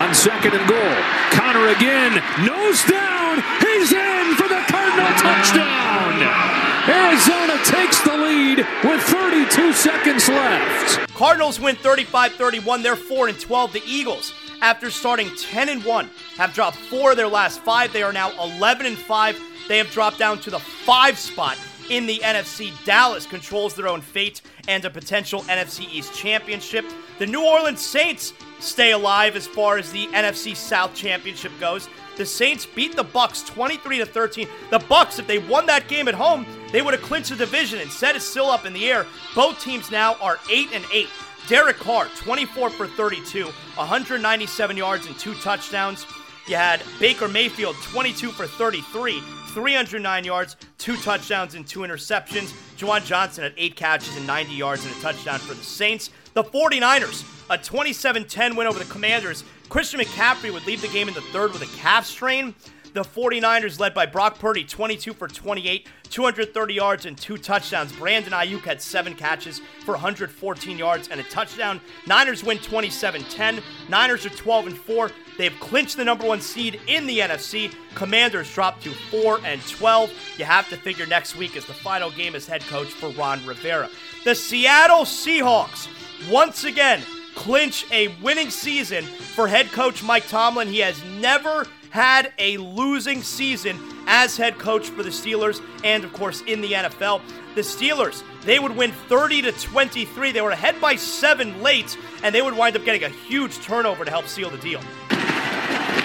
On 0.00 0.14
second 0.14 0.54
and 0.54 0.68
goal, 0.68 0.96
Conner 1.32 1.68
again, 1.68 2.22
nose 2.44 2.84
down, 2.84 3.42
he's 3.60 3.92
in 3.92 4.34
for 4.34 4.48
the 4.48 4.62
Cardinal 4.68 5.12
touchdown. 5.18 6.50
Arizona 6.88 7.56
takes 7.64 8.00
the 8.02 8.16
lead 8.16 8.58
with 8.82 9.02
32 9.02 9.72
seconds 9.72 10.28
left. 10.28 11.08
Cardinals 11.14 11.60
win 11.60 11.76
35-31. 11.76 12.82
They're 12.82 12.96
4 12.96 13.28
and 13.28 13.38
12. 13.38 13.72
The 13.74 13.82
Eagles, 13.86 14.32
after 14.62 14.90
starting 14.90 15.30
10 15.36 15.68
and 15.68 15.84
1, 15.84 16.10
have 16.36 16.54
dropped 16.54 16.76
4 16.76 17.12
of 17.12 17.16
their 17.16 17.28
last 17.28 17.60
5. 17.60 17.92
They 17.92 18.02
are 18.02 18.12
now 18.12 18.32
11 18.42 18.86
and 18.86 18.98
5. 18.98 19.40
They 19.68 19.78
have 19.78 19.90
dropped 19.90 20.18
down 20.18 20.40
to 20.40 20.50
the 20.50 20.58
5 20.58 21.18
spot 21.18 21.58
in 21.90 22.06
the 22.06 22.18
NFC. 22.24 22.72
Dallas 22.84 23.26
controls 23.26 23.74
their 23.74 23.88
own 23.88 24.00
fate 24.00 24.40
and 24.66 24.84
a 24.84 24.90
potential 24.90 25.42
NFC 25.42 25.88
East 25.92 26.14
championship. 26.14 26.84
The 27.18 27.26
New 27.26 27.44
Orleans 27.44 27.84
Saints 27.84 28.32
stay 28.62 28.92
alive 28.92 29.36
as 29.36 29.46
far 29.46 29.78
as 29.78 29.90
the 29.92 30.06
NFC 30.08 30.54
South 30.56 30.94
championship 30.94 31.52
goes. 31.60 31.88
The 32.16 32.26
Saints 32.26 32.66
beat 32.66 32.96
the 32.96 33.04
Bucks 33.04 33.42
23 33.42 33.98
to 33.98 34.06
13. 34.06 34.48
The 34.70 34.78
Bucks, 34.78 35.18
if 35.18 35.26
they 35.26 35.38
won 35.38 35.66
that 35.66 35.88
game 35.88 36.08
at 36.08 36.14
home, 36.14 36.44
they 36.70 36.82
would 36.82 36.94
have 36.94 37.02
clinched 37.02 37.30
the 37.30 37.36
division. 37.36 37.80
Instead, 37.80 38.16
it's 38.16 38.24
still 38.24 38.50
up 38.50 38.66
in 38.66 38.72
the 38.72 38.90
air. 38.90 39.06
Both 39.34 39.60
teams 39.60 39.90
now 39.90 40.14
are 40.20 40.38
8 40.50 40.68
and 40.74 40.84
8. 40.92 41.08
Derek 41.48 41.78
Carr, 41.78 42.06
24 42.16 42.70
for 42.70 42.86
32, 42.86 43.46
197 43.46 44.76
yards 44.76 45.06
and 45.06 45.18
two 45.18 45.34
touchdowns. 45.34 46.06
You 46.46 46.56
had 46.56 46.82
Baker 46.98 47.28
Mayfield, 47.28 47.76
22 47.76 48.30
for 48.30 48.46
33, 48.46 49.20
309 49.48 50.24
yards, 50.24 50.56
two 50.78 50.96
touchdowns, 50.96 51.54
and 51.54 51.66
two 51.66 51.80
interceptions. 51.80 52.52
Juwan 52.76 53.04
Johnson 53.04 53.44
had 53.44 53.54
eight 53.56 53.76
catches 53.76 54.16
and 54.16 54.26
90 54.26 54.54
yards 54.54 54.84
and 54.84 54.94
a 54.94 55.00
touchdown 55.00 55.38
for 55.38 55.54
the 55.54 55.62
Saints. 55.62 56.10
The 56.32 56.44
49ers, 56.44 57.24
a 57.50 57.58
27 57.58 58.24
10 58.26 58.56
win 58.56 58.66
over 58.66 58.78
the 58.78 58.84
Commanders. 58.84 59.42
Christian 59.68 60.00
McCaffrey 60.00 60.52
would 60.52 60.66
leave 60.66 60.80
the 60.80 60.88
game 60.88 61.08
in 61.08 61.14
the 61.14 61.20
third 61.20 61.52
with 61.52 61.62
a 61.62 61.76
calf 61.78 62.06
strain. 62.06 62.54
The 62.92 63.02
49ers, 63.02 63.78
led 63.78 63.94
by 63.94 64.06
Brock 64.06 64.38
Purdy, 64.38 64.64
22 64.64 65.12
for 65.12 65.28
28, 65.28 65.86
230 66.08 66.74
yards 66.74 67.06
and 67.06 67.16
two 67.16 67.36
touchdowns. 67.36 67.92
Brandon 67.92 68.32
Aiyuk 68.32 68.62
had 68.62 68.82
seven 68.82 69.14
catches 69.14 69.60
for 69.84 69.92
114 69.92 70.76
yards 70.78 71.08
and 71.08 71.20
a 71.20 71.24
touchdown. 71.24 71.80
Niners 72.06 72.42
win 72.42 72.58
27 72.58 73.22
10. 73.24 73.62
Niners 73.88 74.26
are 74.26 74.30
12 74.30 74.66
and 74.68 74.76
4. 74.78 75.10
They've 75.38 75.58
clinched 75.60 75.96
the 75.96 76.04
number 76.04 76.26
one 76.26 76.40
seed 76.40 76.80
in 76.86 77.06
the 77.06 77.20
NFC. 77.20 77.72
Commanders 77.94 78.52
drop 78.52 78.80
to 78.82 78.90
4 78.90 79.40
and 79.44 79.64
12. 79.68 80.10
You 80.38 80.44
have 80.44 80.68
to 80.70 80.76
figure 80.76 81.06
next 81.06 81.36
week 81.36 81.56
is 81.56 81.66
the 81.66 81.74
final 81.74 82.10
game 82.10 82.34
as 82.34 82.46
head 82.46 82.62
coach 82.62 82.88
for 82.88 83.10
Ron 83.10 83.44
Rivera. 83.46 83.88
The 84.24 84.34
Seattle 84.34 85.04
Seahawks, 85.04 85.88
once 86.28 86.64
again, 86.64 87.02
clinch 87.34 87.86
a 87.92 88.08
winning 88.22 88.50
season 88.50 89.04
for 89.04 89.48
head 89.48 89.70
coach 89.72 90.02
Mike 90.02 90.26
Tomlin. 90.28 90.68
He 90.68 90.80
has 90.80 91.02
never 91.20 91.66
had 91.90 92.32
a 92.38 92.56
losing 92.58 93.22
season 93.22 93.78
as 94.06 94.36
head 94.36 94.58
coach 94.58 94.88
for 94.88 95.02
the 95.02 95.10
Steelers 95.10 95.60
and 95.84 96.04
of 96.04 96.12
course 96.12 96.42
in 96.42 96.60
the 96.60 96.72
NFL. 96.72 97.20
The 97.54 97.62
Steelers, 97.62 98.22
they 98.42 98.58
would 98.58 98.76
win 98.76 98.92
30 99.08 99.42
to 99.42 99.52
23. 99.52 100.32
They 100.32 100.40
were 100.40 100.50
ahead 100.50 100.80
by 100.80 100.96
7 100.96 101.62
late 101.62 101.96
and 102.22 102.34
they 102.34 102.42
would 102.42 102.56
wind 102.56 102.76
up 102.76 102.84
getting 102.84 103.04
a 103.04 103.08
huge 103.08 103.58
turnover 103.60 104.04
to 104.04 104.10
help 104.10 104.26
seal 104.26 104.50
the 104.50 104.58
deal. 104.58 104.80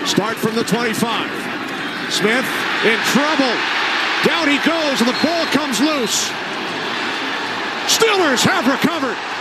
Start 0.06 0.38
from 0.38 0.56
the 0.56 0.64
25. 0.64 1.30
Smith 2.12 2.46
in 2.86 3.00
trouble. 3.14 3.54
Down 4.24 4.48
he 4.48 4.58
goes 4.66 5.02
and 5.02 5.10
the 5.10 5.20
ball 5.22 5.46
comes 5.48 5.80
loose. 5.80 6.30
Steelers 7.86 8.44
have 8.44 8.66
recovered. 8.68 9.35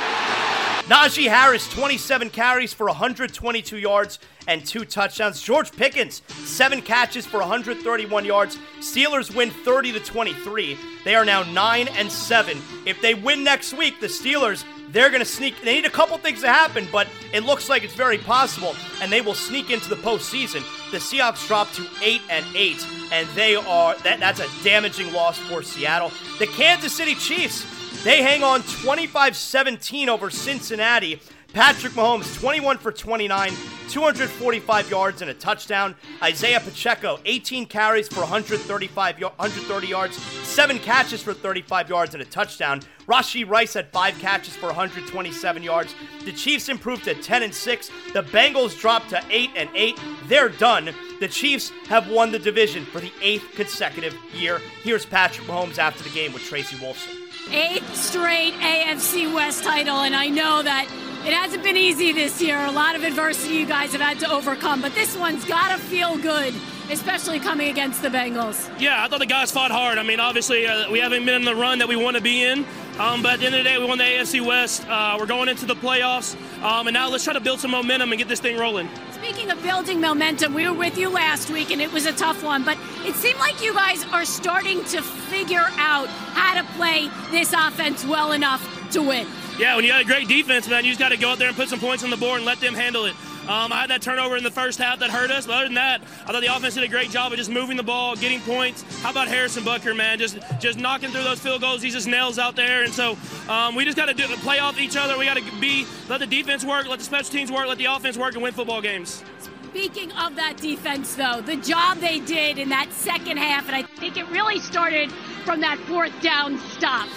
Najee 0.87 1.30
Harris, 1.30 1.66
27 1.70 2.28
carries 2.28 2.74
for 2.74 2.87
122 2.89 3.78
yards 3.78 4.18
and 4.47 4.66
two 4.66 4.85
touchdowns. 4.85 5.41
George 5.41 5.72
Pickens, 5.72 6.20
seven 6.28 6.82
catches 6.82 7.24
for 7.24 7.41
131 7.41 8.26
yards. 8.26 8.59
Steelers 8.80 9.35
win 9.35 9.51
30 9.51 9.93
to 9.93 10.01
23. 10.01 10.76
They 11.07 11.14
are 11.14 11.24
now 11.24 11.43
9 11.43 11.89
and 11.89 12.12
7. 12.12 12.59
If 12.85 13.01
they 13.01 13.14
win 13.14 13.43
next 13.43 13.72
week, 13.72 13.99
the 13.99 14.09
Steelers, 14.09 14.62
they're 14.91 15.09
going 15.09 15.20
to 15.20 15.26
sneak. 15.26 15.55
They 15.62 15.76
need 15.76 15.87
a 15.87 15.91
couple 15.91 16.18
things 16.18 16.43
to 16.43 16.49
happen, 16.49 16.87
but 16.93 17.09
it 17.32 17.45
looks 17.45 17.70
like 17.70 17.82
it's 17.82 17.95
very 17.95 18.18
possible, 18.18 18.76
and 19.01 19.11
they 19.11 19.22
will 19.22 19.35
sneak 19.35 19.70
into 19.70 19.89
the 19.89 19.97
postseason. 19.97 20.62
The 20.91 20.99
Seahawks 20.99 21.47
drop 21.49 21.72
to 21.72 21.87
8 22.03 22.20
and 22.28 22.45
8, 22.55 22.87
and 23.11 23.26
they 23.30 23.57
are 23.57 23.97
that, 24.01 24.20
that's 24.20 24.41
a 24.41 24.49
damaging 24.62 25.14
loss 25.14 25.39
for 25.39 25.62
Seattle. 25.62 26.12
The 26.39 26.47
Kansas 26.47 26.93
City 26.93 27.14
Chiefs, 27.14 27.64
they 28.05 28.23
hang 28.23 28.43
on 28.43 28.63
25 28.63 29.37
17 29.37 30.09
over 30.09 30.31
Cincinnati. 30.31 31.21
Patrick 31.55 31.93
Mahomes, 31.93 32.39
21 32.41 32.79
for 32.79 32.91
29, 32.91 33.53
245 33.89 34.91
yards 34.91 35.23
and 35.23 35.31
a 35.31 35.35
touchdown. 35.35 35.95
Isaiah 36.21 36.59
Pacheco, 36.59 37.21
18 37.25 37.67
carries 37.67 38.09
for 38.09 38.21
135, 38.21 39.23
130 39.23 39.87
yards, 39.87 40.17
seven 40.17 40.81
catches 40.81 41.23
for 41.23 41.33
35 41.33 41.89
yards 41.89 42.15
and 42.15 42.23
a 42.23 42.27
touchdown. 42.27 42.81
Rashee 43.07 43.49
Rice 43.49 43.75
had 43.75 43.89
five 43.93 44.19
catches 44.19 44.57
for 44.57 44.67
127 44.67 45.63
yards. 45.63 45.95
The 46.25 46.33
Chiefs 46.33 46.69
improved 46.69 47.05
to 47.05 47.15
10 47.15 47.45
and 47.45 47.55
6. 47.55 47.91
The 48.13 48.25
Bengals 48.25 48.79
dropped 48.79 49.11
to 49.11 49.23
8 49.31 49.51
and 49.55 49.71
8. 49.75 50.01
They're 50.27 50.49
done. 50.49 50.91
The 51.21 51.29
Chiefs 51.29 51.71
have 51.87 52.11
won 52.11 52.33
the 52.33 52.39
division 52.41 52.85
for 52.85 53.01
the 53.01 53.13
eighth 53.23 53.53
consecutive 53.55 54.17
year. 54.35 54.61
Here's 54.83 55.07
Patrick 55.07 55.47
Mahomes 55.47 55.79
after 55.79 56.03
the 56.03 56.11
game 56.11 56.33
with 56.33 56.43
Tracy 56.43 56.77
Wolfson. 56.77 57.24
Eighth 57.51 57.95
straight 57.95 58.55
AFC 58.55 59.33
West 59.33 59.65
title, 59.65 60.01
and 60.01 60.15
I 60.15 60.29
know 60.29 60.63
that 60.63 60.89
It 61.25 61.33
hasn't 61.33 61.63
been 61.63 61.77
easy 61.79 62.13
this 62.13 62.43
year. 62.43 62.63
A 62.67 62.71
lot 62.71 62.97
of 62.97 63.03
adversity 63.03 63.55
you 63.55 63.65
guys 63.65 63.93
have 63.93 64.01
had 64.03 64.19
to 64.21 64.31
overcome, 64.31 64.83
but 64.83 64.95
this 64.95 65.17
one's 65.17 65.43
got 65.47 65.75
to 65.75 65.79
feel 65.79 66.19
good, 66.19 66.53
especially 66.91 67.41
coming 67.41 67.68
against 67.68 68.03
the 68.03 68.09
Bengals. 68.09 68.68
Yeah, 68.80 69.03
I 69.03 69.09
thought 69.09 69.20
the 69.20 69.26
guys 69.26 69.51
fought 69.51 69.70
hard. 69.70 69.99
I 69.99 70.03
mean, 70.03 70.20
obviously, 70.20 70.66
uh, 70.66 70.91
we 70.91 70.99
haven't 71.01 71.24
been 71.24 71.35
in 71.35 71.45
the 71.45 71.55
run 71.55 71.78
that 71.78 71.89
we 71.89 71.97
want 71.97 72.16
to 72.16 72.22
be 72.22 72.45
in, 72.45 72.64
um, 72.99 73.22
but 73.22 73.35
at 73.35 73.41
the 73.41 73.47
end 73.47 73.55
of 73.55 73.64
the 73.64 73.70
day, 73.70 73.78
we 73.78 73.85
won 73.85 73.99
the 73.99 74.05
AFC 74.05 74.45
West. 74.45 74.87
Uh, 74.89 75.16
we're 75.18 75.26
going 75.26 75.49
into 75.49 75.66
the 75.66 75.76
playoffs, 75.76 76.37
um, 76.62 76.87
and 76.87 76.95
now 76.95 77.09
let's 77.09 77.24
try 77.24 77.32
to 77.32 77.41
build 77.41 77.61
some 77.61 77.70
momentum 77.70 78.12
and 78.12 78.18
get 78.18 78.28
this 78.28 78.41
thing 78.41 78.57
rolling. 78.57 78.89
Speaking 79.12 79.51
of 79.51 79.62
building 79.62 80.01
momentum, 80.01 80.53
we 80.53 80.68
were 80.68 80.74
with 80.74 80.99
you 80.99 81.09
last 81.09 81.51
week, 81.51 81.70
and 81.70 81.80
it 81.80 81.91
was 81.93 82.07
a 82.07 82.12
tough 82.12 82.43
one, 82.43 82.64
but 82.64 82.76
it 83.05 83.14
seemed 83.14 83.39
like 83.39 83.62
you 83.62 83.72
guys 83.72 84.05
are 84.12 84.24
starting 84.24 84.85
to 84.85 85.01
figure 85.01 85.66
out 85.76 86.09
how 86.09 86.61
to 86.61 86.68
play 86.72 87.09
this 87.30 87.53
offense 87.53 88.05
well 88.05 88.32
enough 88.32 88.62
to 88.93 89.01
win. 89.01 89.26
Yeah, 89.59 89.76
when 89.76 89.85
you 89.85 89.91
got 89.91 90.03
a 90.03 90.05
great 90.05 90.28
defense, 90.28 90.68
man, 90.68 90.85
you 90.85 90.91
just 90.91 91.01
got 91.01 91.11
to 91.11 91.16
go 91.16 91.30
out 91.30 91.39
there 91.39 91.49
and 91.49 91.57
put 91.57 91.68
some 91.68 91.78
points 91.78 92.03
on 92.03 92.11
the 92.11 92.16
board 92.16 92.39
and 92.39 92.45
let 92.45 92.61
them 92.61 92.74
handle 92.74 93.05
it. 93.05 93.14
Um, 93.49 93.73
I 93.73 93.83
had 93.83 93.91
that 93.91 94.01
turnover 94.01 94.39
in 94.39 94.43
the 94.43 94.51
first 94.51 94.79
half 94.79 95.01
that 95.01 95.11
hurt 95.11 95.31
us, 95.31 95.47
but 95.47 95.55
other 95.55 95.65
than 95.65 95.75
that, 95.75 96.01
I 96.27 96.33
thought 96.33 96.41
the 96.41 96.55
offense 96.55 96.75
did 96.75 96.85
a 96.85 96.89
great 96.89 97.11
job 97.11 97.31
of 97.31 97.39
just 97.39 97.51
moving 97.51 97.77
the 97.77 97.83
ball, 97.83 98.17
getting 98.17 98.41
points. 98.41 98.83
How 99.03 99.11
about 99.11 99.29
Harrison 99.29 99.65
Butker, 99.65 99.95
man? 99.95 100.19
Just 100.19 100.39
just 100.61 100.79
knocking 100.79 101.11
through 101.11 101.25
those 101.25 101.41
field 101.41 101.61
goals. 101.61 101.83
He's 101.83 101.93
just 101.93 102.09
nails 102.09 102.39
out 102.39 102.57
there, 102.57 102.85
and 102.85 102.93
so 102.93 103.19
um, 103.49 103.75
we 103.75 103.85
just 103.85 103.99
got 103.99 104.07
to 104.07 104.15
play 104.39 104.61
off 104.61 104.81
each 104.81 104.97
other. 104.97 105.19
We 105.19 105.27
got 105.27 105.37
to 105.37 105.45
be 105.61 105.87
let 106.09 106.21
the 106.21 106.27
defense 106.27 106.65
work, 106.65 106.89
let 106.89 107.01
the 107.01 107.05
special 107.05 107.31
teams 107.31 107.53
work, 107.53 107.67
let 107.69 107.77
the 107.77 107.85
offense 107.85 108.17
work, 108.17 108.33
and 108.33 108.43
win 108.43 108.55
football 108.55 108.81
games. 108.81 109.23
Speaking 109.69 110.13
of 110.13 110.37
that 110.37 110.57
defense, 110.57 111.15
though, 111.15 111.41
the 111.41 111.57
job 111.57 111.99
they 111.99 112.21
did 112.21 112.59
in 112.59 112.69
that 112.71 112.93
second 112.93 113.37
half, 113.37 113.67
and 113.67 113.77
I 113.77 113.83
think 113.83 114.17
it 114.17 114.27
really 114.29 114.61
started 114.61 115.13
from 115.45 115.61
that 115.61 115.79
fourth 115.81 116.13
down 116.23 116.59
stop 116.71 117.09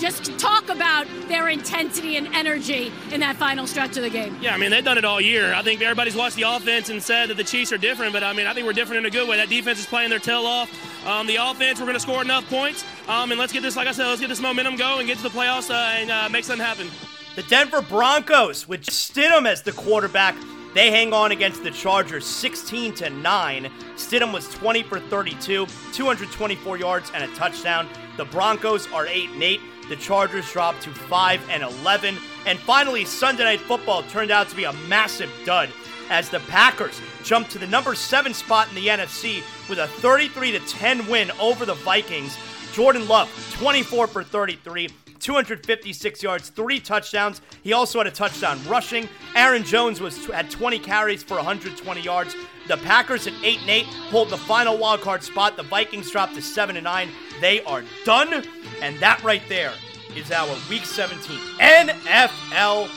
just 0.00 0.38
talk 0.38 0.68
about 0.70 1.06
their 1.28 1.48
intensity 1.48 2.16
and 2.16 2.26
energy 2.34 2.90
in 3.12 3.20
that 3.20 3.36
final 3.36 3.66
stretch 3.66 3.96
of 3.96 4.02
the 4.02 4.10
game. 4.10 4.36
Yeah, 4.40 4.54
I 4.54 4.58
mean, 4.58 4.70
they've 4.70 4.84
done 4.84 4.98
it 4.98 5.04
all 5.04 5.20
year. 5.20 5.52
I 5.52 5.62
think 5.62 5.82
everybody's 5.82 6.16
watched 6.16 6.36
the 6.36 6.42
offense 6.42 6.88
and 6.88 7.02
said 7.02 7.28
that 7.28 7.36
the 7.36 7.44
Chiefs 7.44 7.70
are 7.72 7.78
different, 7.78 8.12
but 8.12 8.24
I 8.24 8.32
mean, 8.32 8.46
I 8.46 8.54
think 8.54 8.66
we're 8.66 8.72
different 8.72 9.00
in 9.00 9.06
a 9.06 9.10
good 9.10 9.28
way. 9.28 9.36
That 9.36 9.50
defense 9.50 9.78
is 9.78 9.86
playing 9.86 10.10
their 10.10 10.18
tail 10.18 10.46
off. 10.46 10.70
Um, 11.06 11.26
the 11.26 11.36
offense, 11.36 11.78
we're 11.78 11.86
going 11.86 11.94
to 11.94 12.00
score 12.00 12.22
enough 12.22 12.48
points, 12.48 12.84
um, 13.08 13.30
and 13.30 13.38
let's 13.38 13.52
get 13.52 13.62
this, 13.62 13.76
like 13.76 13.88
I 13.88 13.92
said, 13.92 14.06
let's 14.06 14.20
get 14.20 14.28
this 14.28 14.40
momentum 14.40 14.76
going, 14.76 15.00
and 15.00 15.06
get 15.08 15.18
to 15.18 15.22
the 15.22 15.28
playoffs, 15.28 15.70
uh, 15.70 16.00
and 16.00 16.10
uh, 16.10 16.28
make 16.30 16.44
something 16.44 16.64
happen. 16.64 16.88
The 17.36 17.42
Denver 17.44 17.82
Broncos, 17.82 18.66
with 18.66 18.84
Stidham 18.86 19.46
as 19.46 19.62
the 19.62 19.72
quarterback, 19.72 20.34
they 20.74 20.90
hang 20.90 21.12
on 21.12 21.32
against 21.32 21.64
the 21.64 21.70
Chargers 21.70 22.24
16 22.24 22.94
to 22.94 23.10
9. 23.10 23.70
Stidham 23.96 24.32
was 24.32 24.48
20 24.54 24.84
for 24.84 25.00
32, 25.00 25.66
224 25.92 26.76
yards 26.78 27.10
and 27.12 27.24
a 27.24 27.34
touchdown. 27.34 27.88
The 28.16 28.24
Broncos 28.24 28.86
are 28.92 29.06
8 29.06 29.30
and 29.30 29.42
8. 29.42 29.60
The 29.90 29.96
Chargers 29.96 30.50
dropped 30.52 30.82
to 30.82 30.90
5 30.90 31.50
and 31.50 31.64
11. 31.64 32.16
And 32.46 32.58
finally, 32.60 33.04
Sunday 33.04 33.42
Night 33.42 33.60
Football 33.60 34.04
turned 34.04 34.30
out 34.30 34.48
to 34.48 34.54
be 34.54 34.62
a 34.62 34.72
massive 34.88 35.28
dud 35.44 35.68
as 36.08 36.30
the 36.30 36.38
Packers 36.38 37.00
jumped 37.24 37.50
to 37.50 37.58
the 37.58 37.66
number 37.66 37.96
7 37.96 38.32
spot 38.32 38.68
in 38.68 38.76
the 38.76 38.86
NFC 38.86 39.42
with 39.68 39.80
a 39.80 39.88
33 39.88 40.52
to 40.52 40.60
10 40.60 41.08
win 41.08 41.32
over 41.40 41.66
the 41.66 41.74
Vikings. 41.74 42.38
Jordan 42.72 43.08
Love, 43.08 43.28
24 43.58 44.06
for 44.06 44.22
33, 44.22 44.90
256 45.20 46.22
yards, 46.22 46.48
three 46.48 46.80
touchdowns. 46.80 47.40
He 47.62 47.72
also 47.72 47.98
had 47.98 48.06
a 48.06 48.10
touchdown 48.10 48.58
rushing. 48.66 49.08
Aaron 49.36 49.62
Jones 49.64 50.00
was 50.00 50.26
had 50.26 50.50
20 50.50 50.78
carries 50.78 51.22
for 51.22 51.36
120 51.36 52.00
yards. 52.00 52.34
The 52.68 52.76
Packers 52.78 53.26
at 53.26 53.34
8 53.42 53.60
and 53.60 53.70
8 53.70 53.84
hold 53.84 54.30
the 54.30 54.36
final 54.36 54.78
wild 54.78 55.00
card 55.00 55.22
spot. 55.22 55.56
The 55.56 55.62
Vikings 55.64 56.10
dropped 56.10 56.34
to 56.34 56.42
7 56.42 56.76
and 56.76 56.84
9. 56.84 57.08
They 57.40 57.62
are 57.64 57.84
done. 58.04 58.44
And 58.82 58.98
that 58.98 59.22
right 59.22 59.42
there 59.48 59.72
is 60.16 60.30
our 60.32 60.56
week 60.68 60.84
17 60.84 61.38
NFL 61.58 62.88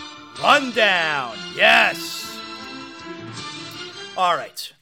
rundown. 0.41 1.35
Yes. 1.55 2.39
All 4.17 4.35
right. 4.35 4.73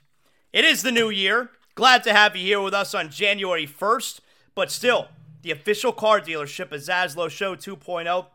It 0.53 0.65
is 0.65 0.83
the 0.83 0.91
new 0.91 1.09
year. 1.09 1.49
Glad 1.75 2.03
to 2.03 2.13
have 2.13 2.35
you 2.35 2.43
here 2.43 2.61
with 2.61 2.73
us 2.73 2.93
on 2.93 3.09
January 3.09 3.65
1st, 3.65 4.19
but 4.53 4.69
still, 4.69 5.07
the 5.41 5.51
official 5.51 5.91
car 5.91 6.21
dealership 6.21 6.71
is 6.73 6.87
Zaslow 6.87 7.29
Show 7.29 7.55
2.0, 7.55 8.25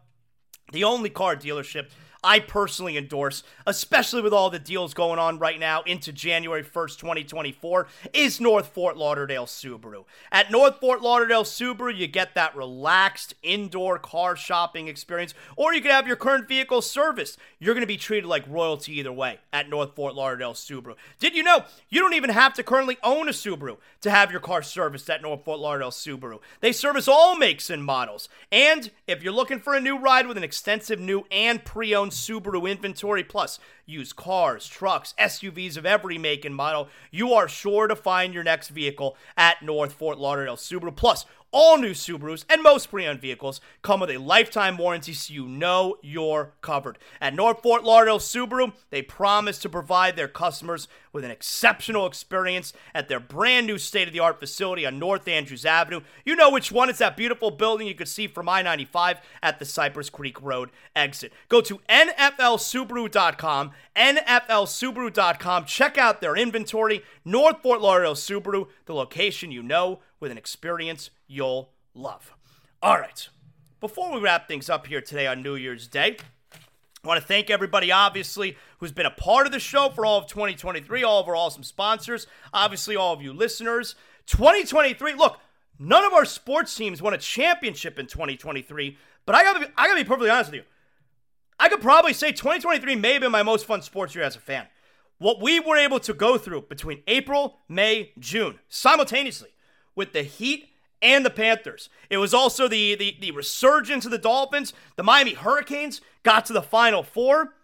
the 0.73 0.85
only 0.85 1.11
car 1.11 1.37
dealership 1.37 1.91
I 2.23 2.41
personally 2.41 2.97
endorse, 2.97 3.43
especially 3.67 4.23
with 4.23 4.33
all 4.33 4.51
the 4.51 4.59
deals 4.59 4.95
going 4.95 5.19
on 5.19 5.39
right 5.39 5.59
now 5.59 5.83
into 5.83 6.13
January 6.13 6.63
1st, 6.63 6.99
2024, 6.99 7.87
is 8.13 8.41
North 8.41 8.69
Fort 8.69 8.97
Lauderdale 8.97 9.47
Subaru. 9.47 10.05
At 10.33 10.51
North 10.51 10.81
Fort 10.81 11.03
Lauderdale 11.03 11.45
Subaru, 11.45 11.97
you 11.97 12.07
get 12.07 12.35
that 12.35 12.57
relaxed 12.57 13.35
indoor 13.43 13.99
car 13.99 14.37
shopping 14.37 14.89
experience, 14.89 15.35
or 15.57 15.75
you 15.75 15.81
can 15.81 15.91
have 15.91 16.07
your 16.07 16.17
current 16.17 16.49
vehicle 16.49 16.83
serviced. 16.83 17.39
You're 17.59 17.75
going 17.75 17.83
to 17.83 17.87
be 17.87 17.97
treated 17.97 18.27
like 18.27 18.45
royalty 18.49 18.99
either 18.99 19.13
way 19.13 19.39
at 19.53 19.69
North 19.69 19.95
Fort 19.95 20.15
Lauderdale 20.15 20.55
Subaru. 20.55 20.95
Did 21.19 21.35
you 21.35 21.43
know 21.43 21.65
you 21.89 22.01
don't 22.01 22.15
even 22.15 22.31
have 22.31 22.55
to 22.55 22.63
currently 22.63 22.99
own 23.03 23.29
a 23.29 23.33
Subaru 23.33 23.77
to 24.01 24.11
have 24.11 24.31
your 24.31 24.41
car 24.41 24.63
serviced 24.63 25.09
at 25.11 25.23
North 25.23 25.45
Fort 25.45 25.61
Lauderdale 25.61 25.91
Subaru? 25.91 26.41
They 26.61 26.73
service 26.73 27.09
all 27.09 27.37
makes 27.37 27.71
and 27.71 27.85
models. 27.85 28.29
And 28.51 28.91
if 29.07 29.23
you're 29.23 29.33
looking 29.33 29.61
for 29.61 29.75
a 29.75 29.81
new 29.81 29.99
ride 29.99 30.27
with 30.27 30.37
an 30.37 30.45
extensive 30.45 31.01
new 31.01 31.25
and 31.31 31.65
pre 31.65 31.95
owned 31.95 32.06
Subaru 32.11 32.71
inventory, 32.71 33.25
plus 33.25 33.59
used 33.85 34.17
cars, 34.17 34.67
trucks, 34.67 35.15
SUVs 35.19 35.77
of 35.77 35.87
every 35.87 36.19
make 36.19 36.45
and 36.45 36.55
model, 36.55 36.89
you 37.11 37.33
are 37.33 37.49
sure 37.49 37.87
to 37.87 37.97
find 37.97 38.35
your 38.35 38.45
next 38.45 38.69
vehicle 38.69 39.17
at 39.37 39.63
North 39.63 39.93
Fort 39.93 40.19
Lauderdale 40.19 40.57
Subaru. 40.57 40.95
Plus, 40.95 41.27
all 41.53 41.79
new 41.79 41.93
Subarus 41.93 42.45
and 42.51 42.63
most 42.63 42.91
pre 42.91 43.07
owned 43.07 43.21
vehicles 43.21 43.61
come 43.83 44.01
with 44.01 44.11
a 44.11 44.19
lifetime 44.19 44.77
warranty 44.77 45.13
so 45.13 45.33
you 45.33 45.47
know 45.47 45.97
you're 46.03 46.53
covered. 46.61 46.99
At 47.21 47.35
North 47.35 47.63
Fort 47.63 47.85
Lauderdale 47.85 48.19
Subaru, 48.19 48.73
they 48.91 49.03
promise 49.03 49.59
to 49.59 49.69
provide 49.69 50.17
their 50.17 50.29
customers 50.29 50.89
with 51.13 51.25
an 51.25 51.31
exceptional 51.31 52.07
experience 52.07 52.73
at 52.95 53.09
their 53.09 53.21
brand 53.21 53.67
new 53.67 53.79
state 53.79 54.07
of 54.07 54.13
the 54.13 54.21
art 54.21 54.39
facility 54.39 54.85
on 54.85 54.99
North 54.99 55.27
Andrews 55.27 55.65
Avenue. 55.65 56.01
You 56.25 56.37
know 56.37 56.51
which 56.51 56.71
one. 56.71 56.91
It's 56.91 56.99
that 56.99 57.17
beautiful 57.17 57.51
building 57.51 57.87
you 57.87 57.95
could 57.95 58.09
see 58.09 58.27
from 58.27 58.49
I 58.49 58.63
95 58.63 59.21
at 59.43 59.59
the 59.59 59.65
Cypress 59.65 60.11
Creek 60.11 60.41
Road 60.43 60.71
exit. 60.95 61.33
Go 61.49 61.61
to 61.63 61.81
NFLSubaru.com, 61.89 63.71
NFLSubaru.com. 63.97 65.65
Check 65.65 65.97
out 65.97 66.21
their 66.21 66.37
inventory. 66.37 67.03
North 67.25 67.63
Fort 67.63 67.81
Lauderdale 67.81 68.15
Subaru, 68.15 68.69
the 68.85 68.95
location 68.95 69.51
you 69.51 69.63
know 69.63 70.01
with 70.21 70.31
an 70.31 70.39
experience 70.39 71.11
you'll 71.27 71.71
love. 71.95 72.35
All 72.83 72.99
right. 72.99 73.29
Before 73.81 74.13
we 74.13 74.21
wrap 74.21 74.49
things 74.49 74.71
up 74.71 74.87
here 74.87 75.01
today 75.01 75.27
on 75.27 75.43
New 75.43 75.55
Year's 75.55 75.87
Day, 75.87 76.17
I 77.05 77.09
want 77.09 77.21
to 77.21 77.27
thank 77.27 77.51
everybody, 77.51 77.93
obviously, 77.93 78.57
who's 78.79 78.91
been 78.91 79.07
a 79.07 79.11
part 79.11 79.47
of 79.47 79.53
the 79.53 79.61
show 79.61 79.91
for 79.91 80.05
all 80.05 80.19
of 80.19 80.27
2023, 80.27 81.05
all 81.05 81.21
of 81.21 81.29
our 81.29 81.37
awesome 81.37 81.63
sponsors, 81.63 82.27
obviously, 82.53 82.97
all 82.97 83.13
of 83.13 83.23
you 83.23 83.33
listeners. 83.33 83.95
2023, 84.27 85.15
look, 85.15 85.39
none 85.79 86.05
of 86.05 86.13
our 86.13 86.25
sports 86.25 86.75
teams 86.75 87.01
won 87.01 87.15
a 87.15 87.19
championship 87.19 87.99
in 87.99 88.07
2023, 88.07 88.99
but 89.25 89.35
I 89.35 89.45
gotta 89.45 89.61
be, 89.61 89.67
I 89.77 89.87
gotta 89.87 90.01
be 90.01 90.09
perfectly 90.09 90.31
honest 90.31 90.51
with 90.51 90.61
you. 90.63 90.67
I 91.61 91.69
could 91.69 91.81
probably 91.81 92.13
say 92.13 92.33
2023 92.33 92.97
may 92.97 93.13
have 93.13 93.23
been 93.23 93.31
my 93.31 93.43
most 93.43 93.67
fun 93.67 93.83
sports 93.83 94.15
year 94.15 94.25
as 94.25 94.37
a 94.37 94.41
fan. 94.41 94.67
What 95.19 95.41
we 95.41 95.61
were 95.61 95.77
able 95.77 96.01
to 96.01 96.13
go 96.13 96.37
through 96.37 96.63
between 96.63 97.03
April, 97.07 97.59
May, 97.69 98.13
June, 98.19 98.59
simultaneously, 98.69 99.51
with 99.95 100.13
the 100.13 100.23
Heat 100.23 100.71
and 101.03 101.25
the 101.25 101.31
Panthers. 101.31 101.89
It 102.11 102.19
was 102.19 102.35
also 102.35 102.69
the, 102.69 102.95
the, 102.95 103.17
the 103.21 103.31
resurgence 103.31 104.05
of 104.05 104.11
the 104.11 104.19
Dolphins. 104.19 104.73
The 104.97 105.03
Miami 105.03 105.35
Hurricanes 105.35 106.01
got 106.23 106.47
to 106.47 106.53
the 106.53 106.63
Final 106.63 107.03
Four. 107.03 107.55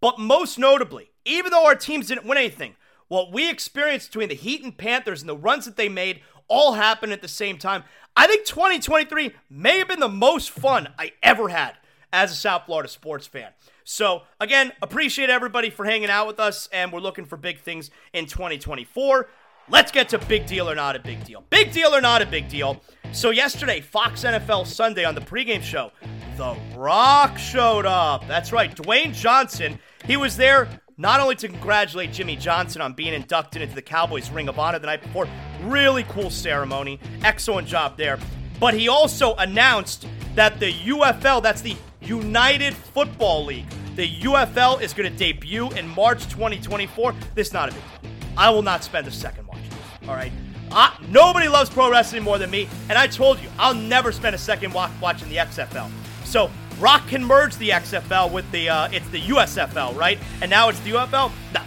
But 0.00 0.18
most 0.18 0.58
notably, 0.58 1.10
even 1.24 1.50
though 1.50 1.66
our 1.66 1.76
teams 1.76 2.08
didn't 2.08 2.26
win 2.26 2.38
anything, 2.38 2.74
what 3.08 3.32
we 3.32 3.50
experienced 3.50 4.10
between 4.10 4.28
the 4.28 4.34
Heat 4.34 4.64
and 4.64 4.76
Panthers 4.76 5.20
and 5.20 5.28
the 5.28 5.36
runs 5.36 5.64
that 5.64 5.76
they 5.76 5.88
made 5.88 6.22
all 6.48 6.74
happened 6.74 7.12
at 7.12 7.22
the 7.22 7.28
same 7.28 7.58
time. 7.58 7.84
I 8.16 8.26
think 8.26 8.44
2023 8.44 9.32
may 9.48 9.78
have 9.78 9.88
been 9.88 10.00
the 10.00 10.08
most 10.08 10.50
fun 10.50 10.88
I 10.98 11.12
ever 11.22 11.48
had 11.48 11.74
as 12.12 12.32
a 12.32 12.34
South 12.34 12.66
Florida 12.66 12.88
sports 12.88 13.26
fan. 13.26 13.50
So, 13.84 14.22
again, 14.38 14.72
appreciate 14.80 15.30
everybody 15.30 15.70
for 15.70 15.84
hanging 15.84 16.10
out 16.10 16.26
with 16.26 16.38
us, 16.38 16.68
and 16.72 16.92
we're 16.92 17.00
looking 17.00 17.24
for 17.24 17.36
big 17.36 17.60
things 17.60 17.90
in 18.12 18.26
2024. 18.26 19.28
Let's 19.68 19.92
get 19.92 20.08
to 20.10 20.18
big 20.18 20.46
deal 20.46 20.68
or 20.68 20.74
not 20.74 20.96
a 20.96 20.98
big 20.98 21.24
deal. 21.24 21.44
Big 21.48 21.72
deal 21.72 21.94
or 21.94 22.00
not 22.00 22.20
a 22.20 22.26
big 22.26 22.48
deal. 22.48 22.82
So, 23.12 23.30
yesterday, 23.30 23.80
Fox 23.80 24.24
NFL 24.24 24.66
Sunday 24.66 25.04
on 25.04 25.14
the 25.14 25.20
pregame 25.20 25.62
show, 25.62 25.92
The 26.36 26.56
Rock 26.74 27.38
showed 27.38 27.86
up. 27.86 28.26
That's 28.26 28.52
right, 28.52 28.74
Dwayne 28.74 29.14
Johnson. 29.14 29.78
He 30.04 30.16
was 30.16 30.36
there 30.36 30.68
not 30.96 31.20
only 31.20 31.36
to 31.36 31.48
congratulate 31.48 32.12
Jimmy 32.12 32.36
Johnson 32.36 32.82
on 32.82 32.92
being 32.92 33.14
inducted 33.14 33.62
into 33.62 33.74
the 33.74 33.82
Cowboys 33.82 34.30
Ring 34.30 34.48
of 34.48 34.58
Honor 34.58 34.78
the 34.78 34.86
night 34.86 35.02
before, 35.02 35.28
really 35.62 36.04
cool 36.04 36.30
ceremony, 36.30 36.98
excellent 37.24 37.68
job 37.68 37.96
there, 37.96 38.18
but 38.60 38.74
he 38.74 38.88
also 38.88 39.34
announced 39.36 40.06
that 40.34 40.58
the 40.60 40.72
UFL, 40.72 41.42
that's 41.42 41.62
the 41.62 41.76
United 42.00 42.74
Football 42.74 43.44
League, 43.44 43.66
the 43.96 44.08
UFL 44.20 44.80
is 44.80 44.94
going 44.94 45.10
to 45.10 45.16
debut 45.16 45.70
in 45.72 45.86
March 45.88 46.24
2024. 46.28 47.14
This 47.34 47.48
is 47.48 47.52
not 47.52 47.70
a 47.70 47.72
big 47.72 47.82
deal. 48.02 48.11
I 48.36 48.50
will 48.50 48.62
not 48.62 48.84
spend 48.84 49.06
a 49.06 49.10
second 49.10 49.46
watching 49.46 49.68
this. 49.68 50.08
All 50.08 50.14
right. 50.14 50.32
I, 50.70 50.96
nobody 51.08 51.48
loves 51.48 51.68
pro 51.68 51.90
wrestling 51.90 52.22
more 52.22 52.38
than 52.38 52.50
me, 52.50 52.68
and 52.88 52.98
I 52.98 53.06
told 53.06 53.40
you 53.40 53.48
I'll 53.58 53.74
never 53.74 54.10
spend 54.10 54.34
a 54.34 54.38
second 54.38 54.72
watch, 54.72 54.90
watching 55.00 55.28
the 55.28 55.36
XFL. 55.36 55.90
So 56.24 56.50
Rock 56.78 57.06
can 57.08 57.24
merge 57.24 57.56
the 57.56 57.70
XFL 57.70 58.32
with 58.32 58.50
the 58.52 58.68
uh, 58.70 58.88
it's 58.90 59.08
the 59.10 59.20
USFL, 59.20 59.96
right? 59.96 60.18
And 60.40 60.50
now 60.50 60.68
it's 60.68 60.80
the 60.80 60.92
UFL. 60.92 61.30
No, 61.52 61.60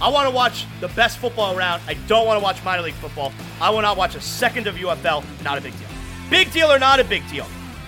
I 0.00 0.08
want 0.08 0.28
to 0.28 0.34
watch 0.34 0.66
the 0.80 0.88
best 0.88 1.18
football 1.18 1.56
around. 1.56 1.82
I 1.86 1.94
don't 2.08 2.26
want 2.26 2.38
to 2.38 2.42
watch 2.42 2.64
minor 2.64 2.82
league 2.82 2.94
football. 2.94 3.32
I 3.60 3.68
will 3.68 3.82
not 3.82 3.98
watch 3.98 4.14
a 4.14 4.20
second 4.20 4.66
of 4.66 4.76
UFL. 4.76 5.22
Not 5.44 5.58
a 5.58 5.60
big 5.60 5.78
deal. 5.78 5.88
Big 6.30 6.50
deal 6.52 6.72
or 6.72 6.78
not 6.78 7.00
a 7.00 7.04
big 7.04 7.28
deal. 7.28 7.46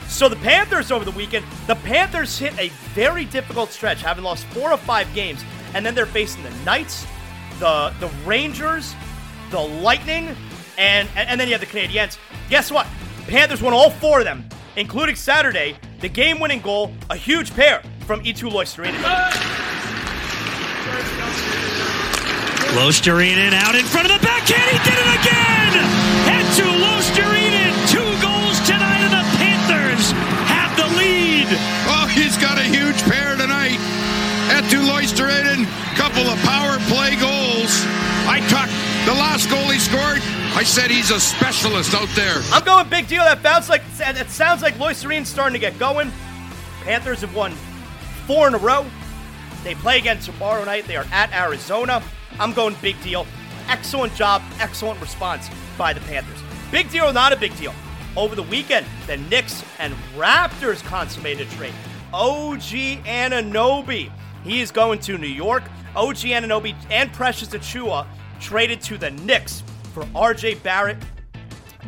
So 0.08 0.28
the 0.28 0.36
Panthers 0.36 0.92
over 0.92 1.06
the 1.06 1.10
weekend, 1.12 1.46
the 1.66 1.76
Panthers 1.76 2.38
hit 2.38 2.58
a 2.58 2.68
very 2.92 3.24
difficult 3.24 3.70
stretch, 3.70 4.02
having 4.02 4.24
lost 4.24 4.44
four 4.46 4.70
or 4.70 4.76
five 4.76 5.12
games, 5.14 5.42
and 5.72 5.86
then 5.86 5.94
they're 5.94 6.04
facing 6.04 6.42
the 6.42 6.50
Knights, 6.66 7.06
the 7.58 7.92
the 8.00 8.08
Rangers, 8.26 8.94
the 9.50 9.60
Lightning, 9.60 10.34
and 10.78 11.08
and 11.16 11.40
then 11.40 11.48
you 11.48 11.54
have 11.54 11.60
the 11.60 11.66
Canadiens. 11.66 12.18
Guess 12.48 12.70
what? 12.70 12.86
Panthers 13.26 13.62
won 13.62 13.72
all 13.72 13.90
four 13.90 14.18
of 14.18 14.24
them, 14.24 14.48
including 14.76 15.14
Saturday. 15.16 15.76
The 16.00 16.08
game-winning 16.08 16.60
goal, 16.60 16.92
a 17.10 17.16
huge 17.16 17.54
pair 17.54 17.80
from 18.06 18.24
Eetu 18.24 18.50
Luostarinen. 18.50 18.98
Luostarinen 22.74 23.52
out 23.52 23.76
in 23.76 23.84
front 23.84 24.10
of 24.10 24.18
the 24.18 24.24
backhand. 24.26 24.66
He 24.66 24.78
did 24.82 24.98
it 24.98 25.10
again. 25.22 25.72
Eetu 26.26 26.66
Luostarinen, 26.66 27.70
two 27.86 28.10
goals 28.18 28.58
tonight, 28.66 29.04
and 29.06 29.14
the 29.14 29.24
Panthers 29.38 30.10
have 30.50 30.74
the 30.74 30.88
lead. 30.98 31.46
Oh, 31.86 32.10
he's 32.10 32.36
got 32.38 32.58
a 32.58 32.64
huge 32.64 33.00
pair 33.04 33.36
tonight. 33.36 33.78
Eetu 34.50 34.82
Luostarinen, 34.82 35.68
couple 35.94 36.26
of 36.26 36.38
power 36.42 36.80
play 36.90 37.14
goals. 37.20 37.84
I 38.26 38.40
talked 38.50 38.72
last 39.42 39.50
goal 39.50 39.70
he 39.70 39.78
scored. 39.78 40.20
I 40.56 40.62
said 40.62 40.90
he's 40.90 41.10
a 41.10 41.18
specialist 41.18 41.94
out 41.94 42.08
there. 42.14 42.40
I'm 42.52 42.64
going 42.64 42.88
big 42.88 43.08
deal. 43.08 43.24
That 43.24 43.42
sounds 43.42 43.68
like 43.68 43.82
it 43.98 44.30
sounds 44.30 44.62
like 44.62 44.74
Luostarinen 44.74 45.26
starting 45.26 45.54
to 45.54 45.58
get 45.58 45.78
going. 45.78 46.12
Panthers 46.82 47.22
have 47.22 47.34
won 47.34 47.52
four 48.26 48.48
in 48.48 48.54
a 48.54 48.58
row. 48.58 48.86
They 49.64 49.74
play 49.74 49.98
again 49.98 50.18
tomorrow 50.18 50.64
night. 50.64 50.86
They 50.86 50.96
are 50.96 51.06
at 51.12 51.32
Arizona. 51.32 52.02
I'm 52.38 52.52
going 52.52 52.76
big 52.82 53.00
deal. 53.02 53.26
Excellent 53.68 54.14
job, 54.14 54.42
excellent 54.60 55.00
response 55.00 55.48
by 55.78 55.92
the 55.92 56.00
Panthers. 56.00 56.38
Big 56.70 56.90
deal 56.90 57.04
or 57.04 57.12
not 57.12 57.32
a 57.32 57.36
big 57.36 57.56
deal? 57.56 57.74
Over 58.16 58.34
the 58.34 58.42
weekend, 58.42 58.86
the 59.06 59.16
Knicks 59.16 59.64
and 59.78 59.94
Raptors 60.16 60.82
consummated 60.84 61.48
a 61.48 61.50
trade. 61.52 61.74
OG 62.12 62.60
Anunoby. 63.06 64.10
he 64.44 64.60
is 64.60 64.70
going 64.70 64.98
to 65.00 65.16
New 65.16 65.26
York. 65.26 65.64
OG 65.94 66.16
Anunoby 66.16 66.74
and 66.90 67.12
Precious 67.12 67.48
Achiuwa 67.48 68.06
traded 68.42 68.82
to 68.82 68.98
the 68.98 69.10
Knicks 69.10 69.62
for 69.94 70.02
RJ 70.06 70.62
Barrett 70.62 70.98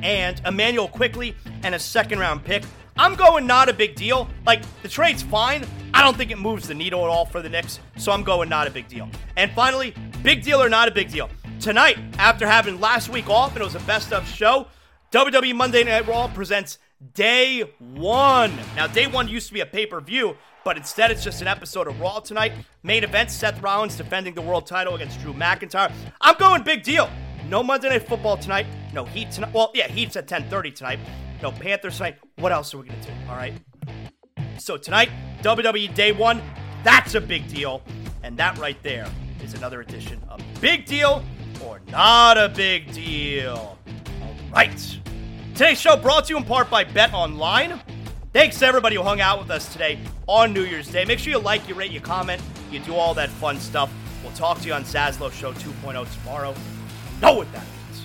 and 0.02 0.40
Immanuel 0.46 0.88
Quickley 0.88 1.34
and 1.62 1.74
a 1.74 1.78
second 1.78 2.20
round 2.20 2.44
pick. 2.44 2.62
I'm 2.96 3.16
going 3.16 3.46
not 3.46 3.68
a 3.68 3.72
big 3.72 3.96
deal. 3.96 4.28
Like, 4.46 4.62
the 4.82 4.88
trade's 4.88 5.22
fine. 5.22 5.66
I 5.92 6.00
don't 6.00 6.16
think 6.16 6.30
it 6.30 6.38
moves 6.38 6.68
the 6.68 6.74
needle 6.74 7.02
at 7.02 7.08
all 7.08 7.26
for 7.26 7.42
the 7.42 7.48
Knicks, 7.48 7.80
so 7.96 8.12
I'm 8.12 8.22
going 8.22 8.48
not 8.48 8.68
a 8.68 8.70
big 8.70 8.86
deal. 8.86 9.08
And 9.36 9.50
finally, 9.50 9.94
big 10.22 10.42
deal 10.42 10.62
or 10.62 10.68
not 10.68 10.86
a 10.86 10.92
big 10.92 11.10
deal. 11.10 11.28
Tonight, 11.60 11.98
after 12.18 12.46
having 12.46 12.80
last 12.80 13.08
week 13.08 13.28
off 13.28 13.52
and 13.52 13.60
it 13.60 13.64
was 13.64 13.74
a 13.74 13.80
best 13.80 14.12
of 14.12 14.26
show, 14.28 14.68
WWE 15.10 15.54
Monday 15.54 15.82
Night 15.82 16.06
Raw 16.06 16.28
presents 16.28 16.78
Day 17.14 17.62
One. 17.78 18.52
Now, 18.76 18.86
Day 18.86 19.06
One 19.08 19.28
used 19.28 19.48
to 19.48 19.54
be 19.54 19.60
a 19.60 19.66
pay 19.66 19.86
per 19.86 20.00
view, 20.00 20.36
but 20.64 20.76
instead 20.76 21.10
it's 21.10 21.22
just 21.22 21.42
an 21.42 21.48
episode 21.48 21.86
of 21.86 22.00
Raw 22.00 22.20
tonight. 22.20 22.52
Main 22.82 23.04
event 23.04 23.30
Seth 23.30 23.60
Rollins 23.62 23.96
defending 23.96 24.34
the 24.34 24.42
world 24.42 24.66
title 24.66 24.94
against 24.94 25.20
Drew 25.20 25.32
McIntyre. 25.32 25.92
I'm 26.20 26.36
going 26.38 26.62
big 26.62 26.82
deal. 26.82 27.10
No 27.48 27.62
Monday 27.62 27.90
Night 27.90 28.08
Football 28.08 28.38
tonight. 28.38 28.66
No 28.92 29.04
Heat 29.04 29.30
tonight. 29.30 29.52
Well, 29.52 29.70
yeah, 29.74 29.86
Heat's 29.88 30.16
at 30.16 30.26
10:30 30.26 30.74
tonight. 30.74 30.98
No 31.42 31.52
Panthers 31.52 31.98
tonight. 31.98 32.16
What 32.36 32.52
else 32.52 32.72
are 32.74 32.78
we 32.78 32.88
gonna 32.88 33.02
do? 33.02 33.10
All 33.28 33.36
right. 33.36 33.52
So 34.58 34.76
tonight, 34.76 35.10
WWE 35.42 35.94
Day 35.94 36.12
One. 36.12 36.42
That's 36.82 37.14
a 37.14 37.20
big 37.20 37.48
deal, 37.48 37.82
and 38.22 38.36
that 38.38 38.56
right 38.58 38.82
there 38.82 39.06
is 39.42 39.54
another 39.54 39.80
edition 39.82 40.22
of 40.28 40.40
Big 40.60 40.86
Deal 40.86 41.22
or 41.64 41.80
Not 41.90 42.38
a 42.38 42.48
Big 42.48 42.92
Deal. 42.92 43.78
All 44.22 44.34
right. 44.52 45.00
Today's 45.54 45.80
show 45.80 45.96
brought 45.96 46.26
to 46.26 46.30
you 46.30 46.36
in 46.36 46.44
part 46.44 46.70
by 46.70 46.84
Bet 46.84 47.12
Online. 47.12 47.80
Thanks 48.34 48.58
to 48.58 48.66
everybody 48.66 48.96
who 48.96 49.02
hung 49.02 49.20
out 49.20 49.38
with 49.38 49.48
us 49.52 49.72
today 49.72 49.96
on 50.26 50.52
New 50.52 50.64
Year's 50.64 50.88
Day. 50.88 51.04
Make 51.04 51.20
sure 51.20 51.32
you 51.32 51.38
like, 51.38 51.68
you 51.68 51.76
rate, 51.76 51.92
you 51.92 52.00
comment, 52.00 52.42
you 52.68 52.80
do 52.80 52.96
all 52.96 53.14
that 53.14 53.30
fun 53.30 53.60
stuff. 53.60 53.92
We'll 54.24 54.32
talk 54.32 54.58
to 54.58 54.66
you 54.66 54.72
on 54.72 54.82
Zaslow 54.82 55.30
Show 55.30 55.52
2.0 55.52 56.12
tomorrow. 56.18 56.52
Know 57.22 57.34
what 57.34 57.52
that 57.52 57.62
means. 57.62 58.04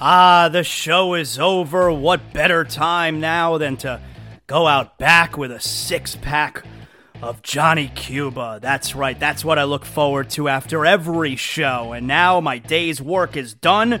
Ah, 0.00 0.48
the 0.52 0.62
show 0.62 1.14
is 1.14 1.40
over. 1.40 1.90
What 1.90 2.32
better 2.32 2.62
time 2.62 3.18
now 3.18 3.58
than 3.58 3.76
to 3.78 4.00
go 4.46 4.68
out 4.68 4.98
back 4.98 5.36
with 5.36 5.50
a 5.50 5.58
six 5.58 6.14
pack 6.14 6.64
of 7.22 7.42
Johnny 7.42 7.88
Cuba. 7.88 8.60
That's 8.62 8.94
right, 8.94 9.18
that's 9.18 9.44
what 9.44 9.58
I 9.58 9.64
look 9.64 9.84
forward 9.84 10.30
to 10.30 10.48
after 10.48 10.86
every 10.86 11.34
show. 11.34 11.92
And 11.92 12.06
now 12.06 12.40
my 12.40 12.58
day's 12.58 13.02
work 13.02 13.36
is 13.36 13.52
done. 13.52 14.00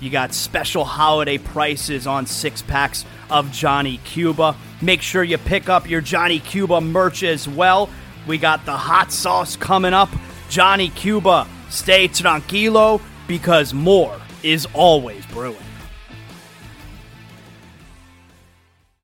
you 0.00 0.10
got 0.10 0.32
special 0.32 0.84
holiday 0.84 1.38
prices 1.38 2.06
on 2.06 2.26
six 2.26 2.62
packs 2.62 3.04
of 3.30 3.52
Johnny 3.52 3.98
Cuba. 4.04 4.56
Make 4.80 5.02
sure 5.02 5.22
you 5.22 5.38
pick 5.38 5.68
up 5.68 5.88
your 5.88 6.00
Johnny 6.00 6.40
Cuba 6.40 6.80
merch 6.80 7.22
as 7.22 7.48
well. 7.48 7.90
We 8.26 8.38
got 8.38 8.64
the 8.64 8.76
hot 8.76 9.12
sauce 9.12 9.56
coming 9.56 9.92
up. 9.94 10.08
Johnny 10.48 10.88
Cuba, 10.90 11.46
stay 11.68 12.08
tranquilo 12.08 13.00
because 13.28 13.74
more 13.74 14.20
is 14.42 14.66
always 14.74 15.24
brewing. 15.26 15.69